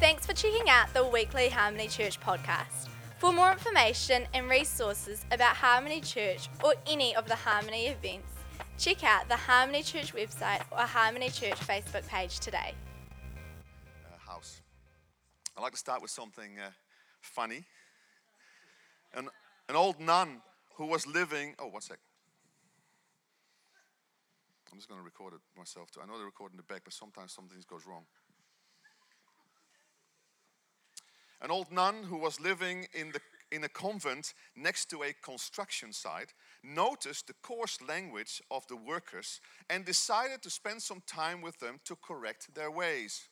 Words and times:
Thanks 0.00 0.24
for 0.24 0.32
checking 0.32 0.70
out 0.70 0.92
the 0.94 1.04
weekly 1.04 1.50
Harmony 1.50 1.86
Church 1.86 2.18
podcast. 2.20 2.88
For 3.18 3.34
more 3.34 3.52
information 3.52 4.26
and 4.32 4.48
resources 4.48 5.26
about 5.30 5.56
Harmony 5.56 6.00
Church 6.00 6.48
or 6.64 6.72
any 6.86 7.14
of 7.14 7.28
the 7.28 7.34
Harmony 7.36 7.88
events, 7.88 8.32
check 8.78 9.04
out 9.04 9.28
the 9.28 9.36
Harmony 9.36 9.82
Church 9.82 10.14
website 10.14 10.62
or 10.72 10.78
Harmony 10.78 11.28
Church 11.28 11.58
Facebook 11.60 12.08
page 12.08 12.40
today. 12.40 12.72
uh, 14.06 14.30
house. 14.30 14.62
I'd 15.54 15.60
like 15.60 15.72
to 15.72 15.78
start 15.78 16.00
with 16.00 16.10
something 16.10 16.58
uh, 16.58 16.70
funny. 17.20 17.64
An, 19.12 19.28
an 19.68 19.76
old 19.76 20.00
nun 20.00 20.40
who 20.76 20.86
was 20.86 21.06
living. 21.06 21.54
Oh, 21.58 21.66
one 21.66 21.82
sec. 21.82 21.98
I'm 24.72 24.78
just 24.78 24.88
going 24.88 24.98
to 25.00 25.04
record 25.04 25.34
it 25.34 25.40
myself 25.58 25.90
too. 25.90 26.00
I 26.02 26.06
know 26.06 26.16
they 26.16 26.24
record 26.24 26.52
in 26.52 26.56
the 26.56 26.62
back, 26.62 26.82
but 26.84 26.94
sometimes 26.94 27.34
something 27.34 27.58
goes 27.68 27.84
wrong. 27.86 28.04
An 31.42 31.50
old 31.50 31.72
nun 31.72 32.04
who 32.04 32.18
was 32.18 32.40
living 32.40 32.86
in, 32.92 33.12
the, 33.12 33.20
in 33.50 33.64
a 33.64 33.68
convent 33.68 34.34
next 34.54 34.90
to 34.90 35.02
a 35.02 35.14
construction 35.22 35.92
site 35.92 36.34
noticed 36.62 37.26
the 37.26 37.34
coarse 37.42 37.78
language 37.80 38.42
of 38.50 38.66
the 38.68 38.76
workers 38.76 39.40
and 39.70 39.84
decided 39.84 40.42
to 40.42 40.50
spend 40.50 40.82
some 40.82 41.02
time 41.06 41.40
with 41.40 41.58
them 41.58 41.80
to 41.84 41.96
correct 41.96 42.54
their 42.54 42.70
ways. 42.70 43.28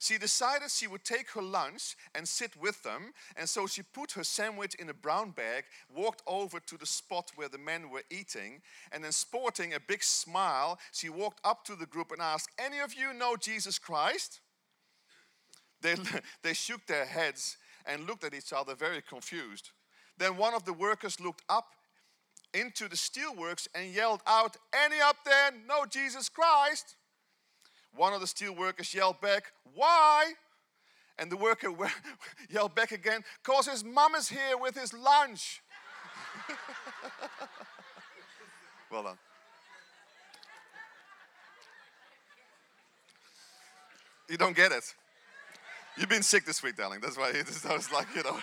She 0.00 0.16
decided 0.16 0.70
she 0.70 0.86
would 0.86 1.02
take 1.02 1.30
her 1.30 1.42
lunch 1.42 1.96
and 2.14 2.28
sit 2.28 2.56
with 2.56 2.82
them, 2.84 3.12
and 3.34 3.48
so 3.48 3.66
she 3.66 3.82
put 3.82 4.12
her 4.12 4.22
sandwich 4.22 4.74
in 4.76 4.88
a 4.88 4.94
brown 4.94 5.32
bag, 5.32 5.64
walked 5.92 6.22
over 6.26 6.60
to 6.60 6.76
the 6.76 6.86
spot 6.86 7.32
where 7.34 7.48
the 7.48 7.58
men 7.58 7.90
were 7.90 8.04
eating, 8.08 8.62
and 8.92 9.02
then 9.02 9.10
sporting 9.10 9.74
a 9.74 9.80
big 9.80 10.04
smile, 10.04 10.78
she 10.92 11.08
walked 11.08 11.40
up 11.44 11.64
to 11.64 11.74
the 11.74 11.86
group 11.86 12.12
and 12.12 12.22
asked, 12.22 12.50
Any 12.58 12.78
of 12.78 12.94
you 12.94 13.12
know 13.12 13.36
Jesus 13.36 13.78
Christ? 13.78 14.40
They, 15.80 15.94
they 16.42 16.54
shook 16.54 16.86
their 16.86 17.04
heads 17.04 17.56
and 17.86 18.06
looked 18.06 18.24
at 18.24 18.34
each 18.34 18.52
other 18.52 18.74
very 18.74 19.02
confused. 19.02 19.70
Then 20.18 20.36
one 20.36 20.54
of 20.54 20.64
the 20.64 20.72
workers 20.72 21.20
looked 21.20 21.42
up 21.48 21.74
into 22.52 22.88
the 22.88 22.96
steelworks 22.96 23.68
and 23.74 23.92
yelled 23.92 24.22
out, 24.26 24.56
Any 24.84 25.00
up 25.00 25.16
there 25.24 25.52
know 25.66 25.84
Jesus 25.86 26.28
Christ? 26.28 26.96
One 27.94 28.12
of 28.12 28.20
the 28.20 28.26
steelworkers 28.26 28.92
yelled 28.94 29.20
back, 29.20 29.52
Why? 29.74 30.32
And 31.18 31.30
the 31.32 31.36
worker 31.36 31.68
yelled 32.50 32.74
back 32.74 32.92
again, 32.92 33.22
Because 33.44 33.68
his 33.68 33.84
mom 33.84 34.14
is 34.14 34.28
here 34.28 34.56
with 34.58 34.76
his 34.76 34.92
lunch. 34.92 35.62
well 38.90 39.02
done. 39.02 39.18
You 44.28 44.36
don't 44.36 44.54
get 44.54 44.72
it. 44.72 44.94
You've 45.98 46.08
been 46.08 46.22
sick 46.22 46.44
this 46.44 46.62
week, 46.62 46.76
darling. 46.76 47.00
That's 47.00 47.18
why 47.18 47.30
it's 47.34 47.62
just 47.62 47.92
like, 47.92 48.06
you 48.14 48.22
know. 48.22 48.38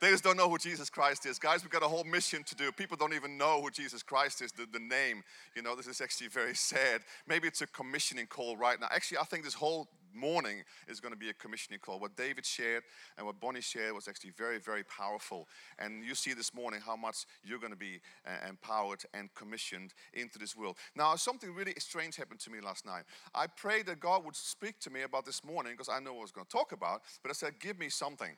They 0.00 0.10
just 0.10 0.22
don't 0.22 0.36
know 0.36 0.48
who 0.48 0.56
Jesus 0.56 0.88
Christ 0.90 1.26
is. 1.26 1.40
Guys, 1.40 1.64
we've 1.64 1.72
got 1.72 1.82
a 1.82 1.88
whole 1.88 2.04
mission 2.04 2.44
to 2.44 2.54
do. 2.54 2.70
People 2.70 2.96
don't 2.96 3.14
even 3.14 3.36
know 3.36 3.60
who 3.60 3.68
Jesus 3.68 4.04
Christ 4.04 4.40
is, 4.40 4.52
the, 4.52 4.64
the 4.72 4.78
name. 4.78 5.24
You 5.56 5.62
know, 5.62 5.74
this 5.74 5.88
is 5.88 6.00
actually 6.00 6.28
very 6.28 6.54
sad. 6.54 7.00
Maybe 7.26 7.48
it's 7.48 7.62
a 7.62 7.66
commissioning 7.66 8.28
call 8.28 8.56
right 8.56 8.80
now. 8.80 8.86
Actually, 8.92 9.18
I 9.18 9.24
think 9.24 9.42
this 9.42 9.54
whole 9.54 9.88
morning 10.14 10.62
is 10.86 11.00
going 11.00 11.12
to 11.12 11.18
be 11.18 11.30
a 11.30 11.34
commissioning 11.34 11.80
call. 11.80 12.00
What 12.00 12.16
David 12.16 12.44
shared 12.44 12.82
and 13.16 13.26
what 13.26 13.40
Bonnie 13.40 13.60
shared 13.60 13.94
was 13.94 14.08
actually 14.08 14.30
very, 14.30 14.58
very 14.58 14.84
powerful. 14.84 15.48
And 15.78 16.04
you 16.04 16.14
see 16.14 16.34
this 16.34 16.54
morning 16.54 16.80
how 16.84 16.96
much 16.96 17.26
you're 17.42 17.58
going 17.58 17.72
to 17.72 17.78
be 17.78 18.00
uh, 18.26 18.48
empowered 18.48 19.02
and 19.14 19.32
commissioned 19.34 19.94
into 20.12 20.38
this 20.38 20.56
world. 20.56 20.76
Now, 20.96 21.14
something 21.16 21.54
really 21.54 21.74
strange 21.78 22.16
happened 22.16 22.40
to 22.40 22.50
me 22.50 22.60
last 22.60 22.86
night. 22.86 23.04
I 23.34 23.46
prayed 23.46 23.86
that 23.86 24.00
God 24.00 24.24
would 24.24 24.36
speak 24.36 24.78
to 24.80 24.90
me 24.90 25.02
about 25.02 25.24
this 25.24 25.44
morning 25.44 25.72
because 25.72 25.88
I 25.88 26.00
know 26.00 26.12
what 26.12 26.20
I 26.20 26.22
was 26.22 26.32
going 26.32 26.46
to 26.46 26.52
talk 26.52 26.72
about, 26.72 27.02
but 27.22 27.30
I 27.30 27.34
said, 27.34 27.54
Give 27.60 27.78
me 27.78 27.88
something 27.88 28.36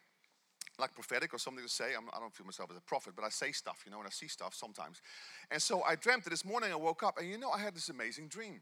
like 0.78 0.94
prophetic 0.94 1.34
or 1.34 1.38
something 1.38 1.62
to 1.62 1.70
say. 1.70 1.94
I'm, 1.96 2.08
I 2.12 2.16
do 2.16 2.24
not 2.24 2.34
feel 2.34 2.46
myself 2.46 2.70
as 2.70 2.76
a 2.76 2.80
prophet, 2.80 3.12
but 3.14 3.24
I 3.24 3.28
say 3.28 3.52
stuff, 3.52 3.82
you 3.84 3.92
know, 3.92 3.98
and 3.98 4.06
I 4.06 4.10
see 4.10 4.28
stuff 4.28 4.54
sometimes. 4.54 5.00
And 5.50 5.60
so 5.60 5.82
I 5.82 5.94
dreamt 5.94 6.24
that 6.24 6.30
this 6.30 6.44
morning 6.44 6.72
I 6.72 6.76
woke 6.76 7.02
up, 7.02 7.18
and 7.18 7.28
you 7.28 7.38
know, 7.38 7.50
I 7.50 7.58
had 7.58 7.74
this 7.74 7.88
amazing 7.88 8.28
dream. 8.28 8.60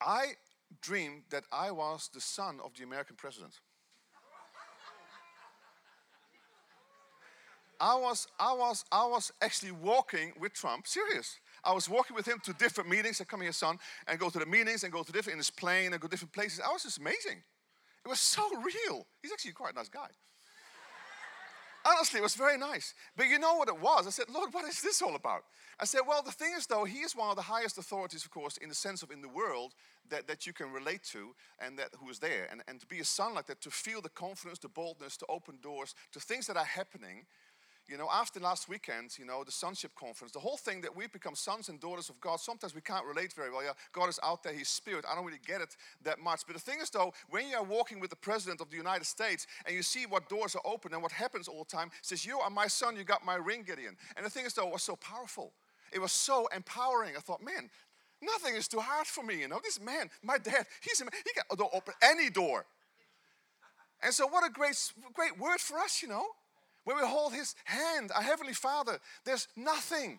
I 0.00 0.32
dreamed 0.80 1.22
that 1.30 1.44
I 1.52 1.70
was 1.70 2.10
the 2.12 2.20
son 2.20 2.60
of 2.64 2.74
the 2.74 2.84
American 2.84 3.16
president. 3.16 3.60
I 7.80 7.94
was, 7.96 8.28
I 8.38 8.52
was, 8.52 8.84
I 8.92 9.06
was 9.06 9.32
actually 9.40 9.72
walking 9.72 10.34
with 10.38 10.52
Trump, 10.52 10.86
serious. 10.86 11.38
I 11.64 11.72
was 11.72 11.88
walking 11.88 12.14
with 12.14 12.26
him 12.26 12.38
to 12.44 12.52
different 12.52 12.90
meetings. 12.90 13.20
I 13.20 13.24
come 13.24 13.40
here, 13.40 13.52
son, 13.52 13.78
and 14.06 14.18
go 14.18 14.28
to 14.28 14.38
the 14.38 14.44
meetings 14.44 14.84
and 14.84 14.92
go 14.92 15.02
to 15.02 15.10
different 15.10 15.34
in 15.34 15.38
his 15.38 15.50
plane 15.50 15.92
and 15.92 16.00
go 16.00 16.06
different 16.06 16.32
places. 16.32 16.60
I 16.60 16.70
was 16.70 16.82
just 16.82 16.98
amazing. 16.98 17.42
It 18.04 18.08
was 18.08 18.20
so 18.20 18.42
real. 18.56 19.06
He's 19.22 19.32
actually 19.32 19.52
quite 19.52 19.72
a 19.72 19.76
nice 19.76 19.88
guy. 19.88 20.08
Honestly, 21.90 22.20
it 22.20 22.22
was 22.22 22.34
very 22.34 22.56
nice. 22.56 22.94
But 23.16 23.26
you 23.26 23.38
know 23.38 23.56
what 23.56 23.68
it 23.68 23.80
was? 23.80 24.06
I 24.06 24.10
said, 24.10 24.26
Lord, 24.32 24.52
what 24.52 24.68
is 24.68 24.80
this 24.80 25.02
all 25.02 25.16
about? 25.16 25.44
I 25.78 25.84
said, 25.84 26.02
well, 26.06 26.22
the 26.22 26.30
thing 26.30 26.52
is, 26.56 26.66
though, 26.66 26.84
he 26.84 26.98
is 26.98 27.16
one 27.16 27.30
of 27.30 27.36
the 27.36 27.42
highest 27.42 27.78
authorities, 27.78 28.24
of 28.24 28.30
course, 28.30 28.58
in 28.58 28.68
the 28.68 28.74
sense 28.74 29.02
of 29.02 29.10
in 29.10 29.22
the 29.22 29.28
world 29.28 29.74
that, 30.10 30.28
that 30.28 30.46
you 30.46 30.52
can 30.52 30.72
relate 30.72 31.02
to 31.04 31.34
and 31.58 31.78
that 31.78 31.88
who 31.98 32.08
is 32.10 32.18
there. 32.18 32.46
And, 32.50 32.62
and 32.68 32.78
to 32.80 32.86
be 32.86 33.00
a 33.00 33.04
son 33.04 33.34
like 33.34 33.46
that, 33.46 33.60
to 33.62 33.70
feel 33.70 34.00
the 34.00 34.08
confidence, 34.08 34.58
the 34.58 34.68
boldness, 34.68 35.16
to 35.18 35.26
open 35.28 35.56
doors 35.62 35.94
to 36.12 36.20
things 36.20 36.46
that 36.46 36.56
are 36.56 36.64
happening 36.64 37.26
you 37.90 37.96
know, 37.96 38.08
after 38.12 38.38
last 38.38 38.68
weekend, 38.68 39.18
you 39.18 39.24
know, 39.24 39.42
the 39.42 39.50
sonship 39.50 39.90
conference, 39.96 40.32
the 40.32 40.38
whole 40.38 40.56
thing 40.56 40.80
that 40.82 40.94
we 40.94 41.08
become 41.08 41.34
sons 41.34 41.68
and 41.68 41.80
daughters 41.80 42.08
of 42.08 42.20
God, 42.20 42.38
sometimes 42.38 42.72
we 42.72 42.80
can't 42.80 43.04
relate 43.04 43.32
very 43.32 43.50
well. 43.50 43.64
Yeah, 43.64 43.72
God 43.92 44.08
is 44.08 44.20
out 44.22 44.44
there, 44.44 44.52
He's 44.52 44.68
spirit. 44.68 45.04
I 45.10 45.16
don't 45.16 45.24
really 45.24 45.40
get 45.44 45.60
it 45.60 45.76
that 46.04 46.20
much. 46.20 46.42
But 46.46 46.54
the 46.54 46.60
thing 46.60 46.78
is, 46.80 46.88
though, 46.88 47.12
when 47.28 47.48
you 47.48 47.56
are 47.56 47.64
walking 47.64 47.98
with 47.98 48.10
the 48.10 48.16
President 48.16 48.60
of 48.60 48.70
the 48.70 48.76
United 48.76 49.06
States 49.06 49.48
and 49.66 49.74
you 49.74 49.82
see 49.82 50.06
what 50.06 50.28
doors 50.28 50.54
are 50.54 50.62
open 50.64 50.94
and 50.94 51.02
what 51.02 51.10
happens 51.10 51.48
all 51.48 51.64
the 51.64 51.76
time, 51.76 51.90
says, 52.00 52.24
You 52.24 52.38
are 52.38 52.50
my 52.50 52.68
son, 52.68 52.96
you 52.96 53.02
got 53.02 53.26
my 53.26 53.34
ring, 53.34 53.64
Gideon. 53.66 53.96
And 54.16 54.24
the 54.24 54.30
thing 54.30 54.46
is, 54.46 54.54
though, 54.54 54.68
it 54.68 54.72
was 54.72 54.84
so 54.84 54.94
powerful. 54.94 55.52
It 55.92 56.00
was 56.00 56.12
so 56.12 56.46
empowering. 56.54 57.16
I 57.16 57.20
thought, 57.20 57.42
man, 57.42 57.68
nothing 58.22 58.54
is 58.54 58.68
too 58.68 58.78
hard 58.78 59.08
for 59.08 59.24
me, 59.24 59.40
you 59.40 59.48
know. 59.48 59.58
This 59.64 59.80
man, 59.80 60.10
my 60.22 60.38
dad, 60.38 60.64
he's 60.80 61.00
a 61.00 61.04
man, 61.04 61.12
he 61.24 61.32
can 61.32 61.44
open 61.72 61.94
any 62.02 62.30
door. 62.30 62.66
And 64.02 64.14
so, 64.14 64.28
what 64.28 64.48
a 64.48 64.50
great, 64.52 64.76
great 65.12 65.38
word 65.38 65.58
for 65.58 65.78
us, 65.78 66.02
you 66.02 66.08
know. 66.08 66.26
When 66.84 66.96
we 66.96 67.02
hold 67.02 67.32
His 67.32 67.54
hand, 67.64 68.10
our 68.14 68.22
Heavenly 68.22 68.54
Father, 68.54 68.98
there's 69.24 69.48
nothing 69.56 70.18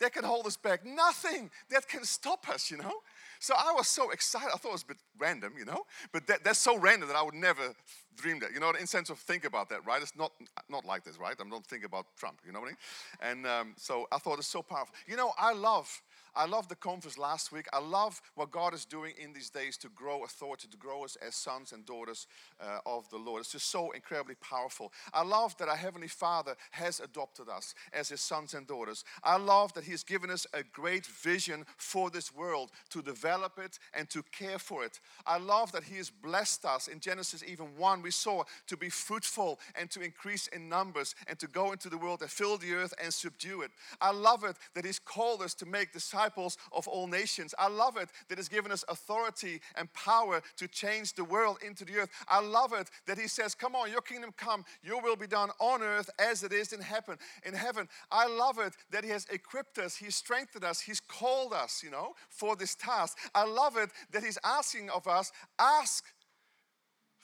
that 0.00 0.12
can 0.12 0.24
hold 0.24 0.46
us 0.46 0.56
back, 0.56 0.84
nothing 0.84 1.50
that 1.70 1.88
can 1.88 2.04
stop 2.04 2.48
us, 2.48 2.70
you 2.70 2.76
know? 2.76 2.92
So 3.38 3.54
I 3.56 3.72
was 3.72 3.88
so 3.88 4.10
excited. 4.10 4.50
I 4.52 4.56
thought 4.56 4.70
it 4.70 4.72
was 4.72 4.82
a 4.82 4.86
bit 4.86 4.96
random, 5.18 5.54
you 5.58 5.64
know? 5.64 5.82
But 6.12 6.26
that, 6.26 6.44
that's 6.44 6.58
so 6.58 6.76
random 6.78 7.08
that 7.08 7.16
I 7.16 7.22
would 7.22 7.34
never 7.34 7.72
dream 8.16 8.40
that. 8.40 8.52
You 8.52 8.60
know, 8.60 8.70
in 8.70 8.86
sense 8.86 9.10
of 9.10 9.18
think 9.18 9.44
about 9.44 9.68
that, 9.70 9.86
right? 9.86 10.02
It's 10.02 10.16
not, 10.16 10.32
not 10.68 10.84
like 10.84 11.04
this, 11.04 11.18
right? 11.18 11.34
I 11.38 11.48
don't 11.48 11.66
think 11.66 11.84
about 11.84 12.06
Trump, 12.16 12.40
you 12.44 12.52
know 12.52 12.60
what 12.60 12.66
I 12.66 12.70
mean? 12.70 12.76
And 13.20 13.46
um, 13.46 13.74
so 13.76 14.06
I 14.12 14.18
thought 14.18 14.38
it's 14.38 14.48
so 14.48 14.62
powerful. 14.62 14.94
You 15.06 15.16
know, 15.16 15.32
I 15.38 15.52
love 15.52 16.02
I 16.34 16.46
love 16.46 16.68
the 16.68 16.74
conference 16.74 17.18
last 17.18 17.52
week. 17.52 17.66
I 17.72 17.80
love 17.80 18.22
what 18.36 18.50
God 18.50 18.72
is 18.72 18.86
doing 18.86 19.12
in 19.22 19.34
these 19.34 19.50
days 19.50 19.76
to 19.78 19.88
grow 19.90 20.24
authority, 20.24 20.66
to 20.68 20.76
grow 20.78 21.04
us 21.04 21.16
as 21.16 21.34
sons 21.34 21.72
and 21.72 21.84
daughters 21.84 22.26
uh, 22.58 22.78
of 22.86 23.08
the 23.10 23.18
Lord. 23.18 23.40
It's 23.40 23.52
just 23.52 23.70
so 23.70 23.90
incredibly 23.90 24.36
powerful. 24.36 24.92
I 25.12 25.24
love 25.24 25.56
that 25.58 25.68
our 25.68 25.76
Heavenly 25.76 26.08
Father 26.08 26.56
has 26.70 27.00
adopted 27.00 27.50
us 27.50 27.74
as 27.92 28.08
His 28.08 28.22
sons 28.22 28.54
and 28.54 28.66
daughters. 28.66 29.04
I 29.22 29.36
love 29.36 29.74
that 29.74 29.84
He 29.84 29.90
has 29.90 30.04
given 30.04 30.30
us 30.30 30.46
a 30.54 30.62
great 30.62 31.04
vision 31.04 31.66
for 31.76 32.08
this 32.08 32.34
world 32.34 32.70
to 32.90 33.02
develop 33.02 33.58
it 33.58 33.78
and 33.92 34.08
to 34.10 34.22
care 34.32 34.58
for 34.58 34.84
it. 34.84 35.00
I 35.26 35.36
love 35.36 35.72
that 35.72 35.84
He 35.84 35.98
has 35.98 36.08
blessed 36.08 36.64
us. 36.64 36.88
In 36.88 37.00
Genesis, 37.00 37.44
even 37.46 37.76
1, 37.76 38.00
we 38.00 38.10
saw 38.10 38.44
to 38.68 38.76
be 38.78 38.88
fruitful 38.88 39.60
and 39.74 39.90
to 39.90 40.00
increase 40.00 40.46
in 40.46 40.70
numbers 40.70 41.14
and 41.26 41.38
to 41.40 41.46
go 41.46 41.72
into 41.72 41.90
the 41.90 41.98
world 41.98 42.22
and 42.22 42.30
fill 42.30 42.56
the 42.56 42.72
earth 42.72 42.94
and 43.02 43.12
subdue 43.12 43.60
it. 43.60 43.70
I 44.00 44.12
love 44.12 44.44
it 44.44 44.56
that 44.74 44.86
He's 44.86 44.98
called 44.98 45.42
us 45.42 45.52
to 45.54 45.66
make 45.66 45.92
disciples 45.92 46.21
disciples 46.22 46.56
of 46.72 46.86
all 46.88 47.06
nations. 47.06 47.54
I 47.58 47.68
love 47.68 47.96
it 47.96 48.08
that 48.28 48.38
He's 48.38 48.48
given 48.48 48.72
us 48.72 48.84
authority 48.88 49.60
and 49.76 49.92
power 49.92 50.42
to 50.56 50.68
change 50.68 51.14
the 51.14 51.24
world 51.24 51.58
into 51.66 51.84
the 51.84 51.98
earth. 51.98 52.10
I 52.28 52.40
love 52.40 52.72
it 52.72 52.90
that 53.06 53.18
He 53.18 53.28
says, 53.28 53.54
Come 53.54 53.74
on, 53.74 53.90
your 53.90 54.00
kingdom 54.00 54.32
come, 54.36 54.64
your 54.82 55.02
will 55.02 55.16
be 55.16 55.26
done 55.26 55.50
on 55.58 55.82
earth 55.82 56.10
as 56.18 56.42
it 56.42 56.52
is 56.52 56.72
in 56.72 56.80
heaven. 56.80 57.18
In 57.44 57.54
heaven. 57.54 57.88
I 58.10 58.26
love 58.26 58.58
it 58.58 58.74
that 58.90 59.04
He 59.04 59.10
has 59.10 59.26
equipped 59.30 59.78
us, 59.78 59.96
He's 59.96 60.14
strengthened 60.14 60.64
us, 60.64 60.80
He's 60.80 61.00
called 61.00 61.52
us, 61.52 61.82
you 61.82 61.90
know, 61.90 62.12
for 62.28 62.56
this 62.56 62.74
task. 62.74 63.18
I 63.34 63.44
love 63.44 63.76
it 63.76 63.90
that 64.12 64.22
He's 64.22 64.38
asking 64.44 64.90
of 64.90 65.06
us, 65.06 65.32
ask 65.58 66.04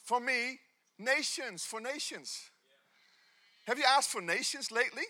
for 0.05 0.21
me 0.21 0.59
nations, 0.99 1.65
for 1.65 1.81
nations. 1.81 2.50
Have 3.67 3.79
you 3.79 3.85
asked 3.87 4.11
for 4.11 4.23
nations 4.23 4.73
lately? 4.73 5.03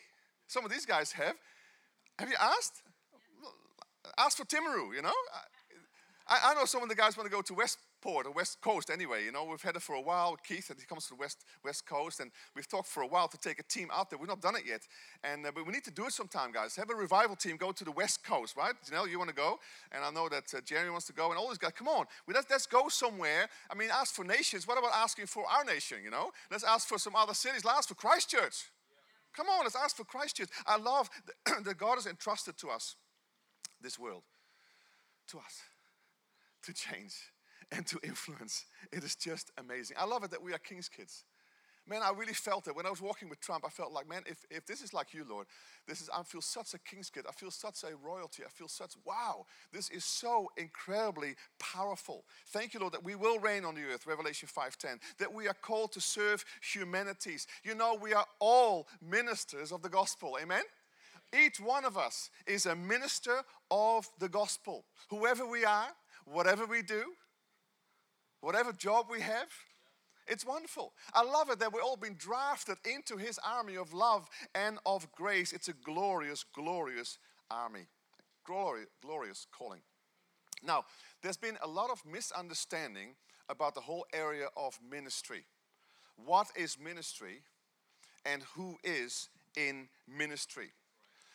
Some 0.48 0.64
of 0.64 0.70
these 0.70 0.84
guys 0.84 1.12
have. 1.12 1.36
Have 2.18 2.28
you 2.28 2.34
asked? 2.40 2.82
Ask 4.16 4.36
for 4.36 4.44
Timaru, 4.44 4.94
you 4.94 5.02
know? 5.02 5.12
I, 6.28 6.50
I 6.50 6.54
know 6.54 6.64
some 6.64 6.82
of 6.82 6.88
the 6.88 6.94
guys 6.94 7.16
want 7.16 7.28
to 7.28 7.34
go 7.34 7.42
to 7.42 7.54
Westport, 7.54 8.26
or 8.26 8.32
West 8.32 8.60
Coast 8.60 8.90
anyway. 8.90 9.24
You 9.24 9.32
know, 9.32 9.44
we've 9.44 9.62
had 9.62 9.76
it 9.76 9.82
for 9.82 9.94
a 9.94 10.00
while. 10.00 10.36
Keith, 10.36 10.70
and 10.70 10.78
he 10.78 10.86
comes 10.86 11.04
to 11.04 11.14
the 11.14 11.16
West, 11.16 11.44
West 11.64 11.86
Coast, 11.86 12.20
and 12.20 12.30
we've 12.54 12.68
talked 12.68 12.88
for 12.88 13.02
a 13.02 13.06
while 13.06 13.28
to 13.28 13.38
take 13.38 13.58
a 13.58 13.62
team 13.62 13.88
out 13.92 14.10
there. 14.10 14.18
We've 14.18 14.28
not 14.28 14.40
done 14.40 14.54
it 14.54 14.62
yet, 14.66 14.82
and 15.24 15.46
uh, 15.46 15.52
but 15.54 15.66
we 15.66 15.72
need 15.72 15.84
to 15.84 15.90
do 15.90 16.04
it 16.06 16.12
sometime, 16.12 16.52
guys. 16.52 16.76
Have 16.76 16.90
a 16.90 16.94
revival 16.94 17.34
team 17.34 17.56
go 17.56 17.72
to 17.72 17.84
the 17.84 17.92
West 17.92 18.22
Coast, 18.24 18.56
right? 18.56 18.74
Know, 18.92 19.06
you 19.06 19.18
want 19.18 19.30
to 19.30 19.36
go, 19.36 19.58
and 19.90 20.04
I 20.04 20.10
know 20.10 20.28
that 20.28 20.52
uh, 20.54 20.60
Jerry 20.60 20.90
wants 20.90 21.06
to 21.06 21.12
go, 21.12 21.30
and 21.30 21.38
all 21.38 21.48
these 21.48 21.58
guys. 21.58 21.72
Come 21.74 21.88
on, 21.88 22.04
we, 22.26 22.34
let's, 22.34 22.48
let's 22.50 22.66
go 22.66 22.88
somewhere. 22.88 23.48
I 23.70 23.74
mean, 23.74 23.88
ask 23.92 24.14
for 24.14 24.24
nations. 24.24 24.66
What 24.66 24.78
about 24.78 24.92
asking 24.94 25.26
for 25.26 25.44
our 25.48 25.64
nation? 25.64 25.98
You 26.04 26.10
know, 26.10 26.30
let's 26.50 26.64
ask 26.64 26.86
for 26.88 26.98
some 26.98 27.16
other 27.16 27.34
cities. 27.34 27.64
Let's 27.64 27.78
ask 27.78 27.88
for 27.88 27.94
Christchurch. 27.94 28.70
Come 29.34 29.46
on, 29.48 29.64
let's 29.64 29.76
ask 29.76 29.96
for 29.96 30.04
Christchurch. 30.04 30.48
I 30.66 30.78
love 30.78 31.08
that 31.64 31.78
God 31.78 31.94
has 31.96 32.06
entrusted 32.06 32.56
to 32.58 32.70
us 32.70 32.96
this 33.80 33.98
world, 33.98 34.22
to 35.28 35.38
us, 35.38 35.62
to 36.62 36.72
change 36.72 37.14
and 37.70 37.86
to 37.86 37.98
influence. 38.02 38.64
It 38.92 39.04
is 39.04 39.14
just 39.14 39.50
amazing. 39.58 39.96
I 39.98 40.04
love 40.04 40.24
it 40.24 40.30
that 40.30 40.42
we 40.42 40.52
are 40.52 40.58
King's 40.58 40.88
kids. 40.88 41.24
Man, 41.88 42.02
I 42.02 42.10
really 42.10 42.34
felt 42.34 42.68
it. 42.68 42.76
When 42.76 42.84
I 42.84 42.90
was 42.90 43.00
walking 43.00 43.30
with 43.30 43.40
Trump, 43.40 43.64
I 43.66 43.70
felt 43.70 43.92
like, 43.92 44.06
man, 44.06 44.22
if, 44.26 44.44
if 44.50 44.66
this 44.66 44.82
is 44.82 44.92
like 44.92 45.14
you, 45.14 45.24
Lord, 45.26 45.46
this 45.86 46.02
is 46.02 46.10
I 46.14 46.22
feel 46.22 46.42
such 46.42 46.74
a 46.74 46.78
king's 46.78 47.08
kid. 47.08 47.24
I 47.26 47.32
feel 47.32 47.50
such 47.50 47.82
a 47.82 47.96
royalty. 47.96 48.42
I 48.44 48.50
feel 48.50 48.68
such, 48.68 48.92
wow, 49.06 49.46
this 49.72 49.88
is 49.88 50.04
so 50.04 50.50
incredibly 50.58 51.34
powerful. 51.58 52.24
Thank 52.48 52.74
you, 52.74 52.80
Lord, 52.80 52.92
that 52.92 53.04
we 53.04 53.14
will 53.14 53.38
reign 53.38 53.64
on 53.64 53.74
the 53.74 53.84
earth, 53.84 54.06
Revelation 54.06 54.50
5:10, 54.54 55.00
that 55.18 55.32
we 55.32 55.48
are 55.48 55.54
called 55.54 55.92
to 55.92 56.00
serve 56.00 56.44
humanities. 56.60 57.46
You 57.64 57.74
know, 57.74 57.94
we 57.94 58.12
are 58.12 58.26
all 58.38 58.86
ministers 59.00 59.72
of 59.72 59.80
the 59.80 59.88
gospel. 59.88 60.36
Amen? 60.42 60.64
Each 61.36 61.60
one 61.60 61.84
of 61.84 61.98
us 61.98 62.30
is 62.46 62.66
a 62.66 62.74
minister 62.74 63.42
of 63.70 64.08
the 64.18 64.28
gospel. 64.28 64.84
Whoever 65.10 65.46
we 65.46 65.64
are, 65.64 65.88
whatever 66.24 66.66
we 66.66 66.82
do, 66.82 67.04
whatever 68.40 68.72
job 68.72 69.06
we 69.10 69.20
have, 69.20 69.48
it's 70.26 70.44
wonderful. 70.44 70.92
I 71.14 71.22
love 71.22 71.50
it 71.50 71.58
that 71.58 71.72
we've 71.72 71.82
all 71.82 71.96
been 71.96 72.16
drafted 72.18 72.76
into 72.84 73.16
his 73.16 73.38
army 73.46 73.76
of 73.76 73.94
love 73.94 74.28
and 74.54 74.78
of 74.84 75.10
grace. 75.12 75.52
It's 75.52 75.68
a 75.68 75.72
glorious, 75.72 76.44
glorious 76.44 77.18
army. 77.50 77.88
Glorious, 78.44 78.88
glorious 79.02 79.46
calling. 79.50 79.80
Now, 80.62 80.84
there's 81.22 81.36
been 81.36 81.56
a 81.62 81.68
lot 81.68 81.90
of 81.90 82.02
misunderstanding 82.04 83.14
about 83.48 83.74
the 83.74 83.80
whole 83.80 84.06
area 84.12 84.48
of 84.56 84.78
ministry. 84.90 85.44
What 86.16 86.48
is 86.56 86.78
ministry 86.78 87.42
and 88.24 88.42
who 88.54 88.76
is 88.82 89.28
in 89.56 89.88
ministry? 90.06 90.72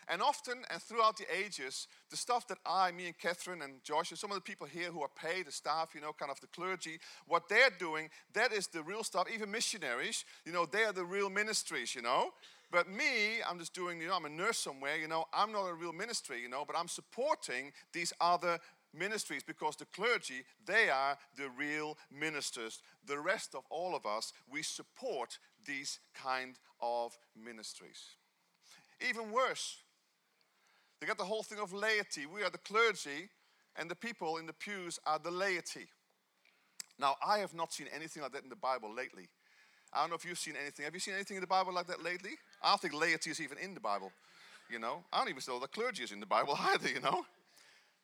And 0.07 0.21
often 0.21 0.63
and 0.69 0.81
throughout 0.81 1.17
the 1.17 1.25
ages, 1.33 1.87
the 2.09 2.17
stuff 2.17 2.47
that 2.47 2.57
I, 2.65 2.91
me 2.91 3.07
and 3.07 3.17
Catherine 3.17 3.61
and 3.61 3.83
Josh 3.83 4.11
and 4.11 4.19
some 4.19 4.31
of 4.31 4.35
the 4.35 4.41
people 4.41 4.67
here 4.67 4.91
who 4.91 5.01
are 5.01 5.09
paid, 5.09 5.47
the 5.47 5.51
staff, 5.51 5.89
you 5.95 6.01
know, 6.01 6.13
kind 6.13 6.31
of 6.31 6.39
the 6.41 6.47
clergy, 6.47 6.99
what 7.27 7.49
they're 7.49 7.71
doing, 7.77 8.09
that 8.33 8.51
is 8.51 8.67
the 8.67 8.83
real 8.83 9.03
stuff. 9.03 9.27
Even 9.33 9.51
missionaries, 9.51 10.25
you 10.45 10.51
know, 10.51 10.65
they 10.65 10.83
are 10.83 10.93
the 10.93 11.05
real 11.05 11.29
ministries, 11.29 11.95
you 11.95 12.01
know. 12.01 12.31
But 12.71 12.89
me, 12.89 13.41
I'm 13.47 13.59
just 13.59 13.73
doing, 13.75 14.01
you 14.01 14.07
know, 14.07 14.15
I'm 14.15 14.25
a 14.25 14.29
nurse 14.29 14.57
somewhere, 14.57 14.97
you 14.97 15.07
know, 15.07 15.25
I'm 15.31 15.51
not 15.51 15.67
a 15.67 15.73
real 15.73 15.93
ministry, 15.93 16.41
you 16.41 16.49
know, 16.49 16.63
but 16.65 16.75
I'm 16.75 16.87
supporting 16.87 17.71
these 17.93 18.11
other 18.19 18.57
ministries 18.93 19.43
because 19.43 19.75
the 19.75 19.85
clergy, 19.85 20.43
they 20.65 20.89
are 20.89 21.17
the 21.35 21.49
real 21.57 21.97
ministers. 22.11 22.81
The 23.05 23.19
rest 23.19 23.55
of 23.55 23.63
all 23.69 23.95
of 23.95 24.05
us, 24.05 24.33
we 24.51 24.63
support 24.63 25.37
these 25.65 25.99
kind 26.13 26.55
of 26.81 27.17
ministries. 27.35 28.15
Even 29.07 29.31
worse, 29.31 29.77
they 31.03 31.07
got 31.07 31.17
the 31.17 31.25
whole 31.25 31.43
thing 31.43 31.59
of 31.59 31.73
laity. 31.73 32.25
We 32.25 32.43
are 32.43 32.49
the 32.49 32.59
clergy, 32.59 33.27
and 33.75 33.91
the 33.91 33.95
people 33.95 34.37
in 34.37 34.45
the 34.45 34.53
pews 34.53 34.99
are 35.05 35.19
the 35.19 35.31
laity. 35.31 35.87
Now, 36.97 37.17
I 37.21 37.39
have 37.39 37.53
not 37.53 37.73
seen 37.73 37.87
anything 37.93 38.23
like 38.23 38.31
that 38.31 38.43
in 38.43 38.49
the 38.49 38.55
Bible 38.55 38.89
lately. 38.95 39.27
I 39.91 39.99
don't 39.99 40.11
know 40.11 40.15
if 40.15 40.23
you've 40.23 40.39
seen 40.39 40.53
anything. 40.55 40.85
Have 40.85 40.93
you 40.93 41.01
seen 41.01 41.13
anything 41.13 41.35
in 41.35 41.41
the 41.41 41.47
Bible 41.47 41.73
like 41.73 41.87
that 41.87 42.01
lately? 42.01 42.29
I 42.61 42.69
don't 42.69 42.79
think 42.79 42.93
laity 42.93 43.31
is 43.31 43.41
even 43.41 43.57
in 43.57 43.73
the 43.73 43.81
Bible. 43.81 44.13
You 44.69 44.79
know, 44.79 45.03
I 45.11 45.17
don't 45.17 45.27
even 45.27 45.41
know 45.45 45.59
the 45.59 45.67
clergy 45.67 46.03
is 46.03 46.13
in 46.13 46.21
the 46.21 46.25
Bible 46.25 46.57
either, 46.73 46.87
you 46.87 47.01
know. 47.01 47.25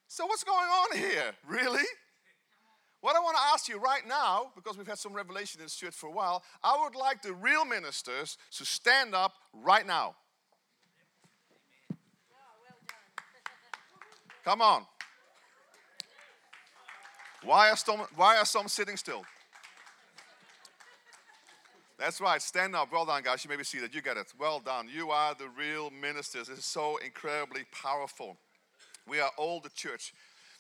So, 0.10 0.26
what's 0.26 0.44
going 0.44 0.58
on 0.58 0.98
here? 0.98 1.32
Really? 1.48 1.86
What 3.00 3.16
I 3.16 3.22
want 3.22 3.38
to 3.38 3.44
ask 3.54 3.70
you 3.70 3.80
right 3.80 4.06
now, 4.06 4.52
because 4.58 4.78
we've 4.78 4.86
had 4.86 4.98
some 4.98 5.14
revelation 5.14 5.62
in 5.62 5.70
church 5.70 5.96
for 5.96 6.08
a 6.08 6.12
while, 6.12 6.44
I 6.62 6.78
would 6.84 6.96
like 6.96 7.22
the 7.22 7.32
real 7.32 7.64
ministers 7.64 8.38
to 8.58 8.66
stand 8.66 9.16
up 9.16 9.36
right 9.54 9.88
now. 9.88 10.16
Come 14.50 14.64
on. 14.64 14.84
Why 17.44 17.70
are 17.70 17.76
some, 17.78 18.00
why 18.16 18.38
are 18.38 18.46
some 18.46 18.68
sitting 18.68 18.98
still? 18.98 19.22
That's 22.00 22.20
right. 22.20 22.42
Stand 22.42 22.76
up. 22.76 22.92
Well 22.92 23.06
done, 23.06 23.22
guys. 23.22 23.44
You 23.44 23.50
may 23.52 23.58
be 23.58 23.64
seated. 23.64 23.94
You 23.94 24.02
get 24.02 24.18
it. 24.18 24.34
Well 24.40 24.60
done. 24.60 24.90
You 24.92 25.12
are 25.12 25.36
the 25.36 25.50
real 25.50 25.92
ministers. 25.92 26.48
This 26.48 26.58
is 26.58 26.66
so 26.66 26.98
incredibly 26.98 27.62
powerful. 27.72 28.38
We 29.08 29.20
are 29.20 29.30
all 29.38 29.60
the 29.60 29.70
church. 29.70 30.16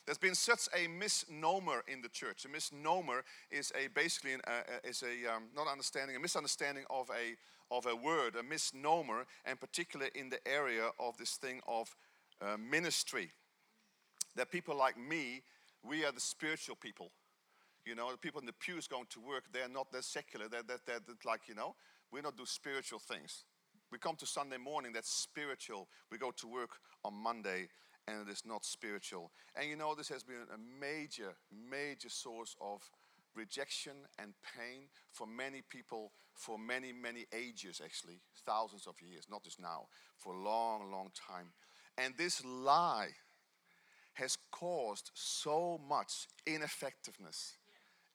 There's 0.05 0.19
been 0.19 0.35
such 0.35 0.69
a 0.77 0.87
misnomer 0.87 1.83
in 1.87 2.03
the 2.03 2.09
church. 2.09 2.45
A 2.45 2.47
misnomer 2.47 3.23
is 3.49 3.71
a 3.75 3.87
basically 3.87 4.33
an, 4.33 4.41
uh, 4.45 4.61
is 4.83 5.01
a 5.01 5.33
um, 5.33 5.45
not 5.55 5.65
understanding, 5.65 6.15
a 6.15 6.19
misunderstanding 6.19 6.83
of 6.91 7.09
a 7.09 7.73
of 7.75 7.87
a 7.87 7.95
word, 7.95 8.35
a 8.35 8.43
misnomer, 8.43 9.25
and 9.45 9.59
particularly 9.59 10.11
in 10.13 10.29
the 10.29 10.47
area 10.47 10.91
of 10.99 11.17
this 11.17 11.37
thing 11.37 11.59
of 11.67 11.95
uh, 12.39 12.55
ministry 12.55 13.31
that 14.39 14.49
people 14.49 14.75
like 14.75 14.97
me, 14.97 15.41
we 15.83 16.05
are 16.05 16.13
the 16.13 16.19
spiritual 16.19 16.77
people. 16.77 17.11
You 17.85 17.93
know, 17.93 18.09
the 18.11 18.17
people 18.17 18.39
in 18.39 18.45
the 18.45 18.53
pews 18.53 18.87
going 18.87 19.07
to 19.09 19.19
work, 19.19 19.43
they're 19.51 19.67
not 19.67 19.91
that 19.91 20.05
secular. 20.05 20.47
They're, 20.47 20.63
they're, 20.63 20.79
they're, 20.85 20.99
they're 21.05 21.15
like, 21.25 21.41
you 21.47 21.55
know, 21.55 21.75
we 22.11 22.21
don't 22.21 22.37
do 22.37 22.45
spiritual 22.45 22.99
things. 22.99 23.43
We 23.91 23.97
come 23.97 24.15
to 24.15 24.25
Sunday 24.25 24.57
morning, 24.57 24.93
that's 24.93 25.11
spiritual. 25.11 25.89
We 26.09 26.17
go 26.17 26.31
to 26.31 26.47
work 26.47 26.69
on 27.03 27.15
Monday, 27.15 27.67
and 28.07 28.27
it 28.27 28.31
is 28.31 28.43
not 28.45 28.63
spiritual. 28.63 29.31
And 29.55 29.69
you 29.69 29.75
know, 29.75 29.93
this 29.93 30.07
has 30.07 30.23
been 30.23 30.47
a 30.53 30.79
major, 30.79 31.33
major 31.69 32.09
source 32.09 32.55
of 32.61 32.81
rejection 33.35 33.93
and 34.19 34.33
pain 34.57 34.83
for 35.11 35.27
many 35.27 35.63
people 35.69 36.13
for 36.33 36.57
many, 36.57 36.93
many 36.93 37.25
ages, 37.33 37.81
actually, 37.83 38.21
thousands 38.45 38.87
of 38.87 38.95
years, 39.01 39.25
not 39.29 39.43
just 39.43 39.59
now, 39.59 39.87
for 40.15 40.33
a 40.33 40.41
long, 40.41 40.89
long 40.89 41.09
time. 41.27 41.51
And 41.97 42.13
this 42.17 42.41
lie 42.45 43.09
has 44.13 44.37
caused 44.51 45.11
so 45.13 45.79
much 45.87 46.27
ineffectiveness 46.45 47.57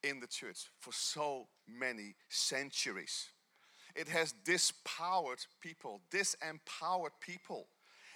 in 0.02 0.20
the 0.20 0.26
church 0.26 0.70
for 0.80 0.92
so 0.92 1.46
many 1.66 2.14
centuries. 2.28 3.28
It 3.94 4.08
has 4.08 4.34
disempowered 4.44 5.46
people, 5.60 6.00
disempowered 6.10 7.12
people 7.20 7.68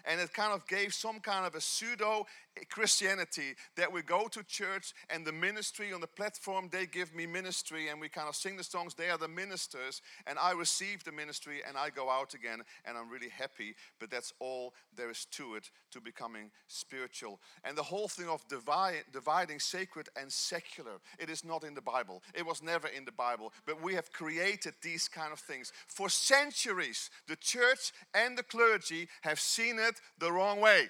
and 0.05 0.21
it 0.21 0.33
kind 0.33 0.53
of 0.53 0.67
gave 0.67 0.95
some 0.95 1.21
kind 1.21 1.47
of 1.47 1.55
a 1.55 1.61
pseudo 1.61 2.27
Christianity 2.71 3.55
that 3.77 3.93
we 3.93 4.03
go 4.03 4.29
to 4.29 4.43
church 4.43 4.95
and 5.11 5.27
the 5.27 5.33
ministry 5.33 5.93
on 5.93 6.01
the 6.01 6.07
platform, 6.07 6.69
they 6.71 6.87
give 6.87 7.15
me 7.15 7.27
ministry 7.27 7.89
and 7.89 8.01
we 8.01 8.09
kind 8.09 8.29
of 8.29 8.37
sing 8.37 8.57
the 8.57 8.65
songs, 8.65 8.95
they 8.95 9.11
are 9.11 9.19
the 9.19 9.29
ministers, 9.29 10.03
and 10.27 10.39
I 10.39 10.53
receive 10.53 11.05
the 11.05 11.13
ministry 11.13 11.61
and 11.67 11.77
I 11.77 11.91
go 11.91 12.11
out 12.11 12.35
again 12.35 12.63
and 12.85 12.97
I'm 12.97 13.09
really 13.09 13.29
happy. 13.29 13.75
But 13.99 14.11
that's 14.11 14.33
all 14.41 14.75
there 14.97 15.11
is 15.11 15.27
to 15.33 15.55
it 15.55 15.71
to 15.93 16.01
becoming 16.01 16.51
spiritual. 16.67 17.41
And 17.65 17.77
the 17.77 17.83
whole 17.83 18.09
thing 18.09 18.29
of 18.29 18.47
divide, 18.49 19.05
dividing 19.13 19.61
sacred 19.61 20.09
and 20.21 20.33
secular, 20.33 20.99
it 21.19 21.31
is 21.31 21.45
not 21.45 21.65
in 21.65 21.75
the 21.75 21.81
Bible. 21.81 22.23
It 22.35 22.47
was 22.47 22.63
never 22.63 22.89
in 22.89 23.05
the 23.05 23.13
Bible. 23.13 23.53
But 23.67 23.83
we 23.83 23.95
have 23.95 24.13
created 24.13 24.75
these 24.83 25.09
kind 25.09 25.33
of 25.33 25.39
things. 25.39 25.73
For 25.87 26.09
centuries, 26.09 27.11
the 27.27 27.37
church 27.37 27.93
and 28.15 28.37
the 28.37 28.43
clergy 28.43 29.09
have 29.23 29.41
seen 29.41 29.79
it 29.79 30.01
the 30.19 30.33
wrong 30.33 30.61
way. 30.61 30.89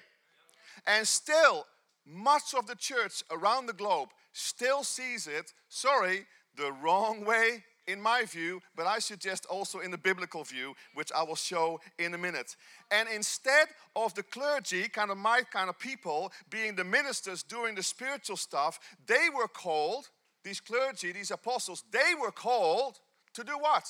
And 0.87 1.07
still, 1.07 1.65
much 2.05 2.53
of 2.57 2.67
the 2.67 2.75
church 2.75 3.23
around 3.31 3.65
the 3.65 3.73
globe 3.73 4.09
still 4.33 4.83
sees 4.83 5.27
it, 5.27 5.53
sorry, 5.69 6.25
the 6.55 6.71
wrong 6.71 7.25
way 7.25 7.63
in 7.87 7.99
my 7.99 8.23
view, 8.23 8.61
but 8.75 8.85
I 8.85 8.99
suggest 8.99 9.47
also 9.47 9.79
in 9.79 9.89
the 9.89 9.97
biblical 9.97 10.43
view, 10.43 10.75
which 10.93 11.11
I 11.11 11.23
will 11.23 11.35
show 11.35 11.79
in 11.97 12.13
a 12.13 12.17
minute. 12.17 12.55
And 12.91 13.09
instead 13.13 13.67
of 13.95 14.13
the 14.13 14.21
clergy, 14.21 14.87
kind 14.89 15.09
of 15.09 15.17
my 15.17 15.41
kind 15.51 15.69
of 15.69 15.79
people, 15.79 16.31
being 16.49 16.75
the 16.75 16.83
ministers 16.83 17.41
doing 17.41 17.73
the 17.73 17.83
spiritual 17.83 18.37
stuff, 18.37 18.79
they 19.07 19.29
were 19.35 19.47
called, 19.47 20.09
these 20.43 20.59
clergy, 20.61 21.11
these 21.11 21.31
apostles, 21.31 21.83
they 21.91 22.13
were 22.19 22.31
called 22.31 22.99
to 23.33 23.43
do 23.43 23.57
what? 23.57 23.85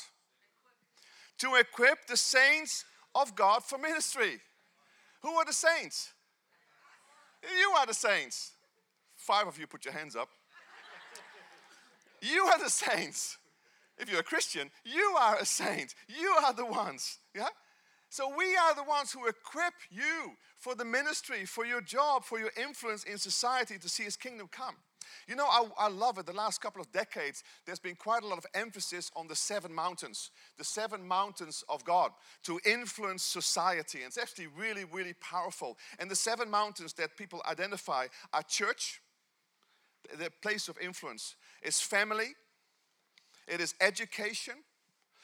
To 1.40 1.56
equip 1.56 2.08
the 2.08 2.18
saints 2.18 2.86
of 3.14 3.36
God 3.36 3.64
for 3.64 3.78
ministry. 3.78 4.40
Who 5.22 5.32
are 5.36 5.46
the 5.46 5.54
saints? 5.54 6.14
You 7.44 7.72
are 7.78 7.86
the 7.86 7.94
saints. 7.94 8.52
Five 9.16 9.48
of 9.48 9.58
you 9.60 9.68
put 9.68 9.86
your 9.86 9.94
hands 9.94 10.16
up. 10.16 10.30
You 12.22 12.44
are 12.46 12.60
the 12.60 12.70
saints. 12.70 13.38
If 13.98 14.10
you're 14.10 14.22
a 14.22 14.24
Christian, 14.24 14.72
you 14.86 15.16
are 15.20 15.38
a 15.38 15.46
saint. 15.46 15.94
You 16.08 16.30
are 16.44 16.54
the 16.54 16.66
ones. 16.66 17.20
Yeah? 17.36 17.50
So 18.10 18.34
we 18.36 18.56
are 18.56 18.74
the 18.74 18.84
ones 18.84 19.12
who 19.12 19.28
equip 19.28 19.74
you 19.92 20.32
for 20.58 20.74
the 20.74 20.86
ministry, 20.86 21.46
for 21.46 21.66
your 21.66 21.82
job, 21.82 22.24
for 22.24 22.40
your 22.40 22.52
influence 22.62 23.04
in 23.04 23.18
society 23.18 23.78
to 23.78 23.90
see 23.90 24.04
his 24.04 24.16
kingdom 24.16 24.50
come. 24.52 24.76
You 25.28 25.36
know, 25.36 25.46
I, 25.46 25.66
I 25.78 25.90
love 25.90 26.18
it. 26.18 26.26
The 26.26 26.34
last 26.34 26.62
couple 26.62 26.82
of 26.82 26.92
decades, 26.92 27.44
there's 27.66 27.80
been 27.80 27.96
quite 27.96 28.24
a 28.24 28.28
lot 28.28 28.38
of 28.38 28.46
emphasis 28.54 29.12
on 29.16 29.28
the 29.28 29.36
seven 29.36 29.74
mountains, 29.74 30.32
the 30.58 30.64
seven 30.64 31.08
mountains 31.08 31.64
of 31.70 31.84
God 31.84 32.12
to 32.44 32.60
influence 32.66 33.24
society. 33.24 34.00
And 34.00 34.08
it's 34.08 34.18
actually 34.18 34.48
really, 34.48 34.86
really 34.86 35.14
powerful. 35.14 35.78
And 36.00 36.10
the 36.10 36.16
seven 36.16 36.50
mountains 36.50 36.94
that 36.94 37.18
people 37.18 37.42
identify 37.50 38.08
are 38.34 38.44
church, 38.44 39.02
the 40.18 40.32
place 40.42 40.68
of 40.68 40.78
influence, 40.80 41.36
is 41.62 41.80
family, 41.80 42.34
it 43.48 43.62
is 43.62 43.74
education, 43.82 44.56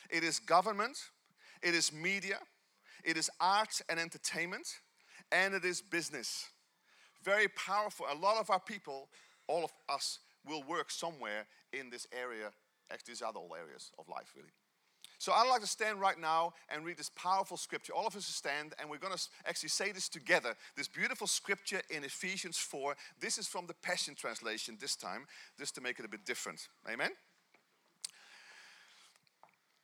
it 0.10 0.24
is 0.24 0.40
government, 0.40 0.98
it 1.62 1.74
is 1.74 1.94
media, 1.94 2.40
it 3.04 3.18
is 3.18 3.30
arts 3.40 3.82
and 3.90 4.00
entertainment, 4.00 4.68
and 5.32 5.54
it 5.54 5.64
is 5.64 5.82
business. 5.82 6.50
Very 7.24 7.48
powerful. 7.50 8.06
A 8.12 8.16
lot 8.16 8.38
of 8.38 8.50
our 8.50 8.60
people, 8.60 9.10
all 9.48 9.64
of 9.64 9.72
us, 9.90 10.20
will 10.48 10.64
work 10.64 10.92
somewhere 10.92 11.48
in 11.74 11.90
this 11.90 12.08
area. 12.12 12.52
Actually, 12.92 13.14
these 13.14 13.22
other 13.22 13.40
all 13.40 13.56
areas 13.56 13.92
of 13.98 14.08
life, 14.08 14.32
really. 14.36 14.52
So 15.18 15.32
I'd 15.32 15.50
like 15.50 15.62
to 15.62 15.68
stand 15.68 16.00
right 16.00 16.20
now 16.20 16.54
and 16.70 16.86
read 16.86 16.98
this 16.98 17.10
powerful 17.16 17.58
scripture. 17.58 17.94
All 17.94 18.06
of 18.06 18.16
us 18.16 18.26
stand, 18.26 18.74
and 18.80 18.90
we're 18.90 18.98
going 18.98 19.16
to 19.16 19.28
actually 19.46 19.70
say 19.70 19.92
this 19.92 20.10
together. 20.10 20.56
This 20.76 20.88
beautiful 20.88 21.26
scripture 21.26 21.82
in 21.90 22.04
Ephesians 22.04 22.58
4. 22.58 22.96
This 23.20 23.38
is 23.38 23.48
from 23.48 23.66
the 23.66 23.74
Passion 23.76 24.14
Translation 24.14 24.78
this 24.80 24.96
time, 24.96 25.26
just 25.58 25.74
to 25.76 25.82
make 25.82 26.00
it 26.00 26.06
a 26.06 26.10
bit 26.10 26.26
different. 26.26 26.68
Amen? 26.92 27.12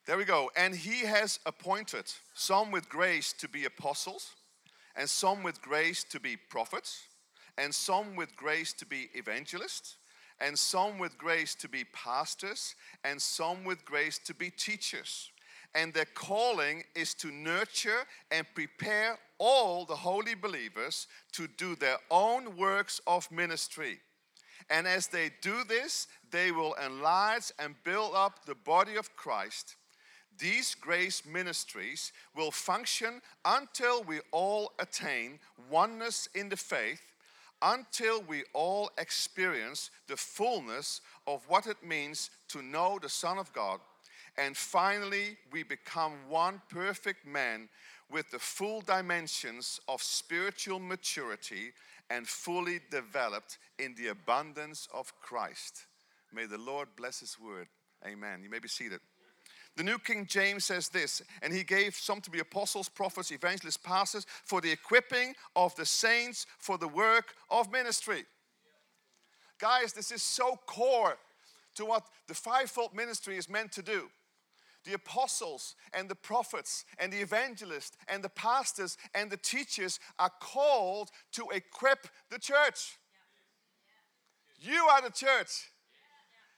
There 0.05 0.17
we 0.17 0.25
go. 0.25 0.51
And 0.57 0.75
he 0.75 1.05
has 1.05 1.39
appointed 1.45 2.11
some 2.33 2.71
with 2.71 2.89
grace 2.89 3.33
to 3.33 3.47
be 3.47 3.65
apostles, 3.65 4.35
and 4.95 5.09
some 5.09 5.43
with 5.43 5.61
grace 5.61 6.03
to 6.05 6.19
be 6.19 6.35
prophets 6.35 7.03
and 7.61 7.73
some 7.73 8.15
with 8.15 8.35
grace 8.35 8.73
to 8.73 8.87
be 8.87 9.07
evangelists, 9.13 9.97
and 10.39 10.57
some 10.57 10.97
with 10.97 11.15
grace 11.15 11.53
to 11.53 11.69
be 11.69 11.83
pastors, 11.93 12.73
and 13.03 13.21
some 13.21 13.63
with 13.63 13.85
grace 13.85 14.17
to 14.25 14.33
be 14.33 14.49
teachers. 14.49 15.29
And 15.75 15.93
their 15.93 16.05
calling 16.05 16.83
is 16.95 17.13
to 17.15 17.31
nurture 17.31 18.07
and 18.31 18.47
prepare 18.55 19.19
all 19.37 19.85
the 19.85 19.95
holy 19.95 20.33
believers 20.33 21.07
to 21.33 21.47
do 21.47 21.75
their 21.75 21.97
own 22.09 22.57
works 22.57 22.99
of 23.05 23.31
ministry. 23.31 23.99
And 24.71 24.87
as 24.87 25.07
they 25.07 25.29
do 25.41 25.63
this, 25.63 26.07
they 26.31 26.51
will 26.51 26.73
enlarge 26.83 27.51
and 27.59 27.75
build 27.83 28.13
up 28.15 28.45
the 28.45 28.55
body 28.55 28.95
of 28.95 29.15
Christ. 29.15 29.75
These 30.39 30.73
grace 30.73 31.23
ministries 31.25 32.11
will 32.35 32.51
function 32.51 33.21
until 33.45 34.03
we 34.03 34.21
all 34.31 34.71
attain 34.79 35.39
oneness 35.69 36.27
in 36.33 36.49
the 36.49 36.57
faith 36.57 37.01
until 37.61 38.21
we 38.23 38.43
all 38.53 38.89
experience 38.97 39.91
the 40.07 40.17
fullness 40.17 41.01
of 41.27 41.43
what 41.47 41.67
it 41.67 41.83
means 41.85 42.29
to 42.49 42.61
know 42.61 42.99
the 43.01 43.09
Son 43.09 43.37
of 43.37 43.51
God. 43.53 43.79
And 44.37 44.55
finally, 44.55 45.37
we 45.51 45.63
become 45.63 46.13
one 46.29 46.61
perfect 46.69 47.25
man 47.25 47.69
with 48.09 48.31
the 48.31 48.39
full 48.39 48.81
dimensions 48.81 49.79
of 49.87 50.01
spiritual 50.01 50.79
maturity 50.79 51.71
and 52.09 52.27
fully 52.27 52.79
developed 52.89 53.57
in 53.79 53.95
the 53.95 54.07
abundance 54.07 54.87
of 54.93 55.13
Christ. 55.21 55.85
May 56.33 56.45
the 56.45 56.57
Lord 56.57 56.89
bless 56.95 57.19
His 57.19 57.37
word. 57.39 57.67
Amen. 58.05 58.41
You 58.43 58.49
may 58.49 58.59
be 58.59 58.67
seated. 58.67 58.99
The 59.77 59.83
New 59.83 59.99
King 59.99 60.25
James 60.25 60.65
says 60.65 60.89
this, 60.89 61.21
and 61.41 61.53
he 61.53 61.63
gave 61.63 61.95
some 61.95 62.19
to 62.21 62.29
be 62.29 62.39
apostles, 62.39 62.89
prophets, 62.89 63.31
evangelists, 63.31 63.77
pastors 63.77 64.25
for 64.43 64.59
the 64.59 64.71
equipping 64.71 65.33
of 65.55 65.73
the 65.75 65.85
saints 65.85 66.45
for 66.59 66.77
the 66.77 66.87
work 66.87 67.33
of 67.49 67.71
ministry. 67.71 68.25
Guys, 69.59 69.93
this 69.93 70.11
is 70.11 70.21
so 70.21 70.59
core 70.65 71.17
to 71.75 71.85
what 71.85 72.03
the 72.27 72.33
fivefold 72.33 72.93
ministry 72.93 73.37
is 73.37 73.49
meant 73.49 73.71
to 73.71 73.81
do. 73.81 74.09
The 74.83 74.93
apostles 74.93 75.75
and 75.93 76.09
the 76.09 76.15
prophets 76.15 76.85
and 76.97 77.13
the 77.13 77.19
evangelists 77.19 77.95
and 78.07 78.23
the 78.23 78.29
pastors 78.29 78.97
and 79.13 79.29
the 79.29 79.37
teachers 79.37 79.99
are 80.17 80.31
called 80.41 81.11
to 81.33 81.47
equip 81.53 82.07
the 82.29 82.39
church. 82.39 82.97
You 84.59 84.85
are 84.91 85.01
the 85.01 85.11
church. 85.11 85.71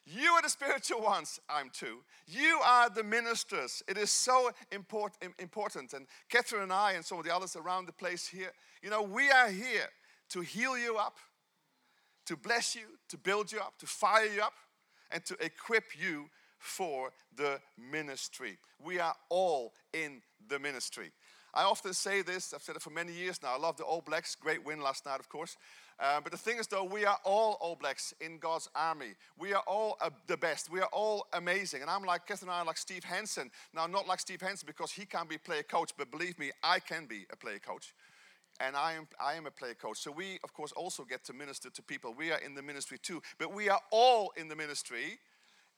You 0.05 0.31
are 0.31 0.41
the 0.41 0.49
spiritual 0.49 1.01
ones. 1.01 1.39
I'm 1.49 1.69
too. 1.69 1.99
You 2.27 2.59
are 2.63 2.89
the 2.89 3.03
ministers. 3.03 3.81
It 3.87 3.97
is 3.97 4.11
so 4.11 4.51
import, 4.71 5.13
important. 5.39 5.93
And 5.93 6.07
Catherine 6.29 6.63
and 6.63 6.73
I, 6.73 6.93
and 6.93 7.05
some 7.05 7.19
of 7.19 7.25
the 7.25 7.33
others 7.33 7.55
around 7.55 7.85
the 7.85 7.93
place 7.93 8.27
here, 8.27 8.51
you 8.81 8.89
know, 8.89 9.01
we 9.01 9.31
are 9.31 9.49
here 9.49 9.87
to 10.29 10.41
heal 10.41 10.77
you 10.77 10.97
up, 10.97 11.17
to 12.25 12.35
bless 12.35 12.75
you, 12.75 12.83
to 13.09 13.17
build 13.17 13.51
you 13.51 13.59
up, 13.59 13.77
to 13.79 13.85
fire 13.85 14.25
you 14.25 14.41
up, 14.41 14.53
and 15.11 15.23
to 15.25 15.35
equip 15.43 15.97
you 15.97 16.25
for 16.57 17.11
the 17.35 17.59
ministry. 17.77 18.57
We 18.83 18.99
are 18.99 19.15
all 19.29 19.73
in 19.93 20.21
the 20.49 20.59
ministry. 20.59 21.11
I 21.53 21.63
often 21.63 21.93
say 21.93 22.23
this, 22.23 22.53
I've 22.53 22.63
said 22.63 22.75
it 22.75 22.81
for 22.81 22.89
many 22.89 23.13
years 23.13 23.39
now. 23.43 23.53
I 23.53 23.59
love 23.59 23.77
the 23.77 23.83
All 23.83 24.01
Blacks. 24.01 24.33
Great 24.33 24.65
win 24.65 24.81
last 24.81 25.05
night, 25.05 25.19
of 25.19 25.29
course. 25.29 25.55
Uh, 25.99 26.19
but 26.21 26.31
the 26.31 26.37
thing 26.37 26.57
is, 26.57 26.67
though, 26.67 26.83
we 26.83 27.05
are 27.05 27.17
all 27.23 27.57
All 27.61 27.75
Blacks 27.75 28.13
in 28.19 28.37
God's 28.37 28.69
army. 28.75 29.13
We 29.37 29.53
are 29.53 29.63
all 29.67 29.97
uh, 30.01 30.09
the 30.27 30.37
best. 30.37 30.71
We 30.71 30.79
are 30.79 30.89
all 30.91 31.27
amazing. 31.33 31.81
And 31.81 31.89
I'm 31.89 32.03
like, 32.03 32.25
Catherine 32.25 32.49
and 32.49 32.55
I 32.55 32.61
are 32.61 32.65
like 32.65 32.77
Steve 32.77 33.03
Hansen. 33.03 33.51
Now, 33.73 33.85
not 33.87 34.07
like 34.07 34.19
Steve 34.19 34.41
Hansen 34.41 34.65
because 34.65 34.91
he 34.91 35.05
can't 35.05 35.29
be 35.29 35.37
player 35.37 35.63
coach, 35.63 35.91
but 35.97 36.11
believe 36.11 36.37
me, 36.39 36.51
I 36.63 36.79
can 36.79 37.05
be 37.05 37.25
a 37.31 37.35
player 37.35 37.59
coach. 37.59 37.93
And 38.59 38.75
I 38.75 38.93
am, 38.93 39.07
I 39.19 39.33
am 39.33 39.45
a 39.45 39.51
player 39.51 39.73
coach. 39.73 39.97
So 39.97 40.11
we, 40.11 40.39
of 40.43 40.53
course, 40.53 40.71
also 40.73 41.03
get 41.03 41.23
to 41.25 41.33
minister 41.33 41.69
to 41.69 41.81
people. 41.81 42.13
We 42.13 42.31
are 42.31 42.39
in 42.39 42.53
the 42.53 42.61
ministry 42.61 42.97
too. 43.01 43.21
But 43.39 43.53
we 43.53 43.69
are 43.69 43.81
all 43.91 44.31
in 44.37 44.47
the 44.47 44.55
ministry 44.55 45.19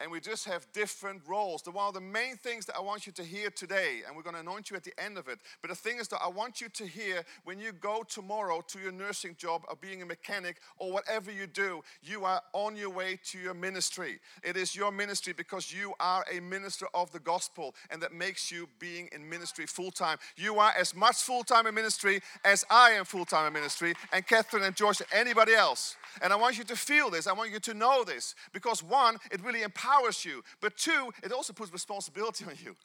and 0.02 0.12
we 0.12 0.20
just 0.20 0.46
have 0.46 0.68
different 0.74 1.22
roles. 1.26 1.62
The 1.62 1.72
one 1.72 1.88
of 1.88 1.94
the 1.94 2.02
main 2.02 2.36
things 2.36 2.66
that 2.66 2.76
I 2.76 2.82
want 2.82 3.08
you 3.08 3.14
to 3.14 3.24
hear 3.24 3.50
today, 3.50 4.02
and 4.06 4.16
we're 4.16 4.24
going 4.24 4.36
to 4.36 4.42
anoint 4.42 4.70
you 4.70 4.76
at 4.76 4.84
the 4.84 4.94
end 5.02 5.18
of 5.18 5.30
it. 5.30 5.40
But 5.62 5.70
the 5.70 5.76
thing 5.76 6.00
is 6.00 6.10
that 6.10 6.20
I 6.24 6.28
want 6.28 6.60
you 6.60 6.68
to 6.70 6.86
hear 6.86 7.24
when 7.46 7.60
you 7.60 7.72
go 7.72 8.04
tomorrow 8.04 8.62
to 8.68 8.80
your 8.80 8.92
nursing 8.92 9.36
job 9.38 9.64
or 9.70 9.76
being 9.80 10.02
a 10.02 10.06
mechanic 10.06 10.58
or 10.78 10.92
whatever 10.92 11.32
you 11.32 11.48
do, 11.48 11.82
you 12.04 12.26
are 12.26 12.42
on 12.52 12.76
your 12.76 12.90
way 12.90 13.18
to 13.28 13.40
your 13.40 13.54
ministry. 13.54 14.20
It 14.44 14.58
is 14.58 14.76
your 14.76 14.92
ministry 14.92 15.32
because 15.32 15.74
you 15.74 15.94
are 16.00 16.26
a 16.32 16.42
minister 16.42 16.88
of 16.94 17.12
the 17.12 17.20
gospel, 17.20 17.74
and 17.90 18.02
that 18.02 18.14
makes 18.14 18.52
you 18.52 18.68
being 18.80 19.08
in 19.14 19.28
ministry 19.28 19.66
full 19.66 19.92
time. 19.92 20.18
You 20.36 20.60
are 20.60 20.74
as 20.78 20.94
much 20.94 21.18
full 21.18 21.44
time 21.44 21.68
in 21.68 21.76
ministry 21.76 22.22
as 22.44 22.66
I 22.70 22.92
am 22.92 23.06
full 23.06 23.26
time 23.26 23.48
in 23.48 23.54
ministry, 23.54 23.94
and 24.12 24.28
Catherine 24.28 24.64
and 24.64 24.76
George 24.76 25.00
and 25.00 25.10
anybody 25.14 25.54
else. 25.54 25.96
And 26.22 26.34
I 26.34 26.36
want 26.36 26.58
you 26.58 26.66
to 26.66 26.76
feel 26.76 27.10
this. 27.10 27.28
I 27.28 27.34
want 27.34 27.52
you 27.52 27.60
to 27.62 27.74
know 27.74 28.04
this 28.04 28.36
because 28.52 28.84
one, 28.84 29.18
it 29.32 29.44
really 29.44 29.64
empowers 29.64 29.85
you. 30.24 30.44
But 30.62 30.78
two, 30.78 31.12
it 31.24 31.32
also 31.32 31.54
puts 31.54 31.72
responsibility 31.72 32.46
on 32.46 32.54
you. 32.64 32.76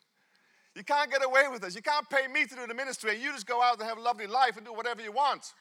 You 0.74 0.84
can't 0.84 1.10
get 1.10 1.24
away 1.24 1.48
with 1.50 1.62
this. 1.62 1.74
You 1.74 1.82
can't 1.82 2.08
pay 2.08 2.28
me 2.28 2.46
to 2.46 2.54
do 2.54 2.66
the 2.66 2.74
ministry 2.74 3.14
and 3.14 3.22
you 3.22 3.32
just 3.32 3.46
go 3.46 3.60
out 3.62 3.78
and 3.78 3.88
have 3.88 3.98
a 3.98 4.00
lovely 4.00 4.26
life 4.26 4.56
and 4.56 4.64
do 4.64 4.72
whatever 4.72 5.02
you 5.02 5.12
want. 5.12 5.52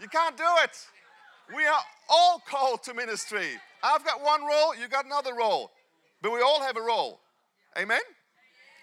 You 0.00 0.08
can't 0.08 0.36
do 0.36 0.44
it. 0.62 0.76
We 1.54 1.64
are 1.66 1.80
all 2.08 2.42
called 2.46 2.82
to 2.84 2.94
ministry. 2.94 3.48
I've 3.82 4.04
got 4.04 4.22
one 4.22 4.44
role, 4.44 4.74
you've 4.74 4.90
got 4.90 5.04
another 5.04 5.34
role. 5.34 5.70
But 6.22 6.32
we 6.32 6.40
all 6.40 6.60
have 6.60 6.76
a 6.76 6.82
role. 6.82 7.20
Amen? 7.78 8.00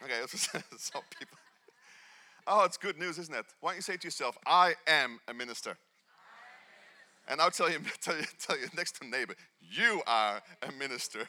Okay, 0.03 0.19
some 0.27 1.01
people. 1.17 1.37
Oh, 2.47 2.63
it's 2.63 2.77
good 2.77 2.97
news, 2.97 3.17
isn't 3.19 3.33
it? 3.33 3.45
Why 3.59 3.71
don't 3.71 3.77
you 3.77 3.81
say 3.81 3.97
to 3.97 4.07
yourself, 4.07 4.37
I 4.45 4.73
am 4.87 5.19
a 5.27 5.33
minister? 5.33 5.77
And 7.27 7.39
I'll 7.39 7.51
tell 7.51 7.69
you, 7.69 7.79
tell 8.01 8.17
you, 8.17 8.25
tell 8.39 8.57
you 8.57 8.67
next 8.75 8.99
to 9.01 9.07
neighbor, 9.07 9.35
you 9.59 10.01
are 10.07 10.41
a 10.61 10.71
minister. 10.73 11.27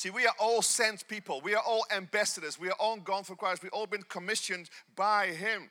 See, 0.00 0.08
we 0.08 0.26
are 0.26 0.34
all 0.38 0.62
sent 0.62 1.06
people. 1.08 1.42
We 1.42 1.54
are 1.54 1.62
all 1.62 1.84
ambassadors. 1.94 2.58
We 2.58 2.70
are 2.70 2.76
all 2.80 2.96
gone 2.96 3.22
for 3.22 3.36
Christ. 3.36 3.62
We've 3.62 3.70
all 3.74 3.86
been 3.86 4.02
commissioned 4.04 4.70
by 4.96 5.26
Him. 5.26 5.68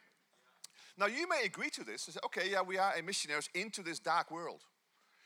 Now, 0.99 1.07
you 1.07 1.27
may 1.27 1.45
agree 1.45 1.71
to 1.71 1.83
this 1.83 2.05
and 2.05 2.13
say, 2.13 2.19
okay, 2.25 2.51
yeah, 2.51 2.61
we 2.61 2.77
are 2.77 2.93
missionaries 3.03 3.49
into 3.55 3.81
this 3.81 3.97
dark 3.97 4.29
world, 4.29 4.61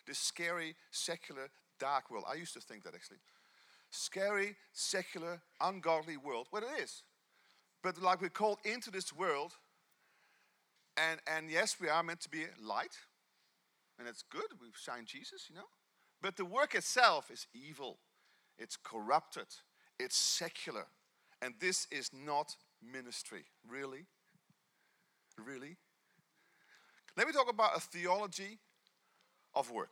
this 0.07 0.19
scary, 0.19 0.77
secular, 0.91 1.49
dark 1.81 2.09
world. 2.09 2.23
I 2.31 2.35
used 2.35 2.53
to 2.53 2.61
think 2.61 2.85
that 2.85 2.95
actually. 2.95 3.17
Scary, 3.91 4.55
secular, 4.71 5.41
ungodly 5.59 6.15
world. 6.15 6.47
Well, 6.53 6.63
it 6.63 6.81
is. 6.81 7.03
But 7.83 8.01
like 8.01 8.21
we're 8.21 8.29
called 8.29 8.59
into 8.63 8.89
this 8.89 9.11
world 9.11 9.51
and, 10.95 11.19
and 11.27 11.51
yes, 11.51 11.75
we 11.77 11.89
are 11.89 12.03
meant 12.03 12.21
to 12.21 12.29
be 12.29 12.45
light, 12.63 12.95
and 13.99 14.07
it's 14.07 14.23
good. 14.23 14.47
We've 14.61 14.77
shine 14.77 15.03
Jesus, 15.05 15.47
you 15.49 15.55
know. 15.55 15.67
But 16.21 16.37
the 16.37 16.45
work 16.45 16.73
itself 16.73 17.29
is 17.29 17.47
evil, 17.53 17.97
it's 18.63 18.77
corrupted, 18.77 19.47
it's 19.99 20.15
secular. 20.15 20.85
And 21.41 21.53
this 21.59 21.87
is 21.91 22.09
not 22.13 22.55
ministry. 22.81 23.43
Really? 23.67 24.05
Really? 25.37 25.75
Let 27.17 27.27
me 27.27 27.33
talk 27.33 27.49
about 27.49 27.75
a 27.75 27.81
theology 27.81 28.59
of 29.53 29.69
work. 29.69 29.91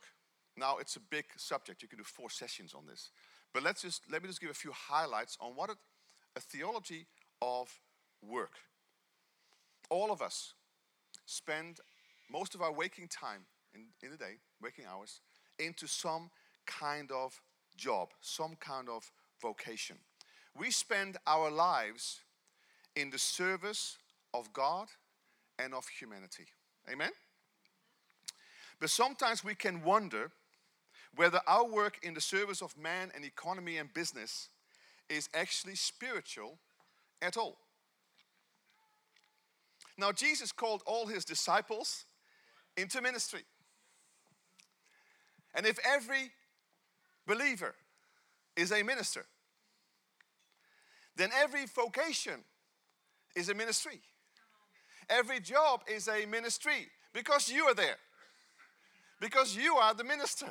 Now, 0.56 0.78
it's 0.78 0.96
a 0.96 1.00
big 1.00 1.26
subject. 1.36 1.82
You 1.82 1.88
can 1.88 1.98
do 1.98 2.04
four 2.04 2.30
sessions 2.30 2.72
on 2.74 2.86
this. 2.86 3.10
But 3.52 3.62
let's 3.62 3.82
just, 3.82 4.02
let 4.10 4.22
me 4.22 4.28
just 4.28 4.40
give 4.40 4.50
a 4.50 4.54
few 4.54 4.72
highlights 4.72 5.36
on 5.40 5.52
what 5.52 5.68
it, 5.68 5.76
a 6.36 6.40
theology 6.40 7.06
of 7.42 7.68
work. 8.26 8.54
All 9.90 10.10
of 10.10 10.22
us 10.22 10.54
spend 11.26 11.80
most 12.30 12.54
of 12.54 12.62
our 12.62 12.72
waking 12.72 13.08
time 13.08 13.42
in, 13.74 13.82
in 14.02 14.10
the 14.10 14.16
day, 14.16 14.36
waking 14.62 14.86
hours, 14.90 15.20
into 15.58 15.86
some 15.86 16.30
kind 16.66 17.10
of 17.12 17.38
job, 17.76 18.08
some 18.20 18.56
kind 18.60 18.88
of 18.88 19.10
vocation. 19.40 19.96
We 20.58 20.70
spend 20.70 21.16
our 21.26 21.50
lives 21.50 22.20
in 22.94 23.10
the 23.10 23.18
service 23.18 23.96
of 24.34 24.52
God 24.52 24.88
and 25.58 25.74
of 25.74 25.86
humanity. 25.88 26.46
Amen? 26.90 27.10
But 28.80 28.90
sometimes 28.90 29.44
we 29.44 29.54
can 29.54 29.82
wonder 29.82 30.30
whether 31.14 31.40
our 31.46 31.64
work 31.64 31.98
in 32.02 32.14
the 32.14 32.20
service 32.20 32.62
of 32.62 32.76
man 32.76 33.10
and 33.14 33.24
economy 33.24 33.76
and 33.76 33.92
business 33.92 34.48
is 35.08 35.28
actually 35.34 35.74
spiritual 35.74 36.58
at 37.20 37.36
all. 37.36 37.58
Now, 39.98 40.10
Jesus 40.10 40.52
called 40.52 40.82
all 40.86 41.06
his 41.06 41.24
disciples 41.24 42.06
into 42.76 43.00
ministry. 43.02 43.44
And 45.54 45.66
if 45.66 45.78
every 45.86 46.32
believer 47.26 47.74
is 48.56 48.72
a 48.72 48.82
minister, 48.82 49.24
then 51.16 51.30
every 51.34 51.66
vocation 51.66 52.40
is 53.36 53.48
a 53.48 53.54
ministry. 53.54 54.00
Every 55.08 55.40
job 55.40 55.82
is 55.92 56.08
a 56.08 56.26
ministry 56.26 56.88
because 57.12 57.50
you 57.50 57.64
are 57.64 57.74
there. 57.74 57.96
Because 59.20 59.56
you 59.56 59.74
are 59.76 59.94
the 59.94 60.04
minister. 60.04 60.46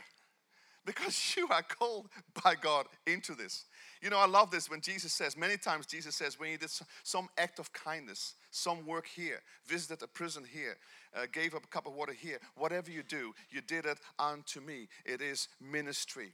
Because 0.86 1.34
you 1.38 1.48
are 1.50 1.64
called 1.64 2.08
by 2.44 2.56
God 2.56 2.86
into 3.06 3.36
this. 3.36 3.66
You 4.02 4.10
know, 4.10 4.18
I 4.18 4.26
love 4.26 4.50
this 4.50 4.70
when 4.70 4.82
Jesus 4.82 5.14
says, 5.14 5.38
many 5.38 5.58
times 5.58 5.86
Jesus 5.86 6.16
says, 6.16 6.40
when 6.40 6.50
he 6.50 6.58
did 6.58 6.72
some 7.04 7.30
act 7.38 7.60
of 7.60 7.72
kindness, 7.72 8.34
some 8.50 8.86
work 8.86 9.06
here, 9.06 9.42
visited 9.68 10.02
a 10.02 10.08
prison 10.08 10.44
here, 10.44 10.78
uh, 11.16 11.28
gave 11.32 11.54
up 11.54 11.66
a 11.66 11.68
cup 11.68 11.86
of 11.86 11.94
water 11.94 12.14
here, 12.14 12.40
whatever 12.56 12.90
you 12.90 13.04
do, 13.04 13.34
you 13.52 13.62
did 13.62 13.86
it 13.86 14.00
unto 14.18 14.60
me. 14.60 14.88
It 15.06 15.22
is 15.22 15.50
ministry. 15.60 16.34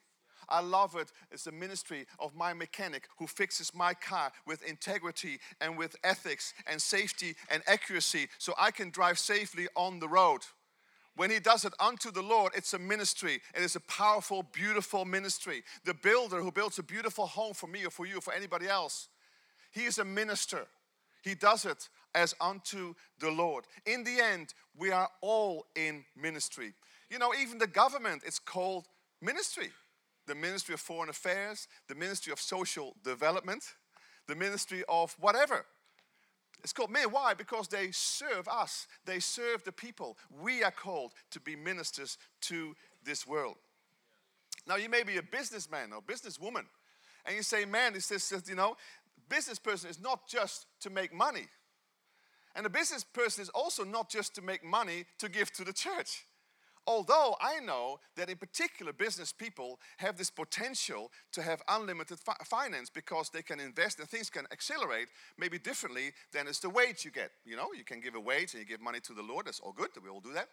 I 0.49 0.61
love 0.61 0.95
it. 0.95 1.11
It's 1.31 1.43
the 1.43 1.51
ministry 1.51 2.05
of 2.19 2.35
my 2.35 2.53
mechanic 2.53 3.07
who 3.17 3.27
fixes 3.27 3.73
my 3.73 3.93
car 3.93 4.31
with 4.45 4.63
integrity 4.63 5.39
and 5.59 5.77
with 5.77 5.95
ethics 6.03 6.53
and 6.65 6.81
safety 6.81 7.35
and 7.49 7.61
accuracy 7.67 8.27
so 8.37 8.53
I 8.57 8.71
can 8.71 8.89
drive 8.89 9.19
safely 9.19 9.67
on 9.75 9.99
the 9.99 10.07
road. 10.07 10.41
When 11.17 11.31
he 11.31 11.39
does 11.39 11.65
it 11.65 11.73
unto 11.79 12.11
the 12.11 12.21
Lord, 12.21 12.53
it's 12.55 12.73
a 12.73 12.79
ministry. 12.79 13.41
It 13.55 13.63
is 13.63 13.75
a 13.75 13.81
powerful, 13.81 14.43
beautiful 14.43 15.03
ministry. 15.03 15.63
The 15.83 15.95
builder 15.95 16.41
who 16.41 16.51
builds 16.51 16.77
a 16.77 16.83
beautiful 16.83 17.25
home 17.25 17.55
for 17.55 17.67
me 17.67 17.85
or 17.85 17.89
for 17.89 18.05
you 18.05 18.19
or 18.19 18.21
for 18.21 18.33
anybody 18.33 18.67
else, 18.67 19.09
he 19.71 19.85
is 19.85 19.97
a 19.97 20.05
minister. 20.05 20.67
He 21.23 21.33
does 21.33 21.65
it 21.65 21.89
as 22.13 22.35
unto 22.39 22.93
the 23.19 23.31
Lord. 23.31 23.65
In 23.85 24.03
the 24.03 24.21
end, 24.21 24.53
we 24.77 24.91
are 24.91 25.09
all 25.21 25.65
in 25.75 26.05
ministry. 26.15 26.73
You 27.09 27.17
know, 27.17 27.33
even 27.33 27.57
the 27.57 27.67
government, 27.67 28.21
it's 28.25 28.39
called 28.39 28.85
ministry 29.19 29.71
the 30.27 30.35
Ministry 30.35 30.73
of 30.73 30.79
Foreign 30.79 31.09
Affairs, 31.09 31.67
the 31.87 31.95
Ministry 31.95 32.31
of 32.31 32.39
Social 32.39 32.95
Development, 33.03 33.63
the 34.27 34.35
Ministry 34.35 34.83
of 34.87 35.15
whatever. 35.19 35.65
It's 36.63 36.73
called 36.73 36.91
me. 36.91 37.01
Why? 37.09 37.33
Because 37.33 37.67
they 37.67 37.91
serve 37.91 38.47
us, 38.47 38.87
they 39.05 39.19
serve 39.19 39.63
the 39.63 39.71
people. 39.71 40.17
We 40.41 40.63
are 40.63 40.71
called 40.71 41.13
to 41.31 41.39
be 41.39 41.55
ministers 41.55 42.17
to 42.41 42.75
this 43.03 43.25
world. 43.25 43.55
Now, 44.67 44.75
you 44.75 44.89
may 44.89 45.03
be 45.03 45.17
a 45.17 45.23
businessman 45.23 45.93
or 45.93 46.01
businesswoman, 46.01 46.65
and 47.25 47.35
you 47.35 47.43
say, 47.43 47.63
man, 47.63 47.95
it's 47.95 48.09
this, 48.09 48.33
you 48.47 48.55
know, 48.55 48.75
business 49.29 49.59
person 49.59 49.89
is 49.89 50.01
not 50.01 50.27
just 50.27 50.65
to 50.81 50.89
make 50.89 51.13
money. 51.13 51.47
And 52.55 52.65
a 52.65 52.69
business 52.69 53.03
person 53.03 53.43
is 53.43 53.49
also 53.49 53.83
not 53.83 54.09
just 54.09 54.35
to 54.35 54.41
make 54.41 54.63
money 54.63 55.05
to 55.19 55.29
give 55.29 55.51
to 55.53 55.63
the 55.63 55.73
church. 55.73 56.25
Although 56.87 57.35
I 57.41 57.59
know 57.59 57.99
that 58.15 58.29
in 58.29 58.37
particular 58.37 58.93
business 58.93 59.33
people 59.33 59.77
have 59.97 60.17
this 60.17 60.29
potential 60.29 61.11
to 61.33 61.41
have 61.41 61.61
unlimited 61.67 62.17
fi- 62.17 62.33
finance 62.45 62.89
because 62.89 63.29
they 63.29 63.41
can 63.41 63.59
invest 63.59 63.99
and 63.99 64.07
things 64.07 64.29
can 64.29 64.45
accelerate 64.53 65.09
maybe 65.37 65.59
differently 65.59 66.13
than 66.31 66.47
it's 66.47 66.61
the 66.61 66.69
wage 66.69 67.03
you 67.03 67.11
get. 67.11 67.31
You 67.45 67.57
know, 67.57 67.73
you 67.77 67.83
can 67.83 67.99
give 67.99 68.15
a 68.15 68.19
wage 68.19 68.53
and 68.53 68.61
you 68.61 68.65
give 68.65 68.79
money 68.81 69.01
to 69.01 69.13
the 69.13 69.21
Lord, 69.21 69.47
that's 69.47 69.59
all 69.59 69.73
good, 69.73 69.89
we 70.01 70.09
all 70.09 70.21
do 70.21 70.31
that. 70.33 70.47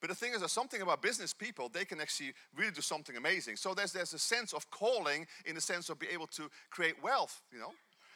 But 0.00 0.08
the 0.10 0.14
thing 0.14 0.32
is, 0.32 0.38
there's 0.38 0.52
something 0.52 0.80
about 0.80 1.02
business 1.02 1.34
people, 1.34 1.68
they 1.68 1.84
can 1.84 2.00
actually 2.00 2.32
really 2.56 2.70
do 2.70 2.80
something 2.80 3.16
amazing. 3.16 3.56
So 3.56 3.74
there's, 3.74 3.92
there's 3.92 4.14
a 4.14 4.18
sense 4.18 4.52
of 4.54 4.70
calling 4.70 5.26
in 5.44 5.56
the 5.56 5.60
sense 5.60 5.90
of 5.90 5.98
being 5.98 6.12
able 6.12 6.28
to 6.28 6.48
create 6.70 7.02
wealth, 7.02 7.42
you 7.52 7.58
know. 7.58 7.72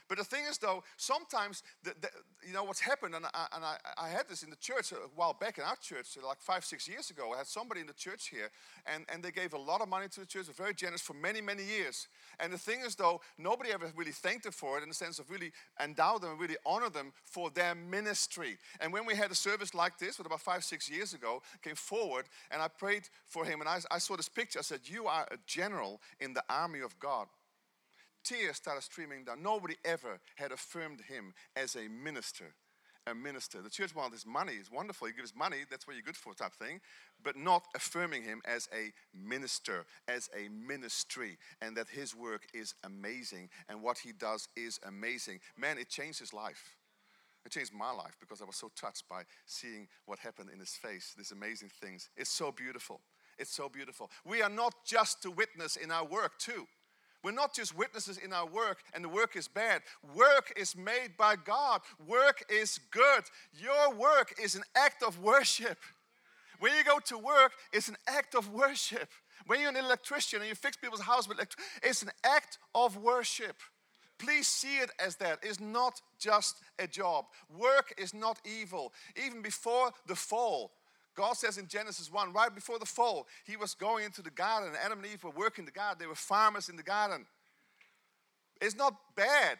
But 0.08 0.18
the 0.18 0.24
thing 0.24 0.44
is, 0.48 0.58
though, 0.58 0.84
sometimes, 0.96 1.62
the, 1.82 1.94
the, 2.00 2.08
you 2.46 2.52
know, 2.52 2.64
what's 2.64 2.80
happened, 2.80 3.14
and, 3.14 3.24
I, 3.24 3.46
and 3.54 3.64
I, 3.64 3.76
I, 3.96 4.08
had 4.08 4.28
this 4.28 4.42
in 4.42 4.50
the 4.50 4.56
church 4.56 4.92
a 4.92 4.96
while 5.14 5.32
back 5.32 5.56
in 5.56 5.64
our 5.64 5.76
church, 5.76 6.18
like 6.22 6.40
five, 6.40 6.64
six 6.64 6.86
years 6.86 7.10
ago. 7.10 7.32
I 7.32 7.38
had 7.38 7.46
somebody 7.46 7.80
in 7.80 7.86
the 7.86 7.94
church 7.94 8.28
here, 8.28 8.50
and, 8.92 9.06
and 9.10 9.22
they 9.22 9.30
gave 9.30 9.54
a 9.54 9.58
lot 9.58 9.80
of 9.80 9.88
money 9.88 10.08
to 10.08 10.20
the 10.20 10.26
church, 10.26 10.46
very 10.48 10.74
generous 10.74 11.00
for 11.00 11.14
many, 11.14 11.40
many 11.40 11.64
years. 11.64 12.08
And 12.38 12.52
the 12.52 12.58
thing 12.58 12.80
is, 12.84 12.94
though, 12.96 13.22
nobody 13.38 13.70
ever 13.72 13.90
really 13.96 14.12
thanked 14.12 14.44
them 14.44 14.52
for 14.52 14.76
it 14.76 14.82
in 14.82 14.90
the 14.90 14.94
sense 14.94 15.18
of 15.18 15.30
really 15.30 15.52
endow 15.82 16.18
them 16.18 16.32
and 16.32 16.40
really 16.40 16.56
honor 16.66 16.90
them 16.90 17.12
for 17.24 17.50
their 17.50 17.74
ministry. 17.74 18.58
And 18.80 18.92
when 18.92 19.06
we 19.06 19.14
had 19.14 19.30
a 19.30 19.34
service 19.34 19.74
like 19.74 19.98
this, 19.98 20.18
what 20.18 20.26
about 20.26 20.40
five, 20.40 20.64
six 20.64 20.90
years 20.90 21.14
ago, 21.14 21.40
came 21.62 21.76
forward, 21.76 22.26
and 22.50 22.60
I 22.60 22.68
prayed 22.68 23.08
for 23.24 23.46
him, 23.46 23.60
and 23.60 23.68
I, 23.68 23.78
I 23.90 23.98
saw 23.98 24.16
this 24.16 24.28
picture. 24.28 24.58
I 24.58 24.62
said, 24.62 24.80
You 24.84 25.06
are 25.06 25.26
a 25.30 25.36
general 25.46 26.02
in 26.20 26.34
the 26.34 26.44
army 26.50 26.80
of 26.80 26.98
God 26.98 27.26
tears 28.24 28.56
started 28.56 28.82
streaming 28.82 29.24
down. 29.24 29.42
Nobody 29.42 29.76
ever 29.84 30.18
had 30.37 30.52
affirmed 30.52 31.00
him 31.08 31.34
as 31.56 31.76
a 31.76 31.88
minister. 31.88 32.54
A 33.06 33.14
minister. 33.14 33.60
The 33.60 33.68
church 33.68 33.94
wanted 33.94 34.14
his 34.14 34.24
money. 34.24 34.54
It's 34.58 34.72
wonderful. 34.72 35.06
He 35.06 35.12
gives 35.12 35.37
money, 35.37 35.58
that's 35.70 35.87
what 35.87 35.94
you're 35.94 36.02
good 36.02 36.16
for, 36.16 36.32
type 36.32 36.54
thing. 36.54 36.80
But 37.22 37.37
not 37.37 37.64
affirming 37.74 38.22
him 38.22 38.40
as 38.46 38.66
a 38.72 38.92
minister, 39.14 39.84
as 40.08 40.30
a 40.34 40.48
ministry, 40.48 41.37
and 41.60 41.76
that 41.76 41.88
his 41.88 42.16
work 42.16 42.46
is 42.54 42.74
amazing 42.82 43.50
and 43.68 43.82
what 43.82 43.98
he 43.98 44.12
does 44.12 44.48
is 44.56 44.80
amazing. 44.87 45.40
Man, 45.58 45.76
it 45.76 45.90
changed 45.90 46.18
his 46.18 46.32
life. 46.32 46.76
It 47.44 47.52
changed 47.52 47.74
my 47.74 47.92
life 47.92 48.16
because 48.20 48.40
I 48.40 48.46
was 48.46 48.56
so 48.56 48.70
touched 48.74 49.06
by 49.06 49.24
seeing 49.44 49.87
what 50.06 50.18
happened 50.18 50.48
in 50.50 50.58
his 50.58 50.70
face, 50.70 51.12
these 51.14 51.30
amazing 51.30 51.70
things. 51.82 52.08
It's 52.16 52.30
so 52.30 52.50
beautiful. 52.50 53.02
It's 53.38 53.54
so 53.54 53.68
beautiful. 53.68 54.10
We 54.24 54.40
are 54.40 54.48
not 54.48 54.74
just 54.87 55.22
to 55.22 55.30
witness 55.30 55.76
in 55.76 55.90
our 55.90 56.06
work, 56.06 56.38
too. 56.38 56.66
We're 57.24 57.32
not 57.32 57.54
just 57.54 57.76
witnesses 57.76 58.18
in 58.18 58.34
our 58.34 58.46
work 58.46 58.82
and 58.92 59.02
the 59.02 59.08
work 59.08 59.34
is 59.34 59.48
bad. 59.48 59.80
Work 60.14 60.52
is 60.56 60.76
made 60.76 61.16
by 61.16 61.37
God, 61.37 61.80
work 62.06 62.44
is 62.50 62.78
good. 62.90 63.24
Your 63.54 63.94
work 63.94 64.34
is 64.40 64.54
an 64.54 64.62
act 64.76 65.02
of 65.02 65.18
worship. 65.20 65.78
When 66.60 66.76
you 66.76 66.84
go 66.84 66.98
to 67.06 67.18
work, 67.18 67.52
it's 67.72 67.88
an 67.88 67.96
act 68.06 68.34
of 68.34 68.52
worship. 68.52 69.08
When 69.46 69.60
you're 69.60 69.70
an 69.70 69.76
electrician 69.76 70.40
and 70.40 70.48
you 70.48 70.54
fix 70.54 70.76
people's 70.76 71.00
house 71.00 71.26
with 71.26 71.38
electricity, 71.38 71.68
it's 71.82 72.02
an 72.02 72.10
act 72.24 72.58
of 72.74 72.98
worship. 72.98 73.56
Please 74.18 74.46
see 74.46 74.78
it 74.78 74.90
as 75.04 75.16
that. 75.16 75.38
It's 75.42 75.60
not 75.60 76.00
just 76.18 76.60
a 76.78 76.87
job. 76.87 77.24
Work 77.58 77.94
is 77.98 78.14
not 78.14 78.38
evil. 78.44 78.92
Even 79.16 79.42
before 79.42 79.90
the 80.06 80.14
fall, 80.14 80.72
God 81.14 81.37
says 81.37 81.59
in 81.59 81.68
Genesis 81.68 82.11
1, 82.11 82.33
right 82.33 82.55
before 82.55 82.79
the 82.79 82.87
fall, 82.87 83.27
he 83.44 83.57
was 83.57 83.74
going 83.74 84.05
into 84.05 84.22
the 84.22 84.31
garden. 84.31 84.72
Adam 84.83 84.98
and 84.98 85.07
Eve 85.07 85.22
were 85.22 85.31
working 85.31 85.64
the 85.64 85.70
garden. 85.70 85.96
They 85.98 86.07
were 86.07 86.14
farmers 86.14 86.68
in 86.68 86.77
the 86.77 86.83
garden. 86.83 87.27
It's 88.61 88.77
not 88.77 88.94
bad. 89.16 89.59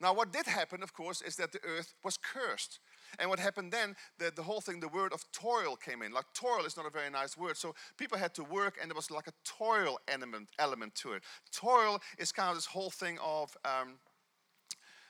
Now, 0.00 0.14
what 0.14 0.32
did 0.32 0.46
happen, 0.46 0.82
of 0.82 0.94
course, 0.94 1.20
is 1.20 1.36
that 1.36 1.52
the 1.52 1.60
earth 1.62 1.94
was 2.02 2.16
cursed. 2.16 2.80
And 3.18 3.28
what 3.28 3.38
happened 3.38 3.72
then, 3.72 3.96
the, 4.18 4.32
the 4.34 4.42
whole 4.42 4.60
thing, 4.60 4.80
the 4.80 4.88
word 4.88 5.12
of 5.12 5.24
toil 5.32 5.76
came 5.76 6.00
in. 6.02 6.12
Like 6.12 6.24
toil 6.32 6.64
is 6.64 6.76
not 6.76 6.86
a 6.86 6.90
very 6.90 7.10
nice 7.10 7.36
word. 7.36 7.56
So 7.56 7.74
people 7.98 8.16
had 8.16 8.34
to 8.34 8.44
work, 8.44 8.78
and 8.80 8.90
there 8.90 8.96
was 8.96 9.10
like 9.10 9.26
a 9.26 9.32
toil 9.44 9.98
element, 10.08 10.48
element 10.58 10.94
to 10.96 11.12
it. 11.12 11.22
Toil 11.52 12.00
is 12.18 12.32
kind 12.32 12.48
of 12.48 12.56
this 12.56 12.66
whole 12.66 12.90
thing 12.90 13.18
of 13.22 13.54
um, 13.64 13.98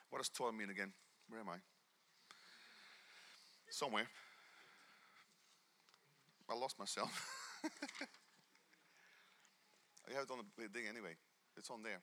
what 0.08 0.18
does 0.18 0.28
toil 0.28 0.52
mean 0.52 0.70
again? 0.70 0.92
Where 1.28 1.40
am 1.40 1.48
I? 1.48 1.56
Somewhere. 3.70 4.08
I 6.50 6.54
lost 6.54 6.78
myself. 6.78 7.10
I 10.08 10.14
have 10.14 10.24
it 10.24 10.30
on 10.30 10.38
the 10.58 10.68
thing 10.68 10.88
anyway. 10.88 11.14
It's 11.56 11.70
on 11.70 11.82
there. 11.84 12.00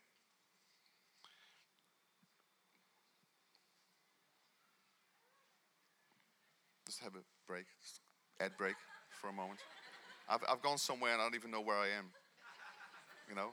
Just 6.86 7.02
have 7.02 7.16
a 7.16 7.24
break, 7.46 7.66
ad 8.40 8.52
break 8.58 8.76
for 9.10 9.30
a 9.30 9.34
moment. 9.34 9.60
I've, 10.30 10.40
I've 10.50 10.62
gone 10.62 10.78
somewhere 10.78 11.12
and 11.12 11.22
I 11.22 11.26
don't 11.26 11.36
even 11.36 11.52
know 11.52 11.60
where 11.60 11.76
I 11.76 11.88
am. 11.88 12.06
You 13.28 13.36
know? 13.36 13.50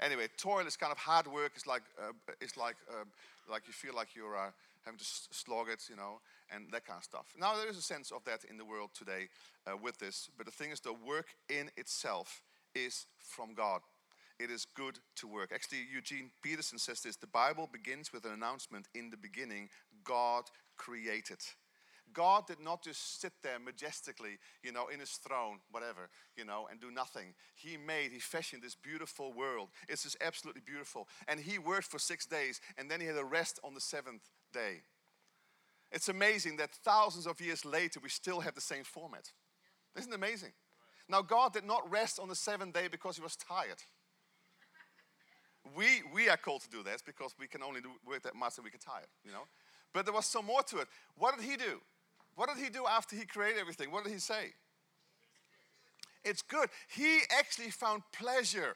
Anyway, 0.00 0.26
toil 0.36 0.66
is 0.66 0.76
kind 0.76 0.90
of 0.90 0.98
hard 0.98 1.28
work. 1.28 1.52
It's 1.54 1.68
like, 1.68 1.82
uh, 2.02 2.10
it's 2.40 2.56
like, 2.56 2.74
uh, 2.90 3.04
like 3.48 3.62
you 3.68 3.72
feel 3.72 3.94
like 3.94 4.16
you're 4.16 4.36
uh, 4.36 4.50
having 4.84 4.98
to 4.98 5.04
slog 5.04 5.68
it, 5.68 5.84
you 5.88 5.94
know 5.94 6.18
and 6.52 6.70
that 6.72 6.84
kind 6.84 6.98
of 6.98 7.04
stuff. 7.04 7.26
Now, 7.38 7.56
there 7.56 7.68
is 7.68 7.76
a 7.76 7.82
sense 7.82 8.10
of 8.10 8.24
that 8.24 8.44
in 8.44 8.56
the 8.56 8.64
world 8.64 8.90
today 8.94 9.28
uh, 9.66 9.76
with 9.76 9.98
this, 9.98 10.28
but 10.36 10.46
the 10.46 10.52
thing 10.52 10.70
is, 10.70 10.80
the 10.80 10.92
work 10.92 11.28
in 11.48 11.70
itself 11.76 12.42
is 12.74 13.06
from 13.18 13.54
God. 13.54 13.80
It 14.38 14.50
is 14.50 14.66
good 14.74 14.98
to 15.16 15.28
work. 15.28 15.52
Actually, 15.54 15.86
Eugene 15.92 16.30
Peterson 16.42 16.78
says 16.78 17.00
this 17.00 17.16
the 17.16 17.26
Bible 17.26 17.68
begins 17.70 18.12
with 18.12 18.24
an 18.24 18.32
announcement 18.32 18.88
in 18.94 19.10
the 19.10 19.16
beginning 19.16 19.68
God 20.04 20.44
created. 20.76 21.38
God 22.12 22.46
did 22.46 22.60
not 22.60 22.82
just 22.82 23.20
sit 23.20 23.32
there 23.42 23.58
majestically, 23.58 24.38
you 24.62 24.72
know, 24.72 24.86
in 24.88 25.00
his 25.00 25.12
throne, 25.12 25.58
whatever, 25.70 26.08
you 26.36 26.44
know, 26.44 26.68
and 26.70 26.80
do 26.80 26.90
nothing. 26.90 27.34
He 27.54 27.76
made, 27.76 28.12
he 28.12 28.20
fashioned 28.20 28.62
this 28.62 28.74
beautiful 28.74 29.32
world. 29.32 29.68
It's 29.88 30.04
just 30.04 30.16
absolutely 30.20 30.62
beautiful. 30.64 31.08
And 31.26 31.40
he 31.40 31.58
worked 31.58 31.86
for 31.86 31.98
six 31.98 32.26
days, 32.26 32.60
and 32.78 32.90
then 32.90 33.00
he 33.00 33.06
had 33.06 33.16
a 33.16 33.24
rest 33.24 33.58
on 33.64 33.74
the 33.74 33.80
seventh 33.80 34.28
day. 34.52 34.82
It's 35.94 36.08
amazing 36.08 36.56
that 36.56 36.72
thousands 36.72 37.24
of 37.28 37.40
years 37.40 37.64
later, 37.64 38.00
we 38.02 38.08
still 38.08 38.40
have 38.40 38.56
the 38.56 38.60
same 38.60 38.82
format. 38.82 39.30
Isn't 39.96 40.12
it 40.12 40.16
amazing? 40.16 40.50
Now, 41.08 41.22
God 41.22 41.52
did 41.52 41.64
not 41.64 41.88
rest 41.88 42.18
on 42.18 42.28
the 42.28 42.34
seventh 42.34 42.74
day 42.74 42.88
because 42.90 43.16
he 43.16 43.22
was 43.22 43.36
tired. 43.36 43.78
We, 45.76 46.02
we 46.12 46.28
are 46.28 46.36
called 46.36 46.62
to 46.62 46.68
do 46.68 46.82
this 46.82 47.00
because 47.00 47.36
we 47.38 47.46
can 47.46 47.62
only 47.62 47.80
do 47.80 47.90
work 48.04 48.24
that 48.24 48.34
much 48.34 48.58
and 48.58 48.64
we 48.64 48.72
get 48.72 48.80
tired, 48.80 49.06
you 49.24 49.30
know. 49.30 49.44
But 49.92 50.04
there 50.04 50.12
was 50.12 50.26
some 50.26 50.46
more 50.46 50.64
to 50.64 50.78
it. 50.78 50.88
What 51.16 51.38
did 51.38 51.48
he 51.48 51.56
do? 51.56 51.80
What 52.34 52.48
did 52.48 52.62
he 52.62 52.70
do 52.70 52.86
after 52.88 53.14
he 53.14 53.24
created 53.24 53.60
everything? 53.60 53.92
What 53.92 54.02
did 54.02 54.12
he 54.12 54.18
say? 54.18 54.52
It's 56.24 56.42
good. 56.42 56.70
He 56.88 57.20
actually 57.38 57.70
found 57.70 58.02
pleasure 58.12 58.74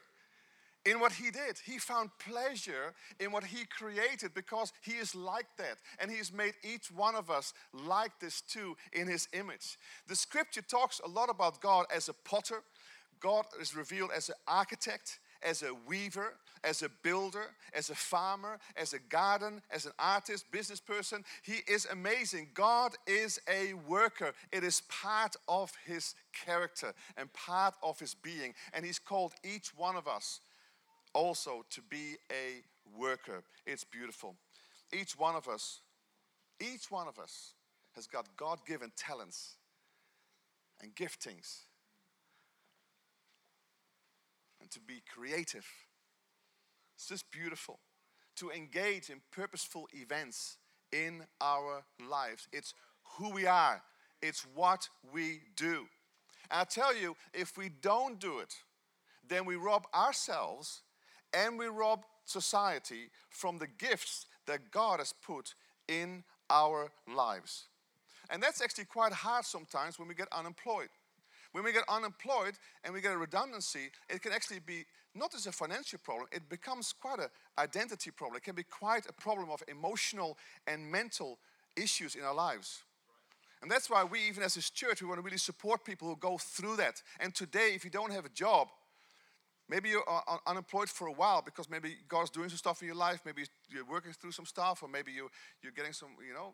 in 0.85 0.99
what 0.99 1.13
he 1.13 1.31
did. 1.31 1.59
He 1.65 1.77
found 1.77 2.09
pleasure 2.19 2.93
in 3.19 3.31
what 3.31 3.43
he 3.43 3.65
created 3.65 4.33
because 4.33 4.71
he 4.81 4.93
is 4.93 5.13
like 5.15 5.47
that. 5.57 5.77
And 5.99 6.09
he's 6.09 6.31
made 6.31 6.53
each 6.63 6.91
one 6.91 7.15
of 7.15 7.29
us 7.29 7.53
like 7.73 8.19
this 8.19 8.41
too 8.41 8.75
in 8.93 9.07
his 9.07 9.27
image. 9.33 9.77
The 10.07 10.15
scripture 10.15 10.61
talks 10.61 11.01
a 11.03 11.07
lot 11.07 11.29
about 11.29 11.61
God 11.61 11.85
as 11.93 12.09
a 12.09 12.13
potter, 12.13 12.63
God 13.19 13.45
is 13.59 13.75
revealed 13.75 14.11
as 14.15 14.29
an 14.29 14.35
architect 14.47 15.19
as 15.41 15.63
a 15.63 15.73
weaver, 15.87 16.33
as 16.63 16.81
a 16.83 16.89
builder, 17.01 17.45
as 17.73 17.89
a 17.89 17.95
farmer, 17.95 18.59
as 18.75 18.93
a 18.93 18.99
garden, 18.99 19.61
as 19.71 19.85
an 19.85 19.93
artist, 19.97 20.51
business 20.51 20.79
person. 20.79 21.23
He 21.41 21.59
is 21.67 21.87
amazing. 21.91 22.49
God 22.53 22.95
is 23.07 23.39
a 23.49 23.73
worker. 23.73 24.33
It 24.51 24.63
is 24.63 24.81
part 24.89 25.35
of 25.47 25.71
his 25.85 26.15
character 26.33 26.93
and 27.17 27.31
part 27.33 27.75
of 27.81 27.99
his 27.99 28.13
being. 28.13 28.53
And 28.73 28.85
he's 28.85 28.99
called 28.99 29.33
each 29.43 29.69
one 29.75 29.95
of 29.95 30.07
us 30.07 30.41
also 31.13 31.65
to 31.71 31.81
be 31.81 32.15
a 32.31 32.63
worker. 32.97 33.43
It's 33.65 33.83
beautiful. 33.83 34.35
Each 34.93 35.17
one 35.17 35.35
of 35.35 35.47
us, 35.47 35.81
each 36.59 36.89
one 36.89 37.07
of 37.07 37.19
us 37.19 37.53
has 37.95 38.07
got 38.07 38.27
God 38.37 38.59
given 38.65 38.91
talents 38.95 39.57
and 40.81 40.95
giftings 40.95 41.63
and 44.61 44.69
to 44.71 44.79
be 44.79 45.01
creative. 45.13 45.65
It's 46.95 47.07
just 47.07 47.31
beautiful. 47.31 47.79
To 48.37 48.51
engage 48.51 49.09
in 49.09 49.21
purposeful 49.31 49.87
events 49.93 50.57
in 50.91 51.23
our 51.41 51.83
lives. 52.09 52.47
It's 52.51 52.73
who 53.17 53.29
we 53.31 53.45
are, 53.45 53.81
it's 54.21 54.45
what 54.53 54.87
we 55.11 55.41
do. 55.55 55.87
And 56.51 56.61
I 56.61 56.63
tell 56.63 56.95
you, 56.95 57.15
if 57.33 57.57
we 57.57 57.69
don't 57.69 58.19
do 58.19 58.39
it, 58.39 58.53
then 59.27 59.45
we 59.45 59.55
rob 59.55 59.85
ourselves 59.93 60.81
and 61.33 61.57
we 61.57 61.67
rob 61.67 62.05
society 62.25 63.09
from 63.29 63.57
the 63.57 63.67
gifts 63.67 64.25
that 64.47 64.71
God 64.71 64.99
has 64.99 65.13
put 65.13 65.53
in 65.87 66.23
our 66.49 66.91
lives. 67.13 67.67
And 68.29 68.41
that's 68.41 68.61
actually 68.61 68.85
quite 68.85 69.11
hard 69.11 69.45
sometimes 69.45 69.97
when 69.97 70.07
we 70.07 70.15
get 70.15 70.27
unemployed. 70.31 70.89
When 71.51 71.63
we 71.63 71.71
get 71.71 71.83
unemployed 71.89 72.53
and 72.83 72.93
we 72.93 73.01
get 73.01 73.13
a 73.13 73.17
redundancy, 73.17 73.89
it 74.07 74.21
can 74.21 74.31
actually 74.31 74.59
be 74.59 74.85
not 75.15 75.33
as 75.33 75.47
a 75.47 75.51
financial 75.51 75.97
problem, 75.99 76.27
it 76.31 76.47
becomes 76.47 76.93
quite 76.93 77.19
an 77.19 77.29
identity 77.57 78.11
problem. 78.11 78.37
It 78.37 78.43
can 78.43 78.55
be 78.55 78.63
quite 78.63 79.07
a 79.09 79.13
problem 79.13 79.49
of 79.49 79.63
emotional 79.67 80.37
and 80.67 80.89
mental 80.91 81.39
issues 81.75 82.15
in 82.15 82.23
our 82.23 82.35
lives. 82.35 82.83
And 83.61 83.69
that's 83.69 83.89
why 83.89 84.03
we, 84.03 84.21
even 84.27 84.43
as 84.43 84.55
a 84.55 84.61
church, 84.61 85.01
we 85.01 85.07
want 85.07 85.17
to 85.17 85.23
really 85.23 85.37
support 85.37 85.83
people 85.83 86.07
who 86.07 86.15
go 86.15 86.37
through 86.37 86.77
that. 86.77 87.01
And 87.19 87.33
today, 87.33 87.71
if 87.73 87.83
you 87.83 87.89
don't 87.89 88.11
have 88.11 88.25
a 88.25 88.29
job, 88.29 88.69
Maybe 89.69 89.89
you're 89.89 90.03
unemployed 90.47 90.89
for 90.89 91.07
a 91.07 91.11
while 91.11 91.43
because 91.43 91.69
maybe 91.69 91.95
God's 92.07 92.31
doing 92.31 92.49
some 92.49 92.57
stuff 92.57 92.81
in 92.81 92.87
your 92.87 92.95
life. 92.95 93.21
Maybe 93.23 93.43
you're 93.69 93.85
working 93.85 94.13
through 94.13 94.31
some 94.31 94.45
stuff, 94.45 94.81
or 94.81 94.89
maybe 94.89 95.11
you, 95.11 95.29
you're 95.61 95.71
getting 95.71 95.93
some, 95.93 96.09
you 96.27 96.33
know, 96.33 96.53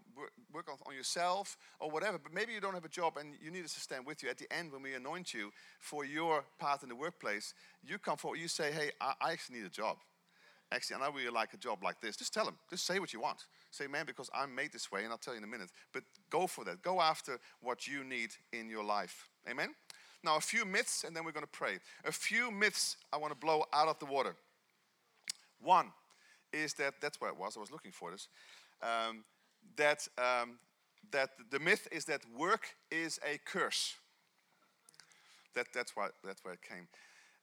work 0.54 0.67
on, 0.69 0.93
yourself 0.93 1.58
or 1.80 1.89
whatever. 1.89 2.19
But 2.19 2.34
maybe 2.34 2.51
you 2.51 2.60
don't 2.60 2.73
have 2.73 2.84
a 2.84 2.89
job 2.89 3.15
and 3.17 3.34
you 3.41 3.51
need 3.51 3.63
us 3.63 3.73
to 3.75 3.80
stand 3.80 4.06
with 4.06 4.21
you. 4.21 4.30
At 4.30 4.38
the 4.38 4.51
end, 4.54 4.73
when 4.73 4.82
we 4.82 4.95
anoint 4.95 5.34
you 5.34 5.51
for 5.80 6.04
your 6.04 6.43
path 6.60 6.84
in 6.84 6.89
the 6.89 6.95
workplace, 6.95 7.54
you 7.88 7.97
come 7.97 8.17
forward, 8.17 8.39
you 8.39 8.49
say, 8.49 8.73
Hey, 8.73 8.91
I, 8.99 9.13
I 9.21 9.32
actually 9.32 9.60
need 9.60 9.65
a 9.65 9.69
job. 9.69 9.97
Actually, 10.71 10.97
I 10.97 11.08
know 11.08 11.15
really 11.15 11.30
like 11.30 11.54
a 11.54 11.58
job 11.58 11.84
like 11.84 12.01
this. 12.01 12.17
Just 12.17 12.34
tell 12.34 12.43
them, 12.43 12.58
just 12.69 12.86
say 12.86 12.99
what 12.99 13.13
you 13.13 13.21
want. 13.21 13.45
Say, 13.71 13.88
man, 13.88 14.06
because 14.06 14.30
I'm 14.34 14.54
made 14.54 14.73
this 14.73 14.91
way, 14.91 15.04
and 15.04 15.12
I'll 15.12 15.17
tell 15.17 15.34
you 15.34 15.38
in 15.38 15.43
a 15.43 15.47
minute. 15.47 15.69
But 15.93 16.04
go 16.30 16.47
for 16.47 16.65
that. 16.65 16.82
Go 16.82 16.99
after 16.99 17.39
what 17.62 17.88
you 17.88 18.04
need 18.04 18.32
in 18.51 18.69
your 18.69 18.84
life. 18.84 19.30
Amen? 19.49 19.69
Now, 20.26 20.38
a 20.38 20.42
few 20.42 20.66
myths, 20.66 21.04
and 21.04 21.16
then 21.16 21.24
we're 21.24 21.32
going 21.32 21.46
to 21.46 21.52
pray. 21.52 21.78
A 22.04 22.12
few 22.12 22.50
myths 22.50 22.98
I 23.14 23.18
want 23.18 23.32
to 23.32 23.38
blow 23.38 23.64
out 23.72 23.88
of 23.88 24.00
the 24.00 24.06
water. 24.06 24.36
One 25.62 25.92
is 26.52 26.74
that, 26.74 26.96
that's 27.00 27.22
where 27.22 27.30
it 27.30 27.38
was, 27.38 27.56
I 27.56 27.60
was 27.60 27.72
looking 27.72 27.92
for 27.92 28.10
this. 28.10 28.28
Um, 28.82 29.24
that, 29.78 30.08
um, 30.18 30.58
that 31.12 31.30
the 31.52 31.60
myth 31.60 31.88
is 31.92 32.06
that 32.06 32.22
work 32.36 32.76
is 32.90 33.20
a 33.24 33.38
curse. 33.46 33.94
That, 35.54 35.68
that's, 35.74 35.96
why, 35.96 36.08
that's 36.24 36.44
where 36.44 36.56
it 36.56 36.62
came. 36.62 36.88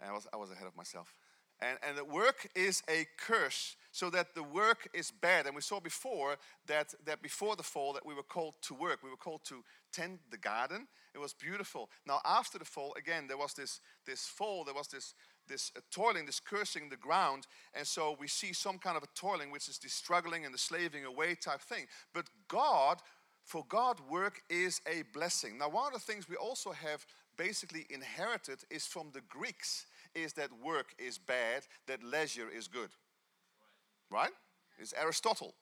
And 0.00 0.10
I 0.10 0.12
was, 0.12 0.26
I 0.32 0.36
was 0.36 0.50
ahead 0.50 0.66
of 0.66 0.76
myself. 0.76 1.14
And, 1.62 1.78
and 1.86 1.96
the 1.96 2.04
work 2.04 2.48
is 2.54 2.82
a 2.88 3.06
curse, 3.16 3.76
so 3.92 4.10
that 4.10 4.34
the 4.34 4.42
work 4.42 4.88
is 4.92 5.12
bad. 5.12 5.46
And 5.46 5.54
we 5.54 5.62
saw 5.62 5.80
before 5.80 6.36
that, 6.66 6.94
that 7.04 7.22
before 7.22 7.56
the 7.56 7.62
fall 7.62 7.92
that 7.92 8.04
we 8.04 8.14
were 8.14 8.22
called 8.22 8.54
to 8.62 8.74
work. 8.74 9.02
We 9.02 9.10
were 9.10 9.16
called 9.16 9.44
to 9.44 9.62
tend 9.92 10.18
the 10.30 10.38
garden. 10.38 10.88
It 11.14 11.20
was 11.20 11.34
beautiful. 11.34 11.88
Now 12.06 12.20
after 12.24 12.58
the 12.58 12.64
fall, 12.64 12.94
again, 12.98 13.26
there 13.28 13.36
was 13.36 13.54
this, 13.54 13.80
this 14.06 14.26
fall, 14.26 14.64
there 14.64 14.74
was 14.74 14.88
this, 14.88 15.14
this 15.46 15.70
uh, 15.76 15.80
toiling, 15.90 16.26
this 16.26 16.40
cursing 16.40 16.88
the 16.88 16.96
ground. 16.96 17.46
And 17.74 17.86
so 17.86 18.16
we 18.18 18.28
see 18.28 18.52
some 18.52 18.78
kind 18.78 18.96
of 18.96 19.02
a 19.02 19.08
toiling, 19.14 19.50
which 19.50 19.68
is 19.68 19.78
the 19.78 19.88
struggling 19.88 20.44
and 20.44 20.54
the 20.54 20.58
slaving 20.58 21.04
away 21.04 21.34
type 21.34 21.60
thing. 21.60 21.86
But 22.14 22.26
God, 22.48 23.02
for 23.44 23.64
God, 23.68 24.00
work 24.10 24.42
is 24.48 24.80
a 24.86 25.02
blessing. 25.12 25.58
Now, 25.58 25.68
one 25.68 25.86
of 25.86 25.92
the 25.92 26.12
things 26.12 26.28
we 26.28 26.36
also 26.36 26.72
have 26.72 27.04
basically 27.36 27.86
inherited 27.90 28.60
is 28.70 28.86
from 28.86 29.10
the 29.12 29.22
Greeks 29.28 29.86
is 30.14 30.32
that 30.34 30.50
work 30.64 30.94
is 30.98 31.18
bad, 31.18 31.62
that 31.86 32.02
leisure 32.02 32.48
is 32.48 32.68
good. 32.68 32.90
Right? 34.10 34.32
It's 34.78 34.92
Aristotle. 34.92 35.54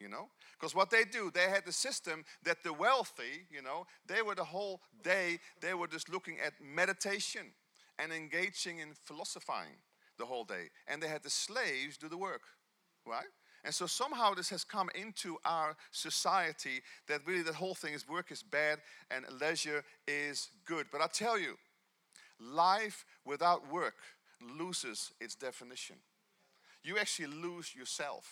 You 0.00 0.08
know? 0.08 0.28
Because 0.58 0.74
what 0.74 0.90
they 0.90 1.04
do, 1.04 1.30
they 1.32 1.48
had 1.48 1.64
the 1.64 1.72
system 1.72 2.24
that 2.44 2.62
the 2.64 2.72
wealthy, 2.72 3.46
you 3.50 3.62
know, 3.62 3.86
they 4.06 4.22
were 4.22 4.34
the 4.34 4.44
whole 4.44 4.80
day, 5.02 5.38
they 5.60 5.74
were 5.74 5.86
just 5.86 6.08
looking 6.08 6.38
at 6.44 6.54
meditation 6.60 7.52
and 7.98 8.12
engaging 8.12 8.78
in 8.78 8.88
philosophizing 9.04 9.76
the 10.18 10.24
whole 10.24 10.44
day. 10.44 10.70
And 10.88 11.02
they 11.02 11.08
had 11.08 11.22
the 11.22 11.30
slaves 11.30 11.96
do 11.96 12.08
the 12.08 12.16
work. 12.16 12.42
Right? 13.06 13.26
And 13.64 13.72
so 13.72 13.86
somehow 13.86 14.34
this 14.34 14.50
has 14.50 14.64
come 14.64 14.90
into 14.94 15.36
our 15.44 15.76
society 15.92 16.82
that 17.06 17.20
really 17.26 17.42
the 17.42 17.52
whole 17.52 17.74
thing 17.74 17.94
is 17.94 18.08
work 18.08 18.32
is 18.32 18.42
bad 18.42 18.80
and 19.10 19.24
leisure 19.40 19.84
is 20.08 20.50
good. 20.64 20.86
But 20.90 21.00
I 21.00 21.06
tell 21.06 21.38
you, 21.38 21.56
Life 22.42 23.04
without 23.24 23.70
work 23.70 23.94
loses 24.58 25.12
its 25.20 25.34
definition. 25.34 25.96
You 26.82 26.98
actually 26.98 27.28
lose 27.28 27.74
yourself 27.74 28.28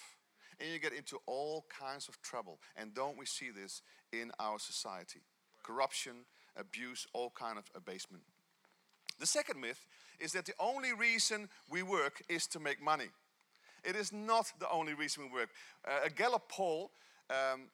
and 0.59 0.71
you 0.71 0.79
get 0.79 0.93
into 0.93 1.19
all 1.27 1.65
kinds 1.69 2.09
of 2.09 2.21
trouble. 2.23 2.59
And 2.77 2.95
don't 2.95 3.17
we 3.17 3.27
see 3.27 3.51
this 3.51 3.83
in 4.13 4.33
our 4.39 4.59
society? 4.59 5.21
Corruption, 5.63 6.25
abuse, 6.57 7.07
all 7.13 7.31
kind 7.31 7.59
of 7.59 7.71
abasement. 7.75 8.25
The 9.19 9.27
second 9.27 9.61
myth 9.61 9.87
is 10.19 10.33
that 10.33 10.47
the 10.47 10.55
only 10.59 10.93
reason 10.93 11.49
we 11.71 11.83
work 11.83 12.23
is 12.29 12.47
to 12.49 12.61
make 12.61 12.83
money. 12.83 13.09
It 13.85 13.97
is 13.97 14.13
not 14.13 14.53
the 14.59 14.71
only 14.71 14.95
reason 14.95 15.25
we 15.25 15.41
work. 15.41 15.51
Uh, 15.87 16.01
a 16.05 16.11
Gallup 16.11 16.49
poll 16.49 16.91
um, 17.31 17.69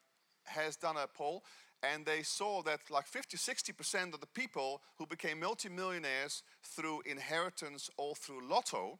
has 0.44 0.76
done 0.76 0.96
a 0.96 1.06
poll 1.06 1.42
and 1.82 2.04
they 2.04 2.22
saw 2.22 2.62
that 2.62 2.80
like 2.90 3.06
50 3.06 3.36
60% 3.36 4.14
of 4.14 4.20
the 4.20 4.26
people 4.26 4.82
who 4.98 5.06
became 5.06 5.40
multimillionaires 5.40 6.42
through 6.62 7.02
inheritance 7.06 7.90
or 7.96 8.14
through 8.14 8.48
lotto 8.48 8.98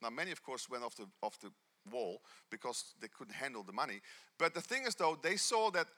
now 0.00 0.10
many 0.10 0.30
of 0.30 0.42
course 0.42 0.68
went 0.68 0.84
off 0.84 0.96
the 0.96 1.06
off 1.22 1.38
the 1.40 1.50
wall 1.90 2.22
because 2.50 2.94
they 3.00 3.08
couldn't 3.08 3.34
handle 3.34 3.64
the 3.64 3.72
money. 3.72 4.00
But 4.38 4.54
the 4.54 4.60
thing 4.60 4.84
is 4.86 4.94
though 4.94 5.18
they 5.20 5.36
saw 5.36 5.70
that 5.72 5.88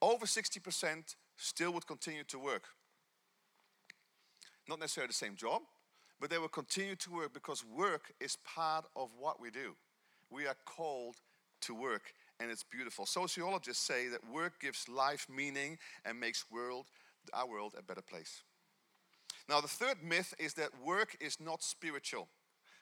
over 0.00 0.24
60% 0.26 1.14
still 1.36 1.72
would 1.72 1.86
continue 1.86 2.24
to 2.24 2.38
work. 2.38 2.64
Not 4.68 4.80
necessarily 4.80 5.08
the 5.08 5.14
same 5.14 5.36
job 5.36 5.62
but 6.20 6.30
they 6.30 6.38
will 6.38 6.48
continue 6.48 6.96
to 6.96 7.10
work 7.10 7.34
because 7.34 7.64
work 7.64 8.12
is 8.20 8.36
part 8.44 8.86
of 8.96 9.10
what 9.18 9.40
we 9.40 9.50
do. 9.50 9.74
We 10.30 10.46
are 10.46 10.56
called 10.64 11.16
to 11.62 11.74
work 11.74 12.12
and 12.40 12.50
it's 12.50 12.62
beautiful. 12.64 13.06
Sociologists 13.06 13.84
say 13.84 14.08
that 14.08 14.20
work 14.32 14.60
gives 14.60 14.88
life 14.88 15.26
meaning 15.34 15.78
and 16.04 16.20
makes 16.20 16.44
world, 16.50 16.86
our 17.32 17.48
world 17.48 17.74
a 17.78 17.82
better 17.82 18.02
place. 18.02 18.42
Now, 19.48 19.60
the 19.60 19.68
third 19.68 20.02
myth 20.02 20.34
is 20.38 20.54
that 20.54 20.70
work 20.84 21.16
is 21.20 21.38
not 21.40 21.62
spiritual. 21.62 22.28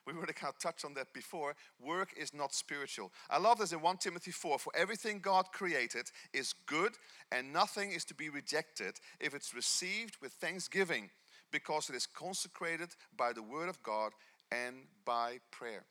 We 0.07 0.13
already 0.13 0.35
kind 0.35 0.53
of 0.53 0.59
touched 0.59 0.85
on 0.85 0.95
that 0.95 1.13
before. 1.15 1.55
Work 1.81 2.11
is 2.17 2.35
not 2.35 2.55
spiritual. 2.55 3.13
I 3.31 3.39
love 3.39 3.59
this 3.59 3.73
in 3.73 3.81
1 3.81 3.97
Timothy 3.99 4.33
4 4.33 4.59
For 4.59 4.73
everything 4.77 5.21
God 5.21 5.47
created 5.53 6.11
is 6.33 6.55
good, 6.67 6.93
and 7.33 7.53
nothing 7.53 7.91
is 7.93 8.05
to 8.07 8.15
be 8.15 8.29
rejected 8.29 8.97
if 9.21 9.35
it's 9.35 9.55
received 9.55 10.17
with 10.21 10.33
thanksgiving, 10.33 11.11
because 11.51 11.89
it 11.89 11.97
is 11.97 12.07
consecrated 12.07 12.91
by 13.17 13.33
the 13.33 13.43
word 13.43 13.69
of 13.69 13.83
God 13.83 14.13
and 14.53 14.77
by 15.05 15.39
prayer. 15.51 15.85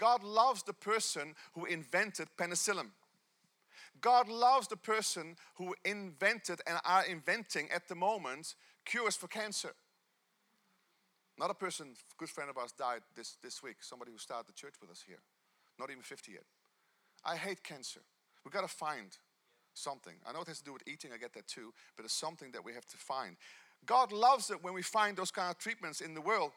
God 0.00 0.24
loves 0.24 0.62
the 0.62 0.72
person 0.72 1.34
who 1.52 1.66
invented 1.66 2.28
penicillin. 2.38 2.88
God 4.00 4.30
loves 4.30 4.66
the 4.66 4.78
person 4.78 5.36
who 5.56 5.74
invented 5.84 6.62
and 6.66 6.78
are 6.86 7.04
inventing 7.04 7.68
at 7.70 7.86
the 7.86 7.94
moment 7.94 8.54
cures 8.86 9.14
for 9.14 9.28
cancer. 9.28 9.74
Another 11.36 11.52
person, 11.52 11.88
good 12.16 12.30
friend 12.30 12.48
of 12.48 12.56
ours, 12.56 12.72
died 12.72 13.02
this, 13.14 13.36
this 13.42 13.62
week. 13.62 13.76
Somebody 13.80 14.10
who 14.10 14.16
started 14.16 14.48
the 14.48 14.54
church 14.54 14.74
with 14.80 14.90
us 14.90 15.04
here. 15.06 15.20
Not 15.78 15.90
even 15.90 16.02
50 16.02 16.32
yet. 16.32 16.44
I 17.22 17.36
hate 17.36 17.62
cancer. 17.62 18.00
We've 18.42 18.54
got 18.54 18.62
to 18.62 18.74
find 18.74 19.14
something. 19.74 20.14
I 20.26 20.32
know 20.32 20.40
it 20.40 20.48
has 20.48 20.60
to 20.60 20.64
do 20.64 20.72
with 20.72 20.88
eating, 20.88 21.10
I 21.14 21.18
get 21.18 21.34
that 21.34 21.46
too, 21.46 21.74
but 21.96 22.06
it's 22.06 22.14
something 22.14 22.52
that 22.52 22.64
we 22.64 22.72
have 22.72 22.86
to 22.86 22.96
find. 22.96 23.36
God 23.84 24.12
loves 24.12 24.50
it 24.50 24.64
when 24.64 24.72
we 24.72 24.82
find 24.82 25.18
those 25.18 25.30
kind 25.30 25.50
of 25.50 25.58
treatments 25.58 26.00
in 26.00 26.14
the 26.14 26.22
world. 26.22 26.52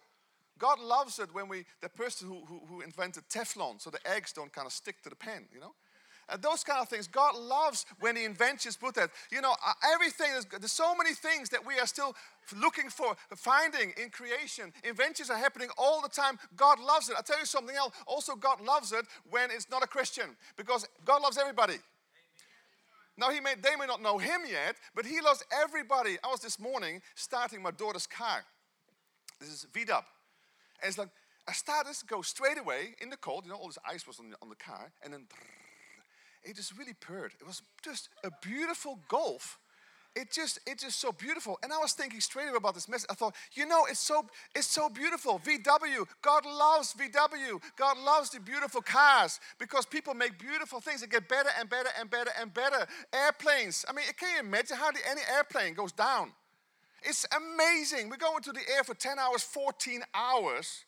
God 0.60 0.80
loves 0.80 1.20
it 1.20 1.34
when 1.34 1.48
we, 1.48 1.66
the 1.82 1.90
person 1.90 2.28
who, 2.28 2.46
who, 2.46 2.62
who 2.68 2.82
invented 2.82 3.24
Teflon, 3.30 3.82
so 3.82 3.90
the 3.90 4.06
eggs 4.08 4.34
don't 4.34 4.52
kind 4.54 4.68
of 4.68 4.74
stick 4.74 5.02
to 5.04 5.10
the 5.10 5.16
pan, 5.16 5.46
you 5.54 5.60
know? 5.60 5.74
And 6.30 6.42
those 6.42 6.64
kind 6.64 6.80
of 6.80 6.88
things. 6.88 7.08
God 7.08 7.36
loves 7.36 7.86
when 8.00 8.16
He 8.16 8.24
inventions 8.24 8.78
put 8.78 8.96
that. 8.96 9.10
You 9.30 9.42
know, 9.42 9.52
uh, 9.52 9.74
everything, 9.94 10.28
there's 10.58 10.72
so 10.72 10.96
many 10.96 11.14
things 11.14 11.50
that 11.50 11.66
we 11.66 11.80
are 11.80 11.86
still 11.86 12.16
looking 12.58 12.90
for, 12.90 13.16
finding 13.36 13.94
in 14.02 14.10
creation. 14.10 14.72
Inventions 14.84 15.30
are 15.30 15.38
happening 15.38 15.68
all 15.78 16.02
the 16.02 16.08
time. 16.08 16.40
God 16.56 16.80
loves 16.80 17.10
it. 17.10 17.16
I'll 17.18 17.24
tell 17.24 17.40
you 17.40 17.46
something 17.46 17.76
else. 17.76 17.94
Also, 18.08 18.36
God 18.36 18.62
loves 18.62 18.94
it 18.94 19.06
when 19.30 19.52
it's 19.52 19.70
not 19.70 19.84
a 19.84 19.88
Christian 19.88 20.36
because 20.56 20.88
God 21.04 21.22
loves 21.22 21.38
everybody. 21.38 21.76
Now, 23.18 23.30
he 23.30 23.40
may, 23.40 23.54
they 23.62 23.76
may 23.78 23.86
not 23.86 24.02
know 24.02 24.18
him 24.18 24.42
yet, 24.50 24.76
but 24.96 25.06
he 25.06 25.22
loves 25.22 25.44
everybody. 25.52 26.18
I 26.24 26.30
was 26.30 26.40
this 26.40 26.60
morning 26.60 27.02
starting 27.16 27.62
my 27.62 27.72
daughter's 27.72 28.08
car. 28.08 28.44
This 29.40 29.50
is 29.50 29.68
VW. 29.74 30.04
And 30.84 30.90
it's 30.90 30.98
like, 30.98 31.10
I 31.48 31.54
started 31.54 31.94
to 31.94 32.06
go 32.06 32.22
straight 32.22 32.58
away 32.58 32.96
in 33.02 33.10
the 33.10 33.18
cold. 33.18 33.46
You 33.46 33.52
know, 33.52 33.58
all 33.58 33.68
this 33.68 33.80
ice 33.90 34.06
was 34.06 34.20
on 34.20 34.30
the, 34.30 34.36
on 34.42 34.50
the 34.50 34.56
car. 34.56 34.92
And 35.04 35.14
then 35.14 35.26
it 36.44 36.56
just 36.56 36.78
really 36.78 36.94
purred. 36.94 37.34
It 37.40 37.48
was 37.48 37.62
just 37.82 38.10
a 38.24 38.32
beautiful 38.42 39.00
golf. 39.08 39.60
It 40.16 40.32
just, 40.32 40.60
it's 40.68 40.84
just 40.84 41.00
so 41.00 41.12
beautiful. 41.12 41.58
And 41.64 41.74
I 41.74 41.78
was 41.78 41.94
thinking 41.94 42.20
straight 42.20 42.48
away 42.48 42.58
about 42.58 42.76
this 42.76 42.88
message. 42.88 43.08
I 43.10 43.16
thought, 43.16 43.34
you 43.54 43.66
know, 43.66 43.86
it's 43.90 44.00
so, 44.00 44.26
it's 44.54 44.68
so 44.68 44.88
beautiful. 44.88 45.40
VW, 45.40 46.06
God 46.22 46.46
loves 46.46 46.94
VW. 46.94 47.62
God 47.76 47.98
loves 47.98 48.30
the 48.30 48.40
beautiful 48.40 48.82
cars 48.82 49.40
because 49.58 49.86
people 49.86 50.14
make 50.14 50.38
beautiful 50.38 50.80
things 50.82 51.02
that 51.02 51.10
get 51.10 51.28
better 51.28 51.50
and 51.60 51.68
better 51.68 51.90
and 52.00 52.10
better 52.10 52.30
and 52.40 52.54
better. 52.54 52.86
Airplanes. 53.12 53.86
I 53.90 53.94
mean, 53.94 54.06
can 54.18 54.30
you 54.36 54.40
imagine 54.42 54.78
hardly 54.78 55.02
any 55.10 55.22
airplane 55.36 55.74
goes 55.74 55.92
down? 55.92 56.32
It's 57.04 57.26
amazing. 57.36 58.10
We 58.10 58.18
go 58.18 58.36
into 58.38 58.52
the 58.52 58.62
air 58.76 58.84
for 58.84 58.94
10 58.94 59.20
hours, 59.20 59.44
14 59.44 60.02
hours, 60.14 60.86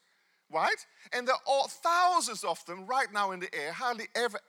right? 0.52 0.86
And 1.14 1.28
there 1.28 1.36
are 1.48 1.68
thousands 1.68 2.44
of 2.44 2.64
them 2.66 2.86
right 2.86 3.12
now 3.14 3.32
in 3.32 3.40
the 3.40 3.54
air. 3.54 3.72
Hardly 3.72 4.06
ever 4.16 4.40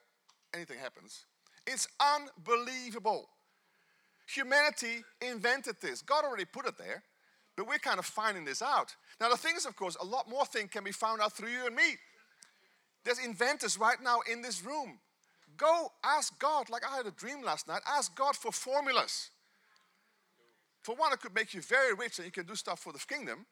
anything 0.54 0.78
happens. 0.78 1.26
It's 1.66 1.88
unbelievable. 2.00 3.28
Humanity 4.28 5.04
invented 5.20 5.76
this. 5.80 6.02
God 6.02 6.24
already 6.24 6.44
put 6.44 6.66
it 6.66 6.78
there, 6.78 7.02
but 7.56 7.68
we're 7.68 7.78
kind 7.78 7.98
of 7.98 8.06
finding 8.06 8.44
this 8.44 8.62
out. 8.62 8.94
Now, 9.20 9.28
the 9.28 9.36
thing 9.36 9.54
is, 9.56 9.66
of 9.66 9.76
course, 9.76 9.96
a 10.00 10.04
lot 10.04 10.28
more 10.28 10.44
things 10.46 10.70
can 10.70 10.84
be 10.84 10.92
found 10.92 11.20
out 11.20 11.32
through 11.32 11.50
you 11.50 11.66
and 11.66 11.76
me. 11.76 11.96
There's 13.04 13.18
inventors 13.24 13.78
right 13.78 14.02
now 14.02 14.18
in 14.30 14.42
this 14.42 14.64
room. 14.64 14.98
Go 15.56 15.92
ask 16.04 16.38
God, 16.38 16.68
like 16.68 16.82
I 16.84 16.96
had 16.96 17.06
a 17.06 17.12
dream 17.12 17.42
last 17.42 17.68
night, 17.68 17.80
ask 17.86 18.14
God 18.16 18.36
for 18.36 18.52
formulas. 18.52 19.30
For 20.86 20.94
one, 20.94 21.12
it 21.12 21.20
could 21.20 21.34
make 21.34 21.52
you 21.52 21.62
very 21.62 21.94
rich 21.94 22.20
and 22.20 22.26
you 22.26 22.30
can 22.30 22.46
do 22.46 22.54
stuff 22.54 22.78
for 22.78 22.92
the 22.92 23.00
kingdom. 23.00 23.44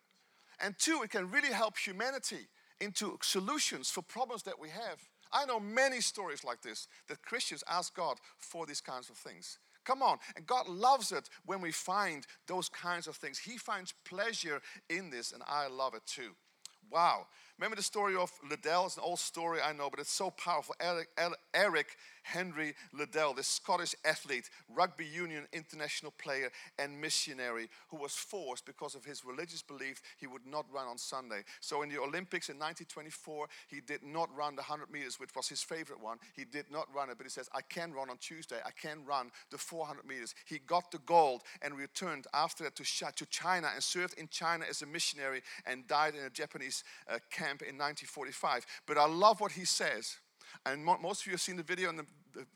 And 0.61 0.79
two, 0.79 1.01
it 1.03 1.11
can 1.11 1.33
really 1.33 1.53
help 1.53 1.77
humanity 1.77 2.47
into 2.81 3.19
solutions 3.23 3.91
for 3.91 4.03
problems 4.03 4.45
that 4.45 4.61
we 4.61 4.69
have. 4.69 5.01
I 5.33 5.45
know 5.45 5.59
many 5.59 6.01
stories 6.01 6.45
like 6.45 6.63
this 6.63 6.87
that 7.09 7.23
Christians 7.23 7.65
ask 7.69 7.93
God 7.93 8.19
for 8.39 8.67
these 8.67 8.81
kinds 8.81 9.11
of 9.11 9.17
things. 9.17 9.59
Come 9.85 10.01
on. 10.01 10.19
And 10.37 10.47
God 10.47 10.69
loves 10.69 11.11
it 11.11 11.29
when 11.45 11.61
we 11.61 11.73
find 11.73 12.25
those 12.47 12.69
kinds 12.69 13.09
of 13.09 13.17
things. 13.17 13.39
He 13.41 13.59
finds 13.59 13.93
pleasure 14.05 14.63
in 14.89 15.11
this, 15.11 15.33
and 15.33 15.43
I 15.49 15.67
love 15.67 15.95
it 15.95 16.07
too. 16.07 16.37
Wow. 16.89 17.27
Remember 17.59 17.75
the 17.75 17.83
story 17.83 18.15
of 18.15 18.31
Liddell? 18.49 18.87
It's 18.87 18.97
an 18.97 19.03
old 19.05 19.19
story, 19.19 19.59
I 19.61 19.73
know, 19.73 19.91
but 19.91 19.99
it's 19.99 20.13
so 20.13 20.31
powerful. 20.31 20.77
Eric, 20.79 21.09
Eric 21.53 21.97
Henry 22.25 22.75
Liddell, 22.93 23.35
this 23.35 23.47
Scottish 23.47 23.95
athlete, 24.05 24.51
rugby 24.69 25.07
union 25.07 25.47
international 25.53 26.13
player, 26.19 26.51
and 26.79 27.01
missionary 27.01 27.69
who 27.89 27.97
was 27.97 28.13
forced 28.13 28.67
because 28.67 28.95
of 28.95 29.05
his 29.05 29.25
religious 29.25 29.63
belief 29.63 30.03
he 30.17 30.27
would 30.27 30.47
not 30.47 30.67
run 30.73 30.87
on 30.87 30.99
Sunday. 30.99 31.43
So 31.61 31.83
in 31.83 31.89
the 31.89 32.01
Olympics 32.01 32.49
in 32.49 32.57
1924, 32.57 33.47
he 33.69 33.81
did 33.81 34.03
not 34.03 34.35
run 34.37 34.57
the 34.57 34.63
100 34.63 34.91
meters, 34.91 35.21
which 35.21 35.35
was 35.37 35.49
his 35.49 35.63
favorite 35.63 36.03
one. 36.03 36.19
He 36.35 36.45
did 36.45 36.67
not 36.71 36.89
run 36.95 37.11
it, 37.11 37.19
but 37.19 37.27
he 37.27 37.31
says, 37.31 37.49
I 37.55 37.61
can 37.61 37.93
run 37.93 38.11
on 38.11 38.17
Tuesday. 38.19 38.57
I 38.65 38.71
can 38.71 39.05
run 39.05 39.31
the 39.51 39.59
400 39.59 40.07
meters. 40.07 40.35
He 40.47 40.59
got 40.59 40.91
the 40.91 40.99
gold 40.99 41.43
and 41.63 41.77
returned 41.77 42.27
after 42.33 42.65
that 42.65 42.77
to, 42.77 42.85
China 43.27 43.69
and 43.73 43.83
served 43.83 44.19
in 44.19 44.29
China 44.29 44.65
as 44.69 44.83
a 44.83 44.87
missionary 44.87 45.43
and 45.67 45.87
died 45.87 46.15
in 46.15 46.25
a 46.25 46.31
Japanese 46.31 46.85
uh, 47.09 47.19
camp 47.31 47.63
in 47.63 47.77
1945. 47.77 48.67
But 48.87 48.99
I 48.99 49.07
love 49.07 49.41
what 49.41 49.53
he 49.53 49.65
says. 49.65 50.17
And 50.67 50.85
mo- 50.85 50.99
most 50.99 51.23
of 51.23 51.27
you 51.27 51.33
have 51.33 51.41
seen 51.41 51.57
the 51.57 51.63
video 51.63 51.91
and 51.91 51.99
the, 51.99 52.07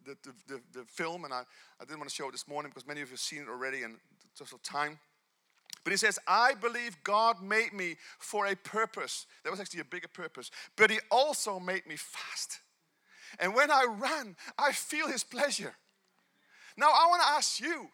the, 0.04 0.16
the, 0.46 0.60
the, 0.72 0.84
film, 0.84 1.24
and 1.24 1.32
I, 1.32 1.42
I 1.80 1.84
didn't 1.84 1.98
want 1.98 2.10
to 2.10 2.14
show 2.14 2.28
it 2.28 2.32
this 2.32 2.48
morning 2.48 2.70
because 2.70 2.86
many 2.86 3.00
of 3.00 3.08
you 3.08 3.12
have 3.12 3.20
seen 3.20 3.42
it 3.42 3.48
already 3.48 3.82
and 3.82 3.96
just 4.36 4.52
of 4.52 4.62
time. 4.62 4.98
But 5.84 5.92
he 5.92 5.96
says, 5.96 6.18
I 6.26 6.54
believe 6.54 6.96
God 7.04 7.42
made 7.42 7.72
me 7.72 7.96
for 8.18 8.46
a 8.46 8.54
purpose. 8.54 9.26
That 9.44 9.50
was 9.50 9.60
actually 9.60 9.80
a 9.80 9.84
bigger 9.84 10.08
purpose. 10.08 10.50
But 10.76 10.90
he 10.90 10.98
also 11.10 11.58
made 11.58 11.86
me 11.86 11.96
fast. 11.96 12.60
And 13.38 13.54
when 13.54 13.70
I 13.70 13.84
run, 13.84 14.36
I 14.58 14.72
feel 14.72 15.08
his 15.08 15.24
pleasure. 15.24 15.74
Now 16.76 16.88
I 16.88 17.06
want 17.08 17.22
to 17.22 17.28
ask 17.28 17.60
you, 17.60 17.88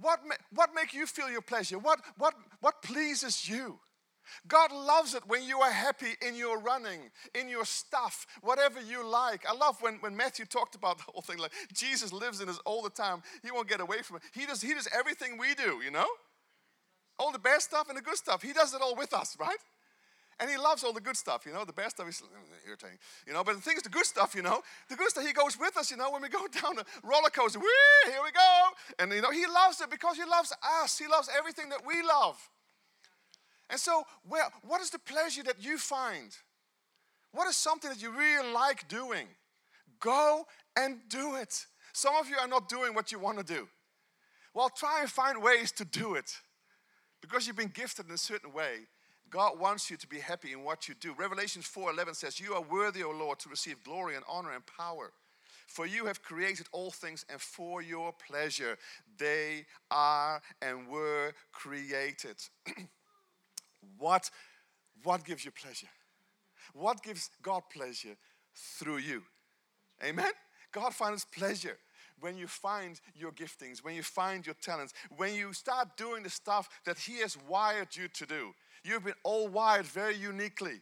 what, 0.00 0.20
ma- 0.26 0.34
what 0.52 0.70
make 0.74 0.92
you 0.92 1.06
feel 1.06 1.30
your 1.30 1.40
pleasure? 1.40 1.78
What, 1.78 2.00
what, 2.18 2.34
what 2.60 2.82
pleases 2.82 3.48
you? 3.48 3.78
God 4.46 4.72
loves 4.72 5.14
it 5.14 5.22
when 5.26 5.44
you 5.44 5.60
are 5.60 5.70
happy 5.70 6.14
in 6.26 6.36
your 6.36 6.60
running, 6.60 7.00
in 7.34 7.48
your 7.48 7.64
stuff, 7.64 8.26
whatever 8.42 8.80
you 8.80 9.06
like. 9.06 9.44
I 9.48 9.54
love 9.54 9.80
when, 9.80 9.94
when 9.96 10.16
Matthew 10.16 10.44
talked 10.44 10.74
about 10.74 10.98
the 11.04 11.04
whole 11.04 11.22
thing 11.22 11.38
like 11.38 11.52
Jesus 11.72 12.12
lives 12.12 12.40
in 12.40 12.48
us 12.48 12.58
all 12.64 12.82
the 12.82 12.90
time. 12.90 13.22
He 13.42 13.50
won't 13.50 13.68
get 13.68 13.80
away 13.80 14.02
from 14.02 14.16
it. 14.16 14.22
He 14.32 14.46
does, 14.46 14.60
he 14.60 14.74
does 14.74 14.88
everything 14.96 15.38
we 15.38 15.54
do, 15.54 15.80
you 15.84 15.90
know? 15.90 16.06
All 17.18 17.30
the 17.30 17.38
bad 17.38 17.62
stuff 17.62 17.88
and 17.88 17.96
the 17.96 18.02
good 18.02 18.16
stuff. 18.16 18.42
He 18.42 18.52
does 18.52 18.74
it 18.74 18.80
all 18.82 18.96
with 18.96 19.14
us, 19.14 19.36
right? 19.38 19.58
And 20.40 20.50
he 20.50 20.56
loves 20.56 20.82
all 20.82 20.92
the 20.92 21.00
good 21.00 21.16
stuff, 21.16 21.46
you 21.46 21.52
know. 21.52 21.64
The 21.64 21.72
bad 21.72 21.90
stuff 21.90 22.08
is 22.08 22.20
mm, 22.20 22.68
irritating, 22.68 22.98
you 23.26 23.32
know. 23.32 23.44
But 23.44 23.54
the 23.54 23.60
thing 23.60 23.76
is, 23.76 23.82
the 23.82 23.88
good 23.88 24.04
stuff, 24.04 24.34
you 24.34 24.42
know, 24.42 24.62
the 24.88 24.96
good 24.96 25.10
stuff, 25.10 25.24
he 25.24 25.32
goes 25.32 25.58
with 25.58 25.76
us, 25.76 25.90
you 25.90 25.96
know. 25.96 26.10
When 26.10 26.22
we 26.22 26.28
go 26.28 26.46
down 26.62 26.74
the 26.74 26.84
roller 27.04 27.30
coaster, 27.30 27.60
whee, 27.60 28.10
here 28.10 28.20
we 28.22 28.32
go. 28.32 28.62
And, 28.98 29.12
you 29.12 29.22
know, 29.22 29.30
he 29.30 29.46
loves 29.46 29.80
it 29.80 29.90
because 29.90 30.16
he 30.16 30.24
loves 30.24 30.52
us. 30.82 30.98
He 30.98 31.06
loves 31.06 31.28
everything 31.38 31.68
that 31.68 31.86
we 31.86 32.02
love. 32.02 32.36
And 33.70 33.80
so, 33.80 34.04
where, 34.28 34.44
what 34.62 34.80
is 34.80 34.90
the 34.90 34.98
pleasure 34.98 35.42
that 35.44 35.64
you 35.64 35.78
find? 35.78 36.36
What 37.32 37.48
is 37.48 37.56
something 37.56 37.90
that 37.90 38.00
you 38.00 38.10
really 38.10 38.52
like 38.52 38.88
doing? 38.88 39.26
Go 40.00 40.46
and 40.76 40.98
do 41.08 41.36
it. 41.36 41.66
Some 41.92 42.14
of 42.16 42.28
you 42.28 42.36
are 42.36 42.48
not 42.48 42.68
doing 42.68 42.94
what 42.94 43.10
you 43.10 43.18
want 43.18 43.38
to 43.38 43.44
do. 43.44 43.68
Well, 44.54 44.68
try 44.68 45.00
and 45.00 45.10
find 45.10 45.42
ways 45.42 45.72
to 45.72 45.84
do 45.84 46.14
it. 46.14 46.30
Because 47.20 47.46
you've 47.46 47.56
been 47.56 47.72
gifted 47.74 48.06
in 48.06 48.12
a 48.12 48.18
certain 48.18 48.52
way, 48.52 48.80
God 49.30 49.58
wants 49.58 49.90
you 49.90 49.96
to 49.96 50.06
be 50.06 50.20
happy 50.20 50.52
in 50.52 50.62
what 50.62 50.86
you 50.88 50.94
do. 50.94 51.12
Revelation 51.14 51.62
4:11 51.62 52.14
says, 52.14 52.38
"You 52.38 52.54
are 52.54 52.60
worthy, 52.60 53.02
O 53.02 53.10
Lord, 53.10 53.40
to 53.40 53.48
receive 53.48 53.82
glory 53.82 54.14
and 54.14 54.24
honor 54.28 54.52
and 54.52 54.64
power." 54.64 55.12
For 55.66 55.86
you 55.86 56.06
have 56.06 56.22
created 56.22 56.68
all 56.70 56.90
things, 56.90 57.24
and 57.28 57.40
for 57.40 57.82
your 57.82 58.12
pleasure 58.12 58.78
they 59.16 59.66
are 59.90 60.42
and 60.60 60.86
were 60.86 61.34
created. 61.52 62.36
What, 63.98 64.30
what 65.02 65.24
gives 65.24 65.44
you 65.44 65.50
pleasure? 65.50 65.88
What 66.72 67.02
gives 67.02 67.30
God 67.42 67.62
pleasure 67.72 68.16
through 68.54 68.98
you? 68.98 69.22
Amen? 70.02 70.32
God 70.72 70.94
finds 70.94 71.24
pleasure 71.24 71.78
when 72.20 72.36
you 72.36 72.46
find 72.46 73.00
your 73.14 73.32
giftings, 73.32 73.84
when 73.84 73.94
you 73.94 74.02
find 74.02 74.46
your 74.46 74.56
talents, 74.60 74.92
when 75.16 75.34
you 75.34 75.52
start 75.52 75.96
doing 75.96 76.22
the 76.22 76.30
stuff 76.30 76.68
that 76.84 76.98
He 76.98 77.18
has 77.20 77.36
wired 77.48 77.94
you 77.94 78.08
to 78.08 78.26
do. 78.26 78.54
You've 78.82 79.04
been 79.04 79.14
all 79.22 79.48
wired 79.48 79.86
very 79.86 80.16
uniquely. 80.16 80.80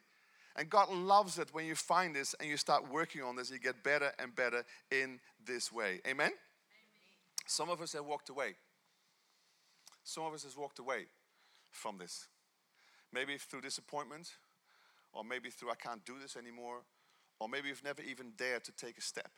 And 0.57 0.69
God 0.69 0.91
loves 0.91 1.39
it 1.39 1.49
when 1.53 1.65
you 1.65 1.75
find 1.75 2.15
this 2.15 2.35
and 2.39 2.49
you 2.49 2.59
start 2.59 2.91
working 2.91 3.23
on 3.23 3.37
this. 3.37 3.51
You 3.51 3.59
get 3.59 3.83
better 3.83 4.13
and 4.19 4.35
better 4.35 4.65
in 4.91 5.19
this 5.45 5.73
way. 5.73 6.01
Amen? 6.07 6.27
Amen? 6.27 6.33
Some 7.47 7.71
of 7.71 7.81
us 7.81 7.95
have 7.95 8.05
walked 8.05 8.29
away. 8.29 8.55
Some 10.05 10.25
of 10.25 10.35
us 10.35 10.45
has 10.45 10.57
walked 10.57 10.79
away 10.79 11.07
from 11.71 11.97
this 11.97 12.29
maybe 13.13 13.37
through 13.39 13.61
disappointment, 13.61 14.31
or 15.13 15.25
maybe 15.25 15.51
through 15.51 15.71
I 15.71 15.75
can't 15.75 16.05
do 16.05 16.15
this 16.21 16.37
anymore, 16.37 16.83
or 17.39 17.49
maybe 17.49 17.69
you've 17.69 17.85
never 17.85 18.03
even 18.03 18.33
dared 18.37 18.65
to 18.65 18.73
take 18.73 18.99
a 18.99 19.03
step. 19.03 19.31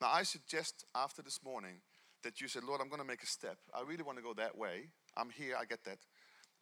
Now, 0.00 0.10
I 0.12 0.22
suggest 0.22 0.84
after 0.94 1.22
this 1.22 1.40
morning 1.44 1.82
that 2.22 2.40
you 2.40 2.48
said, 2.48 2.64
Lord, 2.64 2.80
I'm 2.80 2.88
going 2.88 3.00
to 3.00 3.06
make 3.06 3.22
a 3.22 3.26
step. 3.26 3.58
I 3.74 3.82
really 3.82 4.02
want 4.02 4.18
to 4.18 4.24
go 4.24 4.34
that 4.34 4.56
way. 4.56 4.88
I'm 5.16 5.30
here, 5.30 5.56
I 5.58 5.64
get 5.64 5.84
that, 5.84 5.98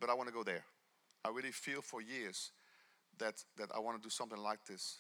but 0.01 0.11
I 0.11 0.14
want 0.14 0.29
to 0.29 0.35
go 0.35 0.42
there. 0.42 0.64
I 1.25 1.31
really 1.31 1.51
feel 1.51 1.83
for 1.83 2.01
years 2.01 2.53
that, 3.18 3.42
that 3.57 3.68
I 3.75 3.81
want 3.81 4.01
to 4.01 4.03
do 4.03 4.11
something 4.11 4.38
like 4.38 4.64
this. 4.64 4.99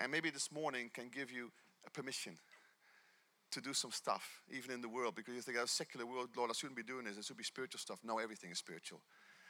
And 0.00 0.10
maybe 0.10 0.30
this 0.30 0.50
morning 0.50 0.90
can 0.92 1.08
give 1.14 1.30
you 1.30 1.50
a 1.86 1.90
permission 1.90 2.38
to 3.50 3.60
do 3.60 3.72
some 3.72 3.90
stuff, 3.90 4.42
even 4.50 4.70
in 4.70 4.80
the 4.80 4.88
world, 4.88 5.14
because 5.14 5.34
you 5.34 5.40
think, 5.40 5.56
a 5.56 5.66
secular 5.66 6.06
world, 6.06 6.30
Lord, 6.36 6.50
I 6.50 6.54
shouldn't 6.54 6.76
be 6.76 6.82
doing 6.82 7.04
this. 7.04 7.16
It 7.16 7.24
should 7.24 7.36
be 7.36 7.44
spiritual 7.44 7.78
stuff. 7.78 7.98
No, 8.04 8.18
everything 8.18 8.50
is 8.50 8.58
spiritual. 8.58 9.00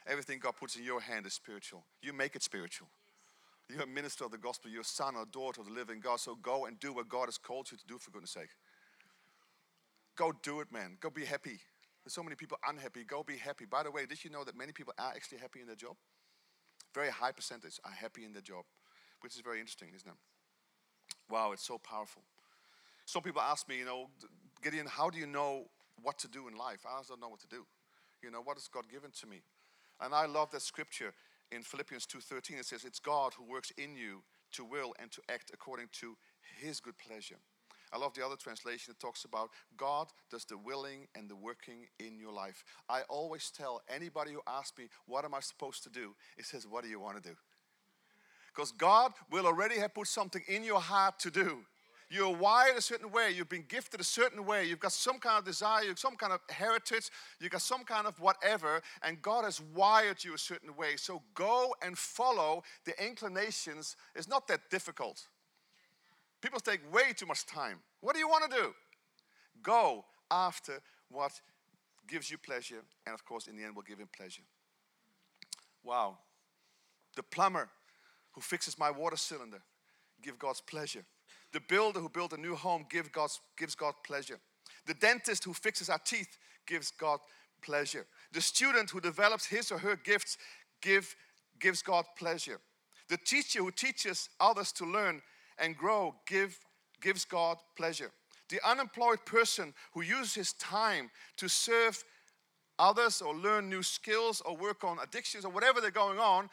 Everything 0.09 0.39
God 0.39 0.55
puts 0.59 0.75
in 0.75 0.83
your 0.83 0.99
hand 0.99 1.25
is 1.27 1.33
spiritual. 1.33 1.85
You 2.01 2.13
make 2.13 2.35
it 2.35 2.41
spiritual. 2.41 2.87
You're 3.69 3.83
a 3.83 3.87
minister 3.87 4.25
of 4.25 4.31
the 4.31 4.39
gospel. 4.39 4.71
You're 4.71 4.81
a 4.81 4.85
son 4.85 5.15
or 5.15 5.25
daughter 5.25 5.61
of 5.61 5.67
the 5.67 5.73
living 5.73 5.99
God. 5.99 6.19
So 6.19 6.35
go 6.35 6.65
and 6.65 6.79
do 6.79 6.91
what 6.91 7.07
God 7.07 7.25
has 7.25 7.37
called 7.37 7.71
you 7.71 7.77
to 7.77 7.85
do, 7.85 7.99
for 7.99 8.09
goodness 8.09 8.31
sake. 8.31 8.49
Go 10.15 10.33
do 10.41 10.61
it, 10.61 10.71
man. 10.71 10.97
Go 10.99 11.11
be 11.11 11.25
happy. 11.25 11.59
There's 12.03 12.13
so 12.13 12.23
many 12.23 12.35
people 12.35 12.57
unhappy. 12.67 13.03
Go 13.03 13.21
be 13.21 13.37
happy. 13.37 13.65
By 13.65 13.83
the 13.83 13.91
way, 13.91 14.07
did 14.07 14.23
you 14.23 14.31
know 14.31 14.43
that 14.43 14.57
many 14.57 14.71
people 14.71 14.93
are 14.97 15.13
actually 15.15 15.37
happy 15.37 15.61
in 15.61 15.67
their 15.67 15.75
job? 15.75 15.95
Very 16.95 17.09
high 17.09 17.31
percentage 17.31 17.79
are 17.85 17.91
happy 17.91 18.25
in 18.25 18.33
their 18.33 18.41
job, 18.41 18.65
which 19.21 19.35
is 19.35 19.41
very 19.41 19.59
interesting, 19.59 19.89
isn't 19.95 20.09
it? 20.09 20.17
Wow, 21.29 21.51
it's 21.51 21.65
so 21.65 21.77
powerful. 21.77 22.23
Some 23.05 23.21
people 23.21 23.41
ask 23.41 23.69
me, 23.69 23.77
you 23.77 23.85
know, 23.85 24.09
Gideon, 24.63 24.87
how 24.87 25.11
do 25.11 25.19
you 25.19 25.27
know 25.27 25.65
what 26.01 26.17
to 26.19 26.27
do 26.27 26.47
in 26.47 26.55
life? 26.55 26.85
I 26.91 26.97
also 26.97 27.13
don't 27.13 27.21
know 27.21 27.29
what 27.29 27.41
to 27.41 27.47
do. 27.47 27.65
You 28.23 28.31
know, 28.31 28.41
what 28.41 28.57
has 28.57 28.67
God 28.67 28.89
given 28.89 29.11
to 29.21 29.27
me? 29.27 29.41
And 30.01 30.13
I 30.13 30.25
love 30.25 30.51
that 30.51 30.61
scripture 30.61 31.13
in 31.51 31.63
Philippians 31.63 32.05
2:13. 32.05 32.57
It 32.57 32.65
says, 32.65 32.85
"It's 32.85 32.99
God 32.99 33.33
who 33.33 33.43
works 33.43 33.71
in 33.71 33.95
you 33.95 34.23
to 34.51 34.63
will 34.63 34.95
and 34.99 35.11
to 35.11 35.21
act 35.29 35.51
according 35.53 35.89
to 35.89 36.17
His 36.41 36.79
good 36.79 36.97
pleasure." 36.97 37.39
I 37.91 37.97
love 37.97 38.13
the 38.13 38.25
other 38.25 38.35
translation. 38.35 38.91
It 38.91 38.99
talks 38.99 39.25
about 39.25 39.49
God 39.75 40.11
does 40.29 40.45
the 40.45 40.57
willing 40.57 41.07
and 41.15 41.29
the 41.29 41.35
working 41.35 41.87
in 41.99 42.19
your 42.19 42.31
life. 42.31 42.63
I 42.87 43.01
always 43.03 43.49
tell 43.49 43.81
anybody 43.87 44.33
who 44.33 44.41
asks 44.45 44.77
me, 44.77 44.89
What 45.05 45.25
am 45.25 45.33
I 45.33 45.39
supposed 45.39 45.83
to 45.83 45.89
do? 45.89 46.15
It 46.37 46.45
says, 46.45 46.67
What 46.67 46.83
do 46.83 46.89
you 46.89 46.99
want 46.99 47.21
to 47.21 47.29
do? 47.29 47.35
Because 48.47 48.71
God 48.71 49.13
will 49.31 49.45
already 49.45 49.79
have 49.79 49.93
put 49.93 50.07
something 50.07 50.43
in 50.47 50.63
your 50.63 50.81
heart 50.81 51.19
to 51.19 51.31
do. 51.31 51.65
You're 52.09 52.35
wired 52.35 52.75
a 52.75 52.81
certain 52.81 53.11
way. 53.11 53.31
You've 53.31 53.49
been 53.49 53.65
gifted 53.67 53.99
a 53.99 54.03
certain 54.03 54.45
way. 54.45 54.65
You've 54.65 54.79
got 54.79 54.93
some 54.93 55.19
kind 55.19 55.37
of 55.37 55.45
desire, 55.45 55.83
you've 55.83 55.99
some 55.99 56.15
kind 56.15 56.33
of 56.33 56.39
heritage, 56.49 57.09
you've 57.39 57.51
got 57.51 57.61
some 57.61 57.83
kind 57.83 58.07
of 58.07 58.19
whatever, 58.19 58.81
and 59.03 59.21
God 59.21 59.43
has 59.43 59.61
wired 59.75 60.23
you 60.23 60.33
a 60.33 60.37
certain 60.37 60.75
way. 60.75 60.95
So 60.95 61.21
go 61.35 61.75
and 61.83 61.95
follow 61.95 62.63
the 62.85 62.93
inclinations. 63.05 63.95
It's 64.15 64.27
not 64.27 64.47
that 64.47 64.71
difficult. 64.71 65.27
People 66.41 66.59
take 66.59 66.81
way 66.91 67.13
too 67.15 67.27
much 67.27 67.45
time. 67.45 67.79
What 68.01 68.13
do 68.13 68.19
you 68.19 68.27
want 68.27 68.49
to 68.49 68.57
do? 68.57 68.73
Go 69.61 70.05
after 70.31 70.79
what 71.09 71.39
gives 72.07 72.31
you 72.31 72.39
pleasure, 72.39 72.81
and 73.05 73.13
of 73.13 73.23
course, 73.23 73.47
in 73.47 73.55
the 73.55 73.63
end, 73.63 73.75
will 73.75 73.83
give 73.83 73.99
him 73.99 74.09
pleasure. 74.15 74.41
Wow. 75.83 76.17
The 77.15 77.23
plumber 77.23 77.69
who 78.31 78.41
fixes 78.41 78.79
my 78.79 78.89
water 78.89 79.17
cylinder, 79.17 79.61
give 80.23 80.39
God's 80.39 80.61
pleasure. 80.61 81.05
The 81.51 81.61
builder 81.61 81.99
who 81.99 82.09
built 82.09 82.33
a 82.33 82.37
new 82.37 82.55
home 82.55 82.85
give 82.89 83.11
God's, 83.11 83.39
gives 83.57 83.75
God 83.75 83.93
pleasure. 84.05 84.39
The 84.85 84.93
dentist 84.93 85.43
who 85.43 85.53
fixes 85.53 85.89
our 85.89 85.99
teeth 85.99 86.37
gives 86.67 86.91
God 86.91 87.19
pleasure. 87.61 88.05
The 88.31 88.41
student 88.41 88.89
who 88.89 89.01
develops 89.01 89.45
his 89.45 89.71
or 89.71 89.79
her 89.79 89.95
gifts 89.95 90.37
give, 90.81 91.15
gives 91.59 91.81
God 91.81 92.05
pleasure. 92.17 92.59
The 93.09 93.17
teacher 93.17 93.59
who 93.59 93.71
teaches 93.71 94.29
others 94.39 94.71
to 94.73 94.85
learn 94.85 95.21
and 95.57 95.75
grow 95.75 96.15
give, 96.27 96.59
gives 97.01 97.25
God 97.25 97.57
pleasure. 97.75 98.11
The 98.49 98.59
unemployed 98.67 99.25
person 99.25 99.73
who 99.93 100.01
uses 100.01 100.33
his 100.33 100.53
time 100.53 101.09
to 101.37 101.47
serve 101.47 102.03
others 102.77 103.21
or 103.21 103.35
learn 103.35 103.69
new 103.69 103.83
skills 103.83 104.41
or 104.41 104.55
work 104.55 104.83
on 104.83 104.97
addictions 104.99 105.45
or 105.45 105.51
whatever 105.51 105.81
they're 105.81 105.91
going 105.91 106.19
on 106.19 106.49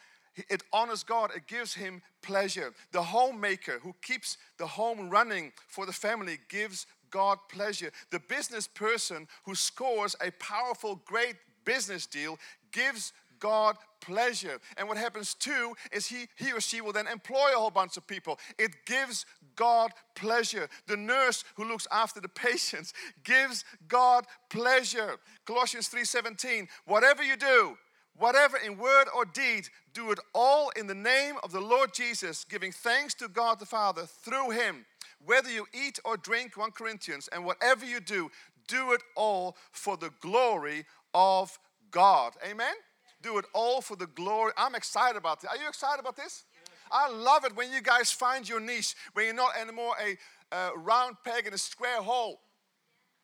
it 0.49 0.63
honors 0.71 1.03
God, 1.03 1.31
it 1.35 1.47
gives 1.47 1.73
him 1.73 2.01
pleasure. 2.21 2.73
The 2.91 3.01
homemaker 3.01 3.79
who 3.81 3.95
keeps 4.01 4.37
the 4.57 4.67
home 4.67 5.09
running 5.09 5.51
for 5.67 5.85
the 5.85 5.93
family 5.93 6.39
gives 6.49 6.85
God 7.09 7.39
pleasure. 7.49 7.91
The 8.11 8.19
business 8.19 8.67
person 8.67 9.27
who 9.43 9.55
scores 9.55 10.15
a 10.21 10.31
powerful, 10.31 11.01
great 11.05 11.35
business 11.65 12.05
deal 12.05 12.37
gives 12.71 13.13
God 13.39 13.77
pleasure. 14.01 14.59
And 14.77 14.87
what 14.87 14.97
happens 14.97 15.33
too 15.33 15.73
is 15.91 16.07
he, 16.07 16.27
he 16.35 16.51
or 16.51 16.61
she 16.61 16.81
will 16.81 16.93
then 16.93 17.07
employ 17.07 17.51
a 17.55 17.59
whole 17.59 17.71
bunch 17.71 17.97
of 17.97 18.07
people. 18.07 18.39
It 18.57 18.71
gives 18.85 19.25
God 19.55 19.91
pleasure. 20.15 20.69
The 20.87 20.97
nurse 20.97 21.43
who 21.55 21.67
looks 21.67 21.87
after 21.91 22.19
the 22.19 22.29
patients 22.47 22.93
gives 23.23 23.65
God 23.87 24.25
pleasure. 24.49 25.17
Colossians 25.45 25.89
3:17, 25.89 26.67
whatever 26.85 27.23
you 27.23 27.37
do, 27.37 27.77
Whatever 28.17 28.57
in 28.57 28.77
word 28.77 29.07
or 29.15 29.25
deed, 29.25 29.69
do 29.93 30.11
it 30.11 30.19
all 30.33 30.71
in 30.75 30.87
the 30.87 30.95
name 30.95 31.35
of 31.43 31.51
the 31.51 31.61
Lord 31.61 31.93
Jesus, 31.93 32.43
giving 32.43 32.71
thanks 32.71 33.13
to 33.15 33.27
God 33.27 33.59
the 33.59 33.65
Father 33.65 34.05
through 34.05 34.51
him. 34.51 34.85
Whether 35.23 35.51
you 35.51 35.67
eat 35.73 35.99
or 36.03 36.17
drink, 36.17 36.57
1 36.57 36.71
Corinthians, 36.71 37.29
and 37.31 37.45
whatever 37.45 37.85
you 37.85 37.99
do, 37.99 38.31
do 38.67 38.91
it 38.93 39.01
all 39.15 39.55
for 39.71 39.97
the 39.97 40.11
glory 40.19 40.85
of 41.13 41.57
God. 41.91 42.33
Amen? 42.47 42.73
Do 43.21 43.37
it 43.37 43.45
all 43.53 43.81
for 43.81 43.95
the 43.95 44.07
glory. 44.07 44.51
I'm 44.57 44.75
excited 44.75 45.17
about 45.17 45.41
this. 45.41 45.51
Are 45.51 45.57
you 45.57 45.67
excited 45.67 45.99
about 45.99 46.15
this? 46.15 46.45
I 46.91 47.11
love 47.11 47.45
it 47.45 47.55
when 47.55 47.71
you 47.71 47.81
guys 47.81 48.11
find 48.11 48.47
your 48.47 48.59
niche, 48.59 48.95
when 49.13 49.25
you're 49.25 49.33
not 49.33 49.57
anymore 49.59 49.93
a, 50.01 50.17
a 50.55 50.71
round 50.77 51.17
peg 51.23 51.45
in 51.45 51.53
a 51.53 51.57
square 51.57 52.01
hole. 52.01 52.39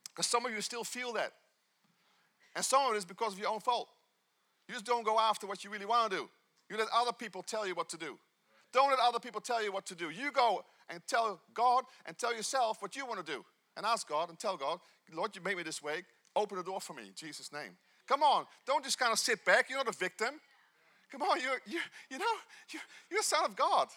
Because 0.09 0.27
some 0.27 0.45
of 0.45 0.51
you 0.51 0.61
still 0.61 0.83
feel 0.83 1.13
that. 1.13 1.33
And 2.55 2.63
some 2.63 2.85
of 2.85 2.93
it 2.93 2.97
is 2.97 3.05
because 3.05 3.33
of 3.33 3.39
your 3.39 3.49
own 3.49 3.59
fault. 3.59 3.89
You 4.67 4.73
just 4.73 4.85
don't 4.85 5.05
go 5.05 5.19
after 5.19 5.47
what 5.47 5.63
you 5.63 5.69
really 5.69 5.85
want 5.85 6.11
to 6.11 6.17
do. 6.17 6.29
You 6.69 6.77
let 6.77 6.87
other 6.93 7.11
people 7.11 7.43
tell 7.43 7.67
you 7.67 7.75
what 7.75 7.89
to 7.89 7.97
do. 7.97 8.17
Don't 8.71 8.89
let 8.89 8.99
other 8.99 9.19
people 9.19 9.41
tell 9.41 9.63
you 9.63 9.71
what 9.71 9.85
to 9.87 9.95
do. 9.95 10.09
You 10.09 10.31
go 10.31 10.63
and 10.89 11.01
tell 11.07 11.39
God 11.53 11.83
and 12.05 12.17
tell 12.17 12.35
yourself 12.35 12.81
what 12.81 12.95
you 12.95 13.05
want 13.05 13.23
to 13.25 13.31
do. 13.31 13.45
And 13.75 13.85
ask 13.85 14.07
God 14.07 14.29
and 14.29 14.37
tell 14.37 14.55
God, 14.57 14.79
Lord, 15.13 15.35
you 15.35 15.41
made 15.41 15.57
me 15.57 15.63
this 15.63 15.81
way. 15.81 16.03
Open 16.35 16.57
the 16.57 16.63
door 16.63 16.79
for 16.79 16.93
me 16.93 17.03
in 17.03 17.13
Jesus' 17.15 17.51
name. 17.51 17.77
Come 18.07 18.23
on. 18.23 18.45
Don't 18.65 18.83
just 18.83 18.99
kind 18.99 19.11
of 19.11 19.19
sit 19.19 19.43
back. 19.45 19.69
You're 19.69 19.77
not 19.77 19.87
a 19.87 19.97
victim. 19.97 20.39
Come 21.11 21.21
on. 21.21 21.39
You're, 21.39 21.59
you 21.65 21.79
you 22.09 22.17
know, 22.17 22.25
you're, 22.71 22.81
you're 23.09 23.19
a 23.19 23.23
son 23.23 23.45
of 23.45 23.55
God. 23.55 23.87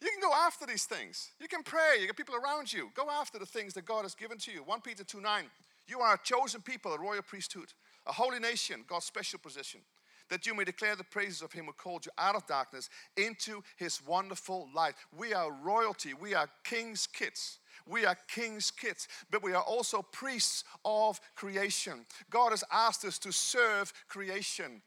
You 0.00 0.08
can 0.10 0.20
go 0.20 0.34
after 0.34 0.66
these 0.66 0.84
things. 0.84 1.30
You 1.40 1.48
can 1.48 1.62
pray. 1.62 1.98
You 2.00 2.06
got 2.06 2.16
people 2.16 2.34
around 2.34 2.72
you. 2.72 2.90
Go 2.94 3.08
after 3.08 3.38
the 3.38 3.46
things 3.46 3.74
that 3.74 3.84
God 3.84 4.02
has 4.02 4.14
given 4.14 4.38
to 4.38 4.52
you. 4.52 4.62
1 4.64 4.80
Peter 4.80 5.04
2 5.04 5.20
9. 5.20 5.44
You 5.88 6.00
are 6.00 6.14
a 6.14 6.18
chosen 6.22 6.60
people, 6.60 6.92
a 6.92 6.98
royal 6.98 7.22
priesthood, 7.22 7.72
a 8.06 8.12
holy 8.12 8.38
nation, 8.38 8.84
God's 8.86 9.06
special 9.06 9.38
possession, 9.38 9.80
that 10.28 10.46
you 10.46 10.54
may 10.54 10.64
declare 10.64 10.96
the 10.96 11.04
praises 11.04 11.42
of 11.42 11.52
him 11.52 11.66
who 11.66 11.72
called 11.72 12.06
you 12.06 12.12
out 12.16 12.34
of 12.34 12.46
darkness 12.46 12.88
into 13.16 13.62
his 13.76 14.04
wonderful 14.06 14.68
light. 14.74 14.94
We 15.16 15.34
are 15.34 15.52
royalty, 15.52 16.14
we 16.14 16.34
are 16.34 16.48
king's 16.64 17.06
kids. 17.06 17.58
We 17.86 18.04
are 18.04 18.16
king's 18.28 18.70
kids, 18.70 19.08
but 19.30 19.42
we 19.42 19.54
are 19.54 19.62
also 19.62 20.02
priests 20.02 20.64
of 20.84 21.20
creation. 21.34 22.04
God 22.30 22.50
has 22.50 22.64
asked 22.70 23.04
us 23.04 23.18
to 23.20 23.32
serve 23.32 23.92
creation. 24.08 24.82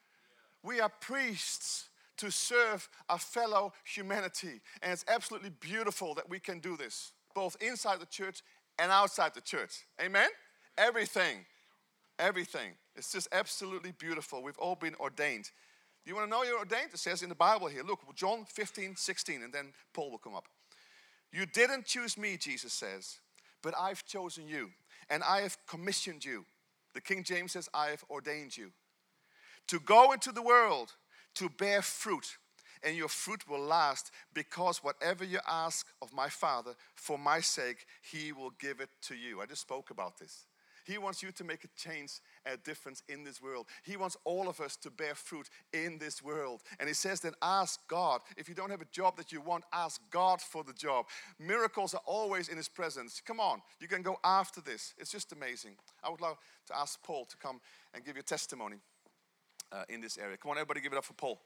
We 0.64 0.80
are 0.80 0.92
priests 1.02 1.90
to 2.18 2.32
serve 2.32 2.88
our 3.10 3.20
fellow 3.20 3.74
humanity. 3.84 4.62
And 4.82 4.94
it's 4.94 5.06
absolutely 5.08 5.52
beautiful 5.60 6.14
that 6.16 6.30
we 6.30 6.40
can 6.40 6.60
do 6.60 6.78
this, 6.78 7.12
both 7.34 7.58
inside 7.60 8.00
the 8.00 8.06
church 8.06 8.42
and 8.80 8.92
outside 8.92 9.34
the 9.34 9.42
church. 9.42 9.86
Amen? 10.02 10.30
Everything. 10.78 11.46
Everything. 12.18 12.72
It's 12.96 13.12
just 13.12 13.28
absolutely 13.32 13.92
beautiful. 13.92 14.42
We've 14.42 14.58
all 14.58 14.76
been 14.76 14.96
ordained. 14.96 15.52
Do 16.04 16.12
you 16.12 16.16
want 16.16 16.28
to 16.28 16.32
know 16.32 16.44
you're 16.44 16.60
ordained? 16.60 16.92
It 16.94 17.00
says 17.00 17.24
in 17.24 17.30
the 17.30 17.36
Bible 17.36 17.68
here. 17.68 17.84
Look, 17.84 18.02
John 18.16 18.46
15, 18.46 18.96
16, 18.96 19.44
and 19.44 19.52
then 19.54 19.74
Paul 19.94 20.12
will 20.12 20.18
come 20.18 20.36
up. 20.36 20.46
You 21.32 21.46
didn't 21.46 21.86
choose 21.86 22.18
me, 22.18 22.38
Jesus 22.38 22.72
says, 22.72 23.18
but 23.62 23.74
I've 23.78 24.06
chosen 24.06 24.48
you, 24.48 24.70
and 25.10 25.24
I 25.24 25.42
have 25.42 25.58
commissioned 25.68 26.24
you. 26.24 26.46
The 26.94 27.02
King 27.02 27.24
James 27.24 27.52
says, 27.54 27.68
I 27.74 27.88
have 27.88 28.06
ordained 28.10 28.56
you 28.56 28.72
to 29.68 29.80
go 29.80 30.12
into 30.12 30.32
the 30.32 30.42
world 30.42 30.94
to 31.36 31.50
bear 31.50 31.82
fruit, 31.82 32.38
and 32.84 32.96
your 32.96 33.10
fruit 33.10 33.50
will 33.50 33.60
last 33.60 34.12
because 34.34 34.84
whatever 34.84 35.26
you 35.26 35.40
ask 35.48 35.88
of 36.02 36.14
my 36.14 36.30
Father 36.30 36.76
for 36.96 37.18
my 37.18 37.42
sake, 37.42 37.86
he 38.02 38.32
will 38.32 38.52
give 38.60 38.80
it 38.80 38.90
to 39.02 39.16
you. 39.16 39.42
I 39.42 39.46
just 39.46 39.62
spoke 39.62 39.90
about 39.90 40.20
this. 40.20 40.46
He 40.86 40.98
wants 40.98 41.22
you 41.24 41.32
to 41.32 41.44
make 41.44 41.64
a 41.64 41.68
change, 41.76 42.14
a 42.46 42.58
difference 42.58 43.04
in 43.10 43.24
this 43.24 43.42
world. 43.42 43.68
He 43.84 43.98
wants 43.98 44.18
all 44.24 44.48
of 44.48 44.62
us 44.62 44.76
to 44.78 44.90
bear 44.92 45.16
fruit 45.16 45.50
in 45.74 45.98
this 45.98 46.24
world. 46.24 46.62
And 46.80 46.88
He 46.88 46.94
says 46.94 47.20
then, 47.20 47.34
ask 47.42 47.80
God. 47.88 48.22
If 48.38 48.48
you 48.48 48.56
don't 48.56 48.70
have 48.70 48.82
a 48.82 48.88
job 48.92 49.18
that 49.18 49.32
you 49.32 49.42
want, 49.42 49.64
ask 49.74 50.02
God 50.12 50.42
for 50.42 50.64
the 50.64 50.74
job. 50.74 51.06
Miracles 51.40 51.94
are 51.94 52.02
always 52.06 52.48
in 52.48 52.58
His 52.58 52.70
presence. 52.70 53.22
Come 53.26 53.40
on, 53.40 53.62
you 53.80 53.88
can 53.88 54.02
go 54.02 54.18
after 54.24 54.62
this. 54.62 54.94
It's 54.98 55.12
just 55.12 55.32
amazing. 55.32 55.76
I 56.04 56.10
would 56.10 56.22
love 56.22 56.38
to 56.68 56.78
ask 56.78 57.02
Paul 57.04 57.26
to 57.26 57.38
come 57.38 57.60
and 57.94 58.04
give 58.04 58.16
your 58.16 58.24
testimony 58.24 58.78
uh, 59.72 59.84
in 59.90 60.02
this 60.02 60.18
area. 60.18 60.38
Come 60.38 60.52
on, 60.52 60.58
everybody, 60.58 60.82
give 60.82 60.94
it 60.94 60.98
up 60.98 61.06
for 61.06 61.14
Paul. 61.14 61.42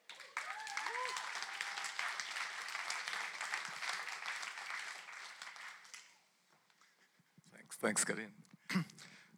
Thanks, 7.81 8.03
Karin. 8.03 8.33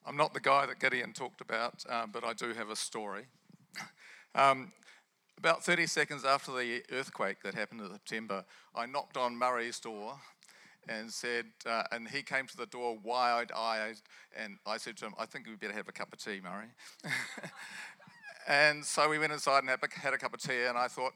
I'm 0.06 0.18
not 0.18 0.34
the 0.34 0.40
guy 0.40 0.66
that 0.66 0.80
Gideon 0.80 1.14
talked 1.14 1.42
about, 1.42 1.84
um, 1.90 2.10
but 2.12 2.24
I 2.24 2.34
do 2.34 2.54
have 2.54 2.70
a 2.70 2.76
story. 2.76 3.26
Um, 4.34 4.72
about 5.38 5.62
30 5.62 5.88
seconds 5.88 6.24
after 6.24 6.54
the 6.54 6.84
earthquake 6.90 7.44
that 7.44 7.54
happened 7.54 7.82
in 7.82 7.92
September, 7.92 8.46
I 8.74 8.86
knocked 8.86 9.18
on 9.18 9.36
Murray's 9.36 9.78
door 9.78 10.14
and 10.88 11.12
said, 11.12 11.48
uh, 11.66 11.84
and 11.92 12.08
he 12.08 12.22
came 12.22 12.48
to 12.48 12.56
the 12.56 12.66
door 12.66 12.98
wide 13.04 13.52
eyed, 13.52 13.98
and 14.34 14.58
I 14.66 14.78
said 14.78 14.96
to 14.98 15.08
him, 15.08 15.16
I 15.20 15.26
think 15.26 15.48
we 15.48 15.56
better 15.56 15.74
have 15.74 15.90
a 15.90 15.92
cup 15.92 16.14
of 16.14 16.24
tea, 16.24 16.40
Murray. 16.42 16.68
and 18.48 18.86
so 18.86 19.10
we 19.10 19.20
went 19.20 19.34
inside 19.34 19.64
and 19.64 19.70
had 19.70 20.14
a 20.14 20.18
cup 20.18 20.34
of 20.34 20.42
tea, 20.42 20.64
and 20.64 20.78
I 20.78 20.88
thought, 20.88 21.12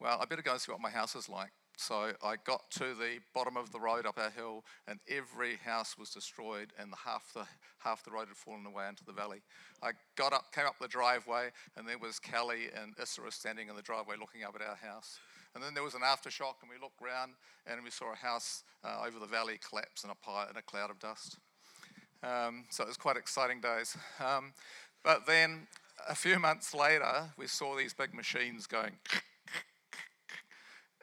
well, 0.00 0.18
I 0.20 0.24
better 0.24 0.42
go 0.42 0.52
and 0.52 0.60
see 0.60 0.72
what 0.72 0.80
my 0.80 0.90
house 0.90 1.14
is 1.14 1.28
like. 1.28 1.50
So 1.76 2.12
I 2.24 2.36
got 2.44 2.70
to 2.72 2.94
the 2.94 3.18
bottom 3.34 3.56
of 3.56 3.70
the 3.70 3.78
road 3.78 4.06
up 4.06 4.18
our 4.18 4.30
hill, 4.30 4.64
and 4.88 4.98
every 5.08 5.56
house 5.56 5.96
was 5.98 6.08
destroyed, 6.08 6.72
and 6.78 6.92
half 7.04 7.32
the 7.34 7.46
half 7.78 8.02
the 8.02 8.10
road 8.10 8.28
had 8.28 8.36
fallen 8.36 8.64
away 8.66 8.88
into 8.88 9.04
the 9.04 9.12
valley. 9.12 9.42
I 9.82 9.90
got 10.16 10.32
up, 10.32 10.52
came 10.52 10.64
up 10.66 10.76
the 10.80 10.88
driveway, 10.88 11.50
and 11.76 11.86
there 11.86 11.98
was 11.98 12.18
Kelly 12.18 12.68
and 12.74 12.94
Issa 13.00 13.20
standing 13.30 13.68
in 13.68 13.76
the 13.76 13.82
driveway 13.82 14.16
looking 14.18 14.42
up 14.42 14.56
at 14.56 14.66
our 14.66 14.76
house. 14.76 15.18
And 15.54 15.62
then 15.62 15.74
there 15.74 15.82
was 15.82 15.94
an 15.94 16.00
aftershock, 16.00 16.56
and 16.62 16.70
we 16.70 16.80
looked 16.80 17.00
round, 17.00 17.32
and 17.66 17.82
we 17.84 17.90
saw 17.90 18.12
a 18.12 18.16
house 18.16 18.64
uh, 18.82 19.04
over 19.06 19.18
the 19.18 19.26
valley 19.26 19.58
collapse 19.68 20.02
in 20.02 20.10
a 20.10 20.14
pile 20.14 20.48
in 20.50 20.56
a 20.56 20.62
cloud 20.62 20.90
of 20.90 20.98
dust. 20.98 21.38
Um, 22.22 22.64
so 22.70 22.84
it 22.84 22.88
was 22.88 22.96
quite 22.96 23.16
exciting 23.16 23.60
days. 23.60 23.96
Um, 24.18 24.54
but 25.04 25.26
then 25.26 25.66
a 26.08 26.14
few 26.14 26.38
months 26.38 26.74
later, 26.74 27.30
we 27.36 27.46
saw 27.46 27.76
these 27.76 27.92
big 27.92 28.14
machines 28.14 28.66
going 28.66 28.92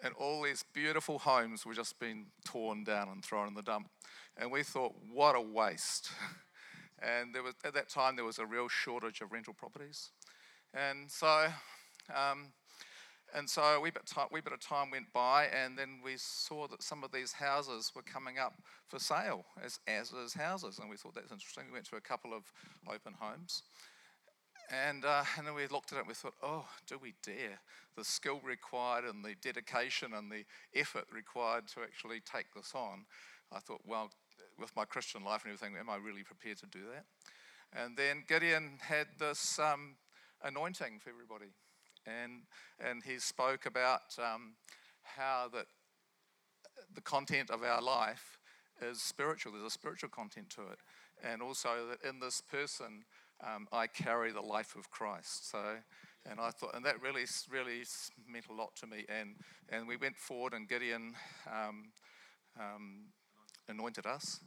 and 0.04 0.14
all 0.16 0.42
these 0.42 0.66
beautiful 0.74 1.20
homes 1.20 1.66
were 1.66 1.74
just 1.74 1.98
being 1.98 2.28
torn 2.44 2.84
down 2.84 3.08
and 3.08 3.24
thrown 3.24 3.48
in 3.48 3.54
the 3.54 3.62
dump. 3.62 3.90
And 4.38 4.52
we 4.52 4.62
thought, 4.62 4.94
what 5.12 5.36
a 5.36 5.42
waste. 5.42 6.12
and 7.02 7.34
there 7.34 7.42
was, 7.42 7.54
at 7.64 7.74
that 7.74 7.90
time, 7.90 8.18
there 8.18 8.26
was 8.26 8.38
a 8.38 8.46
real 8.46 8.68
shortage 8.68 9.22
of 9.22 9.32
rental 9.32 9.54
properties. 9.54 10.10
And 10.74 11.10
so, 11.10 11.48
um, 12.14 12.52
and 13.34 13.50
so 13.50 13.62
a 13.62 13.80
wee 13.80 13.92
bit, 13.92 14.12
wee 14.32 14.42
bit 14.42 14.54
of 14.54 14.60
time 14.60 14.92
went 14.92 15.12
by, 15.14 15.46
and 15.46 15.78
then 15.78 16.02
we 16.04 16.16
saw 16.18 16.68
that 16.68 16.84
some 16.84 17.04
of 17.04 17.12
these 17.12 17.32
houses 17.32 17.94
were 17.96 18.02
coming 18.02 18.38
up 18.38 18.56
for 18.88 19.00
sale 19.00 19.46
as, 19.64 19.80
as 19.88 20.34
houses. 20.34 20.80
And 20.80 20.90
we 20.90 20.98
thought 20.98 21.16
that's 21.16 21.32
interesting. 21.32 21.64
We 21.68 21.74
went 21.74 21.86
to 21.86 21.96
a 21.96 22.02
couple 22.02 22.34
of 22.34 22.52
open 22.88 23.14
homes. 23.18 23.64
And, 24.74 25.06
uh, 25.06 25.24
and 25.38 25.46
then 25.46 25.54
we 25.54 25.68
looked 25.68 25.92
at 25.92 25.98
it 25.98 26.02
and 26.02 26.08
we 26.08 26.14
thought, 26.16 26.34
oh, 26.42 26.66
do 26.88 26.98
we 26.98 27.14
dare? 27.22 27.60
The 27.96 28.04
skill 28.04 28.40
required 28.44 29.06
and 29.06 29.24
the 29.24 29.36
dedication 29.42 30.14
and 30.14 30.32
the 30.32 30.46
effort 30.74 31.06
required 31.14 31.68
to 31.70 31.82
actually 31.82 32.22
take 32.22 32.54
this 32.56 32.74
on. 32.74 33.06
I 33.52 33.60
thought, 33.60 33.82
well, 33.86 34.10
with 34.60 34.76
my 34.76 34.86
Christian 34.86 35.24
life 35.24 35.44
and 35.44 35.54
everything, 35.54 35.78
am 35.80 35.90
I 35.90 35.98
really 35.98 36.24
prepared 36.24 36.58
to 36.60 36.66
do 36.66 36.80
that? 36.92 37.06
And 37.80 37.98
then 37.98 38.24
Gideon 38.28 38.80
had 38.82 39.08
this 39.20 39.60
um, 39.60 39.96
anointing 40.44 41.00
for 41.04 41.10
everybody. 41.10 41.52
And, 42.06 42.42
and 42.80 43.04
he 43.04 43.20
spoke 43.20 43.66
about 43.66 44.02
um, 44.18 44.54
how 45.04 45.50
that 45.54 45.68
the 46.96 47.02
content 47.02 47.50
of 47.50 47.64
our 47.64 47.82
life 47.82 48.40
is 48.82 49.02
spiritual. 49.02 49.54
There's 49.54 49.66
a 49.66 49.70
spiritual 49.70 50.10
content 50.10 50.50
to 50.52 50.62
it. 50.64 50.80
And 51.24 51.42
also 51.42 51.88
that 51.90 52.08
in 52.08 52.20
this 52.20 52.42
person, 52.42 53.06
um, 53.44 53.68
I 53.72 53.88
carry 53.88 54.32
the 54.32 54.42
life 54.42 54.76
of 54.76 54.90
Christ. 54.90 55.52
So, 55.52 55.60
and 56.30 56.40
I 56.40 56.52
thought, 56.52 56.76
and 56.76 56.86
that 56.86 57.02
really, 57.02 57.26
really 57.52 57.84
meant 58.28 58.48
a 58.50 58.54
lot 58.54 58.76
to 58.78 58.88
me. 58.88 59.06
And 59.10 59.36
and 59.70 59.88
we 59.88 59.98
went 59.98 60.18
forward, 60.18 60.54
and 60.54 60.68
Gideon 60.68 61.14
um, 61.52 61.92
um, 62.60 63.06
anointed 63.68 64.06
us. 64.06 64.40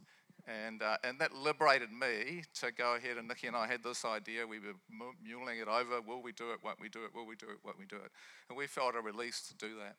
And, 0.48 0.80
uh, 0.80 0.96
and 1.02 1.18
that 1.18 1.34
liberated 1.34 1.90
me 1.90 2.44
to 2.60 2.70
go 2.70 2.94
ahead. 2.94 3.16
And 3.16 3.26
Nikki 3.26 3.48
and 3.48 3.56
I 3.56 3.66
had 3.66 3.82
this 3.82 4.04
idea. 4.04 4.46
We 4.46 4.60
were 4.60 4.76
mulling 4.88 5.58
it 5.58 5.66
over. 5.66 6.00
Will 6.00 6.22
we 6.22 6.30
do 6.30 6.52
it? 6.52 6.60
Won't 6.62 6.80
we 6.80 6.88
do 6.88 7.04
it? 7.04 7.10
Will 7.12 7.26
we 7.26 7.34
do 7.34 7.46
it? 7.46 7.58
Won't 7.64 7.78
we 7.80 7.84
do 7.84 7.96
it? 7.96 8.12
And 8.48 8.56
we 8.56 8.68
felt 8.68 8.94
a 8.94 9.00
release 9.00 9.42
to 9.48 9.56
do 9.56 9.74
that. 9.80 9.96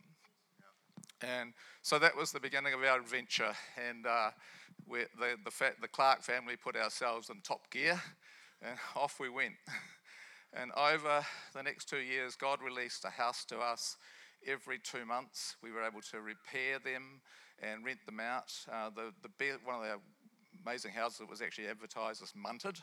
And 1.21 1.53
so 1.81 1.99
that 1.99 2.15
was 2.15 2.31
the 2.31 2.39
beginning 2.39 2.73
of 2.73 2.81
our 2.81 2.97
adventure. 2.97 3.53
And 3.89 4.05
uh, 4.05 4.29
the, 4.89 5.07
the, 5.43 5.71
the 5.81 5.87
Clark 5.89 6.23
family 6.23 6.55
put 6.55 6.77
ourselves 6.77 7.29
in 7.29 7.41
top 7.41 7.69
gear 7.69 8.01
and 8.62 8.78
off 8.95 9.20
we 9.20 9.30
went. 9.30 9.55
And 10.53 10.72
over 10.78 11.26
the 11.53 11.62
next 11.62 11.89
two 11.89 11.99
years, 11.99 12.36
God 12.36 12.60
released 12.64 13.03
a 13.03 13.10
house 13.10 13.43
to 13.45 13.60
us 13.60 13.97
every 14.47 14.80
two 14.80 15.05
months. 15.05 15.58
We 15.62 15.72
were 15.72 15.84
able 15.84 16.01
to 16.10 16.22
repair 16.22 16.80
them 16.80 17.22
and 17.62 17.84
rent 17.86 18.05
them 18.05 18.22
out. 18.22 18.53
Uh, 18.72 18.89
the, 18.89 19.12
the 19.22 19.58
one 19.66 19.76
of 19.76 19.82
the 19.82 19.99
amazing 20.66 20.91
houses 20.91 21.20
that 21.20 21.30
was 21.30 21.41
actually 21.41 21.68
advertised 21.68 22.24
as 22.24 22.34
munted. 22.34 22.82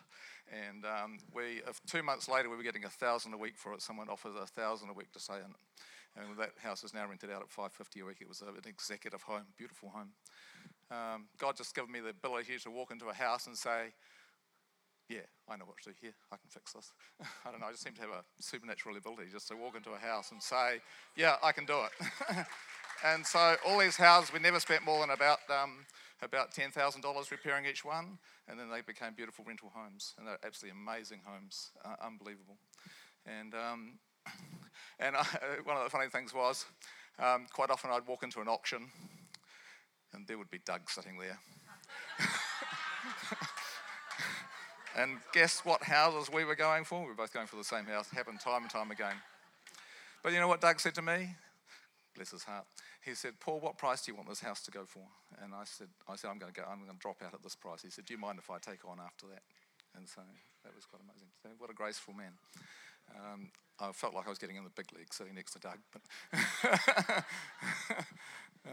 And 0.52 0.84
um, 0.84 1.18
we, 1.34 1.62
two 1.86 2.02
months 2.02 2.28
later, 2.28 2.50
we 2.50 2.56
were 2.56 2.62
getting 2.62 2.84
a 2.84 2.90
thousand 2.90 3.34
a 3.34 3.38
week 3.38 3.56
for 3.56 3.72
it. 3.72 3.82
Someone 3.82 4.08
offered 4.08 4.32
a 4.40 4.46
thousand 4.46 4.90
a 4.90 4.92
week 4.92 5.12
to 5.12 5.20
stay 5.20 5.36
in 5.36 5.50
it. 5.50 6.16
And 6.16 6.38
that 6.38 6.52
house 6.62 6.84
is 6.84 6.94
now 6.94 7.08
rented 7.08 7.30
out 7.30 7.42
at 7.42 7.50
550 7.50 8.00
a 8.00 8.04
week. 8.04 8.18
It 8.20 8.28
was 8.28 8.40
an 8.40 8.54
executive 8.66 9.22
home, 9.22 9.46
beautiful 9.56 9.88
home. 9.88 10.10
Um, 10.90 11.26
God 11.38 11.56
just 11.56 11.74
given 11.74 11.90
me 11.90 12.00
the 12.00 12.10
ability 12.10 12.58
to 12.62 12.70
walk 12.70 12.92
into 12.92 13.08
a 13.08 13.14
house 13.14 13.46
and 13.46 13.56
say, 13.56 13.92
yeah, 15.08 15.26
I 15.48 15.56
know 15.56 15.64
what 15.66 15.76
to 15.84 15.90
do 15.90 15.96
here. 16.00 16.14
I 16.32 16.36
can 16.36 16.48
fix 16.48 16.72
this. 16.72 16.92
I 17.44 17.50
don't 17.50 17.60
know. 17.60 17.66
I 17.66 17.72
just 17.72 17.82
seem 17.82 17.92
to 17.94 18.00
have 18.00 18.10
a 18.10 18.24
supernatural 18.40 18.96
ability 18.96 19.28
just 19.30 19.48
to 19.48 19.56
walk 19.56 19.76
into 19.76 19.90
a 19.90 19.98
house 19.98 20.32
and 20.32 20.42
say, 20.42 20.80
yeah, 21.16 21.36
I 21.42 21.52
can 21.52 21.66
do 21.66 21.74
it. 21.84 22.46
and 23.04 23.26
so 23.26 23.56
all 23.66 23.78
these 23.78 23.96
houses, 23.96 24.32
we 24.32 24.38
never 24.38 24.60
spent 24.60 24.84
more 24.84 25.00
than 25.00 25.10
about 25.10 25.38
um, 25.50 25.84
about 26.22 26.52
ten 26.52 26.70
thousand 26.70 27.02
dollars 27.02 27.30
repairing 27.30 27.66
each 27.66 27.84
one, 27.84 28.18
and 28.48 28.58
then 28.58 28.70
they 28.70 28.80
became 28.80 29.12
beautiful 29.14 29.44
rental 29.46 29.70
homes, 29.74 30.14
and 30.18 30.26
they're 30.26 30.38
absolutely 30.44 30.80
amazing 30.80 31.20
homes, 31.24 31.70
uh, 31.84 31.96
unbelievable. 32.02 32.56
And 33.26 33.54
um, 33.54 33.98
and 34.98 35.16
I, 35.16 35.22
one 35.64 35.76
of 35.76 35.84
the 35.84 35.90
funny 35.90 36.08
things 36.08 36.32
was, 36.32 36.64
um, 37.18 37.46
quite 37.52 37.70
often 37.70 37.90
I'd 37.90 38.06
walk 38.06 38.22
into 38.22 38.40
an 38.40 38.48
auction, 38.48 38.90
and 40.14 40.26
there 40.26 40.38
would 40.38 40.50
be 40.50 40.60
Doug 40.64 40.88
sitting 40.88 41.18
there. 41.18 41.38
And 44.96 45.18
guess 45.32 45.64
what 45.64 45.82
houses 45.82 46.32
we 46.32 46.44
were 46.44 46.54
going 46.54 46.84
for? 46.84 47.00
We 47.00 47.08
were 47.08 47.14
both 47.14 47.32
going 47.32 47.46
for 47.46 47.56
the 47.56 47.64
same 47.64 47.84
house. 47.84 48.06
It 48.12 48.16
happened 48.16 48.40
time 48.40 48.62
and 48.62 48.70
time 48.70 48.90
again. 48.90 49.16
But 50.22 50.32
you 50.32 50.38
know 50.38 50.48
what 50.48 50.60
Doug 50.60 50.78
said 50.80 50.94
to 50.94 51.02
me? 51.02 51.34
Bless 52.14 52.30
his 52.30 52.44
heart. 52.44 52.64
He 53.04 53.14
said, 53.14 53.32
Paul, 53.40 53.60
what 53.60 53.76
price 53.76 54.02
do 54.02 54.12
you 54.12 54.16
want 54.16 54.28
this 54.28 54.40
house 54.40 54.62
to 54.62 54.70
go 54.70 54.84
for? 54.86 55.02
And 55.42 55.52
I 55.52 55.64
said, 55.64 55.88
I 56.08 56.14
said, 56.14 56.30
I'm 56.30 56.38
going 56.38 56.52
to 56.52 56.60
go, 56.60 56.66
I'm 56.66 56.78
going 56.78 56.94
to 56.94 56.98
drop 56.98 57.20
out 57.26 57.34
at 57.34 57.42
this 57.42 57.56
price. 57.56 57.82
He 57.82 57.90
said, 57.90 58.06
Do 58.06 58.14
you 58.14 58.20
mind 58.20 58.38
if 58.38 58.50
I 58.50 58.58
take 58.58 58.86
on 58.86 58.98
after 59.04 59.26
that? 59.26 59.42
And 59.96 60.08
so 60.08 60.22
that 60.64 60.74
was 60.74 60.86
quite 60.86 61.02
amazing. 61.02 61.28
What 61.58 61.70
a 61.70 61.74
graceful 61.74 62.14
man. 62.14 62.32
Um, 63.14 63.50
I 63.80 63.92
felt 63.92 64.14
like 64.14 64.26
I 64.26 64.30
was 64.30 64.38
getting 64.38 64.56
in 64.56 64.64
the 64.64 64.70
big 64.70 64.86
league 64.96 65.12
sitting 65.12 65.34
next 65.34 65.52
to 65.52 65.58
Doug. 65.58 65.78
But, 65.92 67.24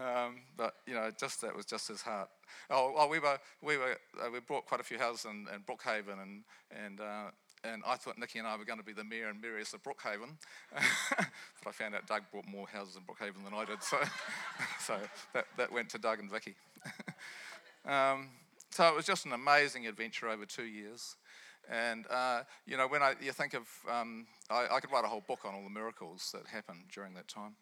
um, 0.00 0.42
but 0.56 0.74
you 0.86 0.94
know, 0.94 1.10
just 1.18 1.40
that 1.40 1.56
was 1.56 1.66
just 1.66 1.88
his 1.88 2.02
heart. 2.02 2.28
Oh, 2.70 2.94
oh 2.96 3.08
we 3.08 3.18
were 3.18 3.38
we 3.62 3.76
were 3.76 3.96
uh, 4.22 4.30
we 4.32 4.40
bought 4.40 4.66
quite 4.66 4.80
a 4.80 4.84
few 4.84 4.98
houses 4.98 5.24
in, 5.24 5.46
in 5.52 5.60
Brookhaven, 5.62 6.22
and 6.22 6.44
and 6.84 7.00
uh, 7.00 7.30
and 7.64 7.82
I 7.86 7.96
thought 7.96 8.18
Nikki 8.18 8.38
and 8.38 8.46
I 8.46 8.56
were 8.56 8.64
going 8.64 8.78
to 8.78 8.84
be 8.84 8.92
the 8.92 9.04
mayor 9.04 9.28
and 9.28 9.42
mayoress 9.42 9.74
of 9.74 9.82
Brookhaven, 9.82 10.36
but 10.72 11.66
I 11.66 11.72
found 11.72 11.94
out 11.94 12.06
Doug 12.06 12.22
bought 12.32 12.46
more 12.46 12.66
houses 12.68 12.96
in 12.96 13.02
Brookhaven 13.02 13.44
than 13.44 13.54
I 13.54 13.64
did, 13.64 13.82
so 13.82 13.98
so 14.80 14.96
that 15.34 15.46
that 15.56 15.72
went 15.72 15.88
to 15.90 15.98
Doug 15.98 16.20
and 16.20 16.30
Vicky. 16.30 16.54
um, 17.84 18.28
so 18.70 18.88
it 18.88 18.96
was 18.96 19.04
just 19.04 19.26
an 19.26 19.32
amazing 19.32 19.86
adventure 19.86 20.28
over 20.28 20.46
two 20.46 20.64
years. 20.64 21.16
And 21.68 22.06
uh, 22.10 22.42
you 22.66 22.76
know, 22.76 22.88
when 22.88 23.02
I 23.02 23.14
you 23.20 23.32
think 23.32 23.54
of, 23.54 23.62
um, 23.90 24.26
I, 24.50 24.66
I, 24.72 24.80
could 24.80 24.90
write 24.90 25.04
a 25.04 25.08
whole 25.08 25.22
book 25.26 25.44
on 25.44 25.54
all 25.54 25.62
the 25.62 25.70
miracles 25.70 26.30
that 26.34 26.46
happened 26.46 26.84
during 26.92 27.14
that 27.14 27.28
time, 27.28 27.54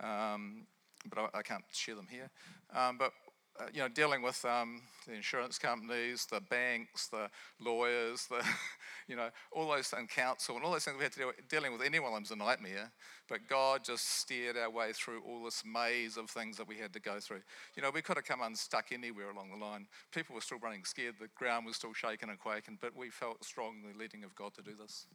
um, 0.00 0.66
but 1.08 1.18
I, 1.18 1.38
I, 1.38 1.42
can't 1.42 1.64
share 1.72 1.96
them 1.96 2.06
here. 2.08 2.30
Um, 2.74 2.96
but 2.96 3.12
uh, 3.58 3.64
you 3.72 3.80
know, 3.80 3.88
dealing 3.88 4.22
with 4.22 4.42
um, 4.44 4.80
the 5.06 5.14
insurance 5.14 5.58
companies, 5.58 6.26
the 6.30 6.40
banks, 6.40 7.08
the 7.08 7.28
lawyers, 7.60 8.26
the, 8.26 8.42
you 9.08 9.16
know, 9.16 9.28
all 9.52 9.68
those 9.68 9.92
and 9.92 10.08
council 10.08 10.56
and 10.56 10.64
all 10.64 10.72
those 10.72 10.84
things 10.84 10.96
we 10.96 11.02
had 11.02 11.12
to 11.12 11.18
deal 11.18 11.26
with. 11.26 11.48
Dealing 11.48 11.72
with 11.72 11.82
anyone 11.82 12.12
was 12.12 12.30
a 12.30 12.36
nightmare, 12.36 12.90
but 13.28 13.40
God 13.48 13.84
just 13.84 14.18
steered 14.18 14.56
our 14.56 14.70
way 14.70 14.92
through 14.92 15.22
all 15.26 15.44
this 15.44 15.62
maze 15.64 16.16
of 16.16 16.30
things 16.30 16.56
that 16.56 16.68
we 16.68 16.76
had 16.76 16.92
to 16.92 17.00
go 17.00 17.18
through. 17.18 17.40
You 17.76 17.82
know, 17.82 17.90
we 17.92 18.02
could 18.02 18.16
have 18.16 18.24
come 18.24 18.40
unstuck 18.42 18.86
anywhere 18.92 19.30
along 19.30 19.50
the 19.50 19.64
line. 19.64 19.86
People 20.12 20.34
were 20.34 20.40
still 20.40 20.58
running 20.58 20.84
scared, 20.84 21.16
the 21.20 21.28
ground 21.34 21.66
was 21.66 21.76
still 21.76 21.92
shaking 21.92 22.30
and 22.30 22.38
quaking, 22.38 22.78
but 22.80 22.96
we 22.96 23.10
felt 23.10 23.44
strongly 23.44 23.92
leading 23.98 24.24
of 24.24 24.34
God 24.34 24.54
to 24.54 24.62
do 24.62 24.72
this. 24.80 25.06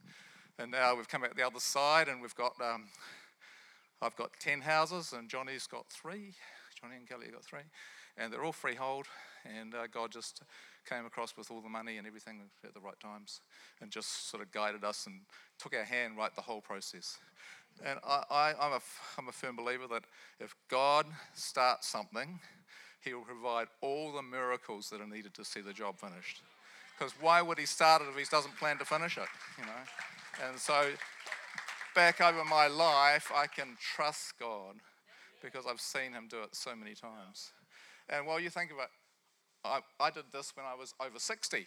And 0.59 0.71
now 0.71 0.95
we've 0.95 1.09
come 1.09 1.23
out 1.23 1.35
the 1.35 1.45
other 1.45 1.59
side, 1.59 2.07
and 2.07 2.21
we've 2.21 2.35
got, 2.35 2.53
um, 2.61 2.85
I've 4.01 4.15
got 4.15 4.31
10 4.39 4.61
houses, 4.61 5.13
and 5.13 5.29
Johnny's 5.29 5.67
got 5.67 5.87
three. 5.89 6.33
Johnny 6.79 6.97
and 6.97 7.07
Kelly 7.07 7.25
have 7.25 7.35
got 7.35 7.43
three 7.43 7.61
and 8.17 8.31
they're 8.31 8.43
all 8.43 8.51
freehold. 8.51 9.07
And 9.59 9.75
uh, 9.75 9.87
God 9.87 10.11
just 10.11 10.41
came 10.89 11.05
across 11.05 11.37
with 11.37 11.51
all 11.51 11.61
the 11.61 11.69
money 11.69 11.97
and 11.97 12.07
everything 12.07 12.41
at 12.63 12.73
the 12.73 12.79
right 12.79 12.99
times, 12.99 13.41
and 13.81 13.91
just 13.91 14.29
sort 14.29 14.41
of 14.41 14.51
guided 14.51 14.83
us 14.83 15.05
and 15.05 15.21
took 15.59 15.75
our 15.75 15.83
hand 15.83 16.17
right 16.17 16.33
the 16.35 16.41
whole 16.41 16.61
process. 16.61 17.17
And 17.83 17.99
I, 18.03 18.53
I'm, 18.59 18.73
a, 18.73 18.79
I'm 19.17 19.27
a 19.27 19.31
firm 19.31 19.55
believer 19.55 19.87
that 19.91 20.03
if 20.39 20.55
God 20.69 21.05
starts 21.33 21.87
something, 21.87 22.39
He 23.03 23.13
will 23.13 23.21
provide 23.21 23.67
all 23.81 24.13
the 24.13 24.21
miracles 24.21 24.89
that 24.89 25.01
are 25.01 25.07
needed 25.07 25.33
to 25.35 25.45
see 25.45 25.61
the 25.61 25.73
job 25.73 25.99
finished. 25.99 26.41
Because 26.97 27.13
why 27.19 27.41
would 27.41 27.59
He 27.59 27.65
start 27.65 28.01
it 28.01 28.07
if 28.09 28.17
He 28.17 28.23
doesn't 28.29 28.55
plan 28.57 28.77
to 28.77 28.85
finish 28.85 29.17
it? 29.17 29.27
You 29.59 29.65
know. 29.65 30.47
And 30.47 30.59
so, 30.59 30.91
back 31.93 32.21
over 32.21 32.43
my 32.45 32.67
life, 32.67 33.31
I 33.35 33.47
can 33.47 33.77
trust 33.79 34.39
God 34.39 34.75
because 35.41 35.65
I've 35.69 35.81
seen 35.81 36.13
Him 36.13 36.27
do 36.29 36.41
it 36.43 36.55
so 36.55 36.75
many 36.75 36.95
times. 36.95 37.51
And 38.09 38.25
while 38.25 38.39
you 38.39 38.49
think 38.49 38.71
about 38.71 38.89
I, 39.65 39.79
I 39.99 40.09
did 40.11 40.25
this 40.31 40.55
when 40.55 40.65
I 40.65 40.75
was 40.75 40.93
over 41.03 41.17
60. 41.17 41.65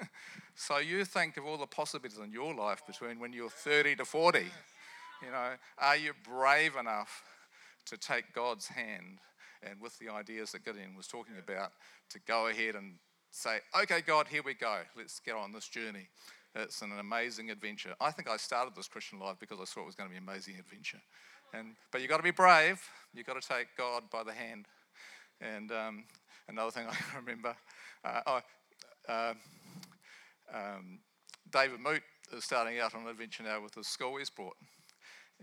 so 0.54 0.78
you 0.78 1.04
think 1.04 1.36
of 1.36 1.44
all 1.44 1.58
the 1.58 1.66
possibilities 1.66 2.18
in 2.18 2.32
your 2.32 2.54
life 2.54 2.82
between 2.86 3.18
when 3.18 3.32
you're 3.32 3.50
30 3.50 3.96
to 3.96 4.04
40. 4.04 4.38
You 5.22 5.30
know, 5.30 5.52
are 5.78 5.96
you 5.96 6.12
brave 6.26 6.76
enough 6.76 7.22
to 7.86 7.96
take 7.96 8.32
God's 8.34 8.68
hand 8.68 9.18
and 9.62 9.80
with 9.80 9.98
the 9.98 10.10
ideas 10.10 10.52
that 10.52 10.64
Gideon 10.64 10.96
was 10.96 11.06
talking 11.06 11.34
about 11.38 11.72
to 12.10 12.18
go 12.26 12.48
ahead 12.48 12.74
and 12.76 12.94
say, 13.30 13.58
okay, 13.82 14.00
God, 14.00 14.26
here 14.28 14.42
we 14.44 14.54
go. 14.54 14.78
Let's 14.96 15.20
get 15.20 15.34
on 15.34 15.52
this 15.52 15.68
journey. 15.68 16.08
It's 16.54 16.82
an 16.82 16.92
amazing 16.98 17.50
adventure. 17.50 17.94
I 18.00 18.10
think 18.10 18.28
I 18.28 18.36
started 18.36 18.74
this 18.76 18.88
Christian 18.88 19.18
life 19.18 19.36
because 19.40 19.58
I 19.60 19.64
saw 19.64 19.80
it 19.80 19.86
was 19.86 19.96
going 19.96 20.08
to 20.08 20.12
be 20.12 20.18
an 20.18 20.28
amazing 20.28 20.54
adventure. 20.58 21.00
And, 21.52 21.74
but 21.90 22.00
you've 22.00 22.10
got 22.10 22.18
to 22.18 22.22
be 22.22 22.30
brave. 22.30 22.80
You've 23.12 23.26
got 23.26 23.40
to 23.40 23.46
take 23.46 23.68
God 23.76 24.04
by 24.10 24.22
the 24.22 24.32
hand. 24.32 24.66
And 25.40 25.70
um, 25.72 26.04
another 26.48 26.70
thing 26.70 26.86
I 26.90 27.16
remember, 27.16 27.56
uh, 28.04 28.20
oh, 28.26 28.40
uh, 29.08 29.34
um, 30.52 31.00
David 31.52 31.80
Moot 31.80 32.02
is 32.32 32.44
starting 32.44 32.78
out 32.80 32.94
on 32.94 33.02
an 33.02 33.08
adventure 33.08 33.42
now 33.42 33.62
with 33.62 33.72
the 33.72 33.84
school 33.84 34.16
he's 34.16 34.30
brought. 34.30 34.56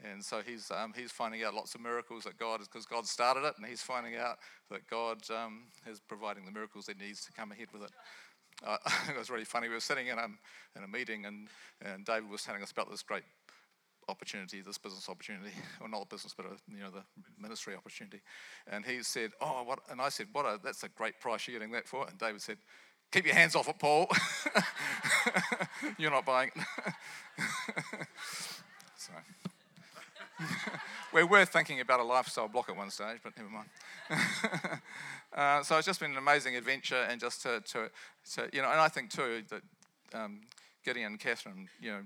And 0.04 0.24
so 0.24 0.42
he's, 0.46 0.72
um, 0.72 0.94
he's 0.96 1.12
finding 1.12 1.44
out 1.44 1.54
lots 1.54 1.76
of 1.76 1.82
miracles 1.82 2.24
that 2.24 2.38
God 2.38 2.62
is, 2.62 2.68
because 2.68 2.86
God 2.86 3.06
started 3.06 3.44
it, 3.46 3.54
and 3.58 3.66
he's 3.66 3.82
finding 3.82 4.16
out 4.16 4.38
that 4.70 4.88
God 4.88 5.20
um, 5.30 5.66
is 5.86 6.00
providing 6.00 6.46
the 6.46 6.52
miracles 6.52 6.88
he 6.88 7.06
needs 7.06 7.26
to 7.26 7.32
come 7.34 7.52
ahead 7.52 7.68
with 7.74 7.84
it. 7.84 7.92
Uh, 8.66 8.78
it 9.10 9.18
was 9.18 9.30
really 9.30 9.46
funny. 9.46 9.68
We 9.68 9.76
were 9.76 9.80
sitting 9.80 10.08
in, 10.08 10.18
um, 10.18 10.40
in 10.76 10.84
a 10.84 10.88
meeting, 10.88 11.26
and, 11.26 11.50
and 11.82 12.06
David 12.06 12.30
was 12.30 12.44
telling 12.44 12.64
us 12.64 12.72
about 12.72 12.90
this 12.90 13.04
great 13.04 13.24
opportunity, 14.12 14.62
this 14.62 14.78
business 14.78 15.10
opportunity, 15.10 15.52
or 15.82 15.90
not 15.90 16.04
a 16.04 16.06
business, 16.06 16.34
but 16.36 16.46
a, 16.46 16.50
you 16.72 16.84
know 16.84 16.92
the 16.92 17.04
ministry 17.40 17.76
opportunity. 17.76 18.22
And 18.68 18.86
he 18.86 19.02
said, 19.04 19.32
"Oh, 19.42 19.64
what?" 19.64 19.80
And 19.90 20.02
I 20.02 20.10
said, 20.10 20.28
"What? 20.32 20.46
A, 20.46 20.60
that's 20.64 20.84
a 20.84 20.90
great 20.90 21.20
price 21.20 21.48
you're 21.48 21.58
getting 21.58 21.72
that 21.74 21.88
for." 21.88 22.08
And 22.08 22.18
David 22.20 22.42
said, 22.42 22.58
"Keep 23.12 23.26
your 23.26 23.36
hands 23.36 23.56
off 23.56 23.68
it, 23.68 23.80
Paul. 23.80 24.08
you're 25.98 26.12
not 26.12 26.26
buying 26.26 26.52
it." 26.56 26.94
so. 28.98 29.14
we 31.14 31.24
were 31.24 31.46
thinking 31.46 31.80
about 31.80 32.00
a 32.00 32.04
lifestyle 32.04 32.48
block 32.48 32.70
at 32.70 32.76
one 32.76 32.90
stage, 32.90 33.20
but 33.24 33.34
never 33.38 33.50
mind. 33.50 33.70
uh, 35.34 35.64
so 35.64 35.78
it's 35.78 35.88
just 35.88 36.00
been 36.00 36.12
an 36.12 36.18
amazing 36.18 36.56
adventure, 36.56 37.08
and 37.10 37.20
just 37.20 37.42
to, 37.44 37.62
to, 37.62 37.90
to 38.34 38.50
you 38.54 38.62
know, 38.62 38.70
and 38.70 38.80
I 38.80 38.88
think 38.88 39.10
too 39.12 39.44
that 39.50 39.62
um, 40.14 40.42
Gideon 40.84 41.12
and 41.12 41.20
Catherine, 41.20 41.70
you 41.80 41.92
know, 41.92 42.02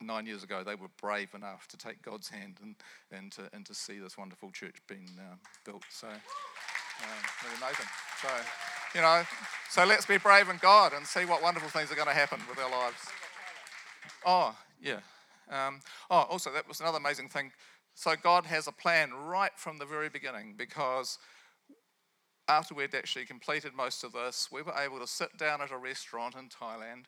nine 0.00 0.26
years 0.26 0.42
ago, 0.42 0.62
they 0.64 0.74
were 0.74 0.88
brave 1.00 1.34
enough 1.34 1.66
to 1.68 1.76
take 1.76 2.02
God's 2.02 2.28
hand 2.28 2.58
and, 2.62 2.76
and, 3.10 3.32
to, 3.32 3.48
and 3.52 3.64
to 3.66 3.74
see 3.74 3.98
this 3.98 4.18
wonderful 4.18 4.50
church 4.50 4.76
being 4.88 5.08
uh, 5.18 5.36
built. 5.64 5.84
So, 5.90 6.08
really 6.08 7.56
amazing. 7.58 7.86
So, 8.22 8.28
you 8.94 9.00
know, 9.00 9.22
so 9.70 9.84
let's 9.84 10.06
be 10.06 10.18
brave 10.18 10.48
in 10.48 10.58
God 10.58 10.92
and 10.92 11.06
see 11.06 11.24
what 11.24 11.42
wonderful 11.42 11.68
things 11.68 11.90
are 11.90 11.96
going 11.96 12.08
to 12.08 12.14
happen 12.14 12.40
with 12.48 12.58
our 12.58 12.70
lives. 12.70 12.98
Oh, 14.24 14.56
yeah. 14.80 15.00
Um, 15.50 15.80
oh, 16.10 16.26
also, 16.30 16.52
that 16.52 16.66
was 16.66 16.80
another 16.80 16.98
amazing 16.98 17.28
thing. 17.28 17.52
So, 17.94 18.14
God 18.20 18.46
has 18.46 18.66
a 18.66 18.72
plan 18.72 19.12
right 19.12 19.52
from 19.56 19.78
the 19.78 19.86
very 19.86 20.08
beginning 20.08 20.54
because 20.56 21.18
after 22.48 22.74
we'd 22.74 22.94
actually 22.94 23.24
completed 23.24 23.72
most 23.74 24.04
of 24.04 24.12
this, 24.12 24.48
we 24.52 24.62
were 24.62 24.74
able 24.78 25.00
to 25.00 25.06
sit 25.06 25.36
down 25.36 25.60
at 25.60 25.72
a 25.72 25.76
restaurant 25.76 26.34
in 26.36 26.48
Thailand 26.48 27.04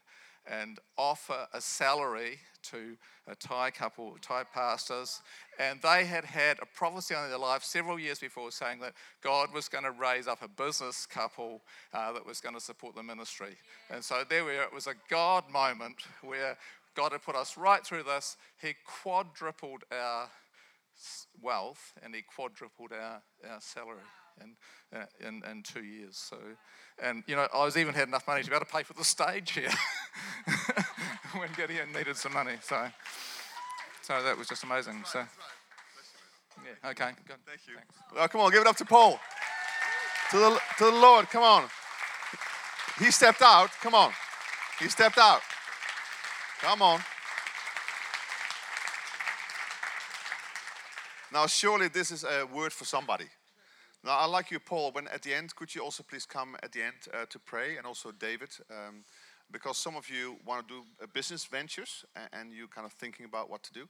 and 0.51 0.79
offer 0.97 1.47
a 1.53 1.61
salary 1.61 2.39
to 2.63 2.97
a 3.27 3.35
Thai 3.35 3.71
couple, 3.71 4.17
Thai 4.21 4.45
pastors, 4.53 5.21
and 5.59 5.81
they 5.83 6.05
had 6.05 6.25
had 6.25 6.59
a 6.61 6.67
prophecy 6.67 7.15
on 7.15 7.29
their 7.29 7.39
life 7.39 7.63
several 7.63 7.99
years 7.99 8.19
before 8.19 8.51
saying 8.51 8.81
that 8.81 8.95
God 9.23 9.53
was 9.53 9.69
going 9.69 9.85
to 9.85 9.91
raise 9.91 10.27
up 10.27 10.43
a 10.43 10.49
business 10.49 11.07
couple 11.07 11.63
uh, 11.93 12.13
that 12.13 12.27
was 12.27 12.41
going 12.41 12.55
to 12.55 12.61
support 12.61 12.95
the 12.95 13.03
ministry. 13.03 13.57
And 13.91 14.03
so 14.03 14.23
there 14.29 14.45
we 14.45 14.53
are. 14.57 14.63
It 14.63 14.75
was 14.75 14.87
a 14.87 14.95
God 15.09 15.45
moment 15.51 15.97
where 16.23 16.57
God 16.95 17.13
had 17.13 17.23
put 17.23 17.37
us 17.37 17.57
right 17.57 17.85
through 17.85 18.05
this. 18.05 18.37
He 18.61 18.75
quadrupled 19.03 19.85
our 19.93 20.29
wealth 21.41 21.93
and 22.03 22.15
he 22.15 22.23
quadrupled 22.23 22.93
our, 22.93 23.23
our 23.49 23.61
salary 23.61 24.03
in, 24.43 25.27
in, 25.27 25.43
in 25.51 25.63
two 25.63 25.83
years. 25.83 26.17
So, 26.17 26.37
and 27.03 27.23
you 27.27 27.37
know, 27.37 27.47
I 27.55 27.65
was 27.65 27.77
even 27.77 27.95
had 27.95 28.09
enough 28.09 28.27
money 28.27 28.43
to 28.43 28.49
be 28.49 28.55
able 28.55 28.67
to 28.67 28.73
pay 28.73 28.83
for 28.83 28.95
the 28.95 29.05
stage 29.05 29.53
here 29.53 29.71
when 31.37 31.49
Gideon 31.57 31.93
needed 31.93 32.17
some 32.17 32.33
money. 32.33 32.57
So, 32.63 32.87
so 34.03 34.23
that 34.23 34.37
was 34.37 34.49
just 34.49 34.65
amazing. 34.65 35.03
So, 35.07 35.25
yeah, 36.65 36.91
okay, 36.91 37.11
good. 37.27 37.37
Thank 37.47 37.61
you. 37.67 37.75
Well, 38.15 38.25
oh, 38.25 38.29
come 38.29 38.41
on, 38.41 38.51
give 38.51 38.63
it 38.63 38.67
up 38.67 38.77
to 38.77 38.85
Paul. 38.85 39.21
To 40.31 40.37
the, 40.39 40.61
to 40.79 40.85
the 40.85 40.91
Lord, 40.91 41.29
come 41.31 41.43
on. 41.43 41.69
He 42.99 43.11
stepped 43.11 43.43
out, 43.43 43.71
come 43.81 43.95
on. 43.95 44.13
He 44.81 44.89
stepped 44.89 45.19
out. 45.19 45.41
Come 46.61 46.83
on. 46.83 47.01
Now, 51.33 51.47
surely 51.47 51.89
this 51.89 52.11
is 52.11 52.25
a 52.25 52.47
word 52.47 52.73
for 52.73 52.85
somebody. 52.85 53.27
Now, 54.05 54.17
I 54.17 54.27
like 54.27 54.51
you, 54.51 54.61
Paul. 54.61 54.93
When 54.93 55.09
at 55.09 55.23
the 55.23 55.35
end, 55.35 55.55
could 55.57 55.75
you 55.75 55.83
also 55.83 56.05
please 56.05 56.25
come 56.25 56.57
at 56.63 56.73
the 56.73 56.83
end 56.83 56.95
uh, 57.13 57.27
to 57.31 57.39
pray, 57.39 57.77
and 57.77 57.87
also 57.87 58.13
David, 58.13 58.51
um, 58.71 59.05
because 59.51 59.77
some 59.77 59.97
of 59.97 60.09
you 60.09 60.37
want 60.47 60.69
to 60.69 60.75
do 60.75 60.83
uh, 61.03 61.07
business 61.13 61.45
ventures, 61.45 62.05
and, 62.15 62.29
and 62.33 62.53
you 62.53 62.69
kind 62.69 62.87
of 62.87 62.93
thinking 62.93 63.27
about 63.27 63.51
what 63.51 63.63
to 63.65 63.73
do, 63.73 63.89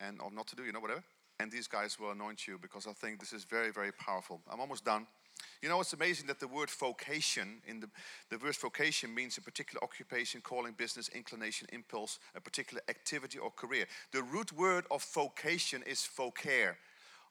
and 0.00 0.20
or 0.20 0.30
not 0.30 0.46
to 0.48 0.56
do, 0.56 0.64
you 0.64 0.72
know, 0.72 0.80
whatever. 0.80 1.04
And 1.38 1.50
these 1.50 1.68
guys 1.68 1.98
will 1.98 2.10
anoint 2.10 2.46
you 2.46 2.58
because 2.58 2.86
I 2.86 2.92
think 2.92 3.20
this 3.20 3.32
is 3.32 3.44
very, 3.44 3.70
very 3.70 3.92
powerful. 3.92 4.40
I'm 4.50 4.60
almost 4.60 4.84
done. 4.84 5.06
You 5.62 5.68
know, 5.68 5.80
it's 5.80 5.92
amazing 5.92 6.26
that 6.26 6.40
the 6.40 6.48
word 6.48 6.70
vocation, 6.70 7.62
in 7.66 7.80
the, 7.80 7.88
the 8.30 8.38
word 8.38 8.56
vocation 8.56 9.14
means 9.14 9.38
a 9.38 9.42
particular 9.42 9.82
occupation, 9.82 10.40
calling, 10.42 10.72
business, 10.72 11.08
inclination, 11.08 11.66
impulse, 11.72 12.18
a 12.34 12.40
particular 12.40 12.82
activity 12.88 13.38
or 13.38 13.50
career. 13.50 13.86
The 14.12 14.22
root 14.22 14.52
word 14.52 14.84
of 14.90 15.02
vocation 15.14 15.82
is 15.86 16.06
vocare 16.16 16.74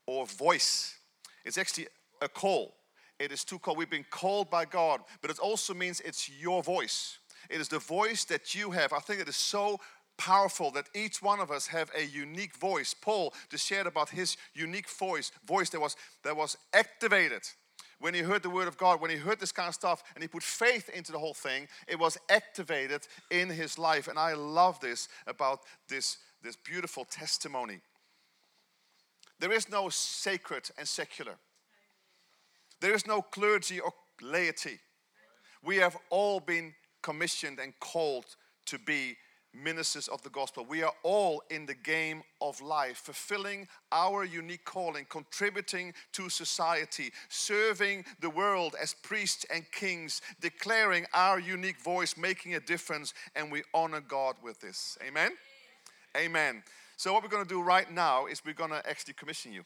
or 0.06 0.26
voice. 0.26 0.96
It's 1.46 1.58
actually 1.58 1.88
a 2.22 2.30
call. 2.30 2.76
It 3.20 3.32
is 3.32 3.44
to 3.46 3.60
call. 3.60 3.76
We've 3.76 3.90
been 3.90 4.06
called 4.10 4.50
by 4.50 4.66
God, 4.66 5.02
but 5.22 5.30
it 5.30 5.40
also 5.40 5.74
means 5.74 6.00
it's 6.02 6.30
your 6.30 6.64
voice. 6.64 7.20
It 7.50 7.60
is 7.60 7.68
the 7.68 7.80
voice 7.80 8.26
that 8.26 8.56
you 8.56 8.72
have. 8.72 8.94
I 8.94 9.00
think 9.00 9.22
it 9.22 9.28
is 9.28 9.36
so 9.36 9.80
powerful 10.18 10.72
that 10.72 10.90
each 10.94 11.22
one 11.22 11.40
of 11.40 11.52
us 11.52 11.68
have 11.68 11.90
a 11.98 12.06
unique 12.06 12.56
voice. 12.56 12.94
Paul 12.94 13.34
just 13.50 13.66
shared 13.66 13.88
about 13.88 14.10
his 14.10 14.38
unique 14.54 14.90
voice, 14.90 15.32
voice 15.46 15.70
that 15.70 15.80
was 15.80 15.96
that 16.24 16.36
was 16.36 16.58
activated 16.74 17.44
when 18.00 18.14
he 18.14 18.22
heard 18.22 18.44
the 18.44 18.50
word 18.50 18.68
of 18.68 18.78
God, 18.78 19.02
when 19.02 19.12
he 19.12 19.18
heard 19.18 19.40
this 19.40 19.52
kind 19.52 19.68
of 19.68 19.76
stuff 19.76 20.04
and 20.16 20.24
he 20.24 20.28
put 20.28 20.44
faith 20.44 20.90
into 20.90 21.12
the 21.12 21.20
whole 21.20 21.34
thing, 21.34 21.68
it 21.88 22.00
was 22.00 22.18
activated 22.30 23.08
in 23.30 23.50
his 23.50 23.78
life. 23.78 24.08
And 24.08 24.18
I 24.18 24.34
love 24.34 24.80
this 24.80 25.10
about 25.28 25.60
this, 25.88 26.18
this 26.42 26.56
beautiful 26.56 27.06
testimony. 27.06 27.82
There 29.40 29.52
is 29.52 29.70
no 29.70 29.90
sacred 29.90 30.70
and 30.78 30.88
secular. 30.88 31.36
There 32.82 32.94
is 32.94 33.06
no 33.06 33.22
clergy 33.22 33.80
or 33.80 33.94
laity. 34.22 34.80
We 35.64 35.78
have 35.78 35.98
all 36.10 36.40
been 36.40 36.74
commissioned 37.02 37.60
and 37.60 37.74
called 37.80 38.26
to 38.68 38.80
be 38.80 39.18
ministers 39.54 40.08
of 40.08 40.22
the 40.22 40.30
gospel. 40.30 40.66
We 40.68 40.84
are 40.84 40.94
all 41.04 41.42
in 41.50 41.66
the 41.66 41.74
game 41.74 42.22
of 42.40 42.62
life, 42.62 42.98
fulfilling 42.98 43.68
our 43.92 44.24
unique 44.24 44.64
calling, 44.64 45.06
contributing 45.10 45.94
to 46.14 46.30
society, 46.30 47.12
serving 47.30 48.06
the 48.22 48.30
world 48.30 48.76
as 48.82 48.94
priests 48.94 49.46
and 49.54 49.70
kings, 49.72 50.22
declaring 50.40 51.06
our 51.14 51.40
unique 51.40 51.82
voice, 51.82 52.16
making 52.16 52.56
a 52.56 52.60
difference, 52.60 53.14
and 53.36 53.52
we 53.52 53.64
honor 53.74 54.02
God 54.02 54.36
with 54.44 54.60
this. 54.62 54.98
Amen? 55.06 55.32
Amen. 56.16 56.64
So, 56.98 57.14
what 57.14 57.24
we're 57.24 57.30
going 57.30 57.44
to 57.44 57.50
do 57.50 57.62
right 57.62 57.90
now 57.92 58.26
is 58.28 58.44
we're 58.46 58.54
going 58.54 58.72
to 58.72 58.88
actually 58.88 59.14
commission 59.14 59.54
you. 59.54 59.64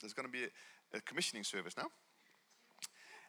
There's 0.00 0.12
going 0.12 0.26
to 0.26 0.32
be 0.32 0.44
a, 0.92 1.00
commissioning 1.00 1.44
service 1.44 1.76
now. 1.76 1.88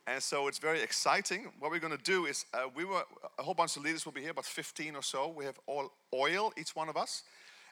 And 0.07 0.23
so 0.23 0.47
it's 0.47 0.57
very 0.57 0.81
exciting. 0.81 1.51
What 1.59 1.69
we're 1.69 1.81
going 1.81 1.95
to 1.95 2.03
do 2.03 2.27
is 2.27 2.45
uh, 2.53 2.69
we 2.73 2.85
were 2.85 3.03
a 3.37 3.43
whole 3.43 3.53
bunch 3.53 3.75
of 3.75 3.83
leaders 3.83 4.05
will 4.05 4.13
be 4.13 4.21
here, 4.21 4.31
about 4.31 4.45
15 4.45 4.95
or 4.95 5.01
so. 5.01 5.27
We 5.27 5.43
have 5.43 5.59
all 5.67 5.91
oil, 6.13 6.53
each 6.57 6.73
one 6.77 6.87
of 6.87 6.95
us. 6.95 7.23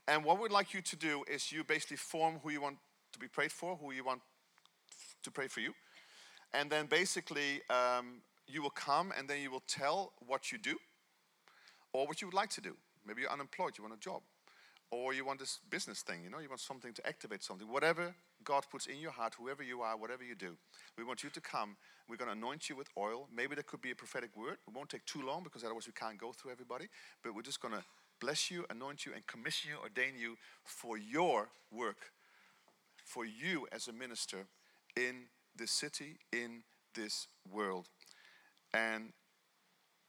And 0.10 0.26
what 0.26 0.42
we'd 0.42 0.52
like 0.52 0.74
you 0.74 0.82
to 0.82 0.96
do 0.98 1.24
is 1.32 1.50
you 1.54 1.64
basically 1.64 1.96
form 1.96 2.40
who 2.44 2.52
you 2.52 2.60
want 2.60 2.78
to 3.14 3.20
be 3.20 3.30
prayed 3.30 3.54
for, 3.54 3.78
who 3.78 3.94
you 3.94 4.04
want 4.04 4.20
to 5.24 5.32
pray 5.32 5.48
for 5.48 5.62
you. 5.62 5.74
And 6.54 6.70
then 6.70 6.88
basically 6.88 7.62
um, 7.70 8.22
you 8.48 8.62
will 8.62 8.70
come 8.70 9.14
and 9.18 9.30
then 9.30 9.42
you 9.42 9.50
will 9.50 9.64
tell 9.66 10.12
what 10.28 10.52
you 10.52 10.58
do 10.58 10.76
or 11.94 12.06
what 12.06 12.22
you 12.22 12.28
would 12.28 12.36
like 12.36 12.50
to 12.52 12.62
do. 12.62 12.76
Maybe 13.08 13.22
you're 13.22 13.32
unemployed, 13.32 13.78
you 13.78 13.84
want 13.86 13.96
a 13.96 14.00
job 14.00 14.22
or 14.96 15.14
you 15.14 15.26
want 15.26 15.40
this 15.40 15.60
business 15.70 16.02
thing, 16.02 16.24
you 16.24 16.30
know, 16.30 16.40
you 16.40 16.48
want 16.48 16.62
something 16.62 16.94
to 16.94 17.06
activate 17.06 17.44
something. 17.44 17.68
Whatever 17.68 18.16
God 18.44 18.64
puts 18.72 18.88
in 18.88 19.00
your 19.00 19.12
heart, 19.12 19.36
whoever 19.38 19.62
you 19.62 19.82
are, 19.82 19.98
whatever 19.98 20.24
you 20.24 20.36
do, 20.36 20.56
we 20.98 21.04
want 21.04 21.24
you 21.24 21.30
to 21.30 21.42
come. 21.42 21.76
We're 22.08 22.18
going 22.18 22.30
to 22.30 22.38
anoint 22.38 22.70
you 22.70 22.76
with 22.76 22.88
oil. 22.98 23.28
Maybe 23.36 23.56
there 23.56 23.64
could 23.64 23.82
be 23.82 23.92
a 23.92 23.96
prophetic 23.96 24.36
word. 24.38 24.58
It 24.68 24.74
won't 24.74 24.90
take 24.90 25.06
too 25.06 25.22
long 25.22 25.44
because 25.44 25.64
otherwise 25.64 25.88
we 25.88 25.94
can't 25.94 26.18
go 26.18 26.32
through 26.32 26.52
everybody. 26.52 26.88
But 27.24 27.36
we're 27.36 27.42
just 27.42 27.62
going 27.62 27.74
to 27.74 27.84
bless 28.22 28.50
you, 28.50 28.66
anoint 28.70 29.06
you, 29.06 29.14
and 29.14 29.26
commission 29.28 29.72
you, 29.72 29.78
ordain 29.82 30.14
you 30.18 30.38
for 30.64 30.98
your 30.98 31.50
work, 31.72 32.12
for 33.04 33.26
you 33.26 33.68
as 33.72 33.88
a 33.88 33.94
minister 33.94 34.48
in 34.96 35.26
this 35.56 35.72
city, 35.72 36.20
in 36.32 36.64
this 36.94 37.28
world. 37.52 37.90
And 38.74 39.12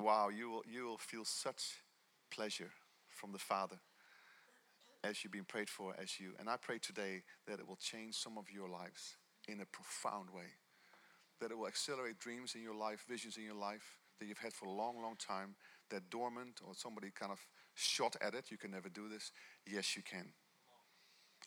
wow, 0.00 0.28
you 0.28 0.50
will, 0.50 0.62
you 0.70 0.84
will 0.84 0.98
feel 0.98 1.24
such 1.24 1.82
pleasure 2.30 2.70
from 3.08 3.32
the 3.32 3.38
Father 3.38 3.76
as 5.06 5.22
you've 5.22 5.32
been 5.32 5.44
prayed 5.44 5.70
for, 5.70 5.94
as 6.00 6.18
you. 6.18 6.32
And 6.38 6.48
I 6.48 6.56
pray 6.56 6.78
today 6.78 7.22
that 7.46 7.60
it 7.60 7.66
will 7.66 7.76
change 7.76 8.16
some 8.16 8.36
of 8.36 8.50
your 8.50 8.68
lives 8.68 9.16
in 9.48 9.60
a 9.60 9.66
profound 9.66 10.30
way. 10.30 10.58
That 11.40 11.50
it 11.50 11.58
will 11.58 11.68
accelerate 11.68 12.18
dreams 12.18 12.54
in 12.54 12.62
your 12.62 12.74
life, 12.74 13.04
visions 13.08 13.36
in 13.36 13.44
your 13.44 13.54
life 13.54 13.98
that 14.18 14.26
you've 14.26 14.38
had 14.38 14.52
for 14.52 14.66
a 14.66 14.70
long, 14.70 15.00
long 15.02 15.16
time, 15.16 15.54
that 15.90 16.10
dormant 16.10 16.60
or 16.66 16.74
somebody 16.74 17.10
kind 17.14 17.30
of 17.30 17.40
shot 17.74 18.16
at 18.20 18.34
it. 18.34 18.50
You 18.50 18.56
can 18.56 18.70
never 18.70 18.88
do 18.88 19.08
this. 19.08 19.30
Yes, 19.66 19.96
you 19.96 20.02
can. 20.02 20.32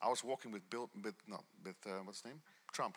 I 0.02 0.08
was 0.08 0.24
walking 0.24 0.52
with 0.52 0.70
Bill, 0.70 0.90
with, 1.04 1.16
no, 1.28 1.40
with, 1.66 1.76
uh, 1.86 2.00
what's 2.04 2.22
his 2.22 2.32
name? 2.32 2.42
Trump. 2.72 2.96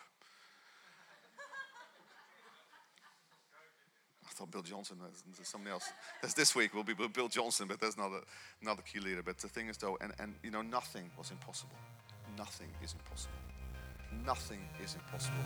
Thought 4.33 4.51
Bill 4.51 4.61
Johnson 4.61 4.97
was 4.99 5.47
somebody 5.47 5.71
else. 5.71 5.89
That's 6.21 6.33
this 6.33 6.55
week 6.55 6.73
will 6.73 6.83
be 6.83 6.93
Bill 6.93 7.27
Johnson, 7.27 7.67
but 7.67 7.79
there's 7.79 7.97
not 7.97 8.11
another 8.61 8.81
key 8.81 8.99
leader. 8.99 9.23
But 9.23 9.37
the 9.37 9.47
thing 9.47 9.69
is, 9.69 9.77
though, 9.77 9.97
and, 10.01 10.13
and 10.19 10.35
you 10.43 10.51
know, 10.51 10.61
nothing 10.61 11.09
was 11.17 11.31
impossible. 11.31 11.75
Nothing 12.37 12.69
is 12.83 12.93
impossible. 12.93 13.33
Nothing 14.25 14.59
is 14.83 14.95
impossible. 14.95 15.43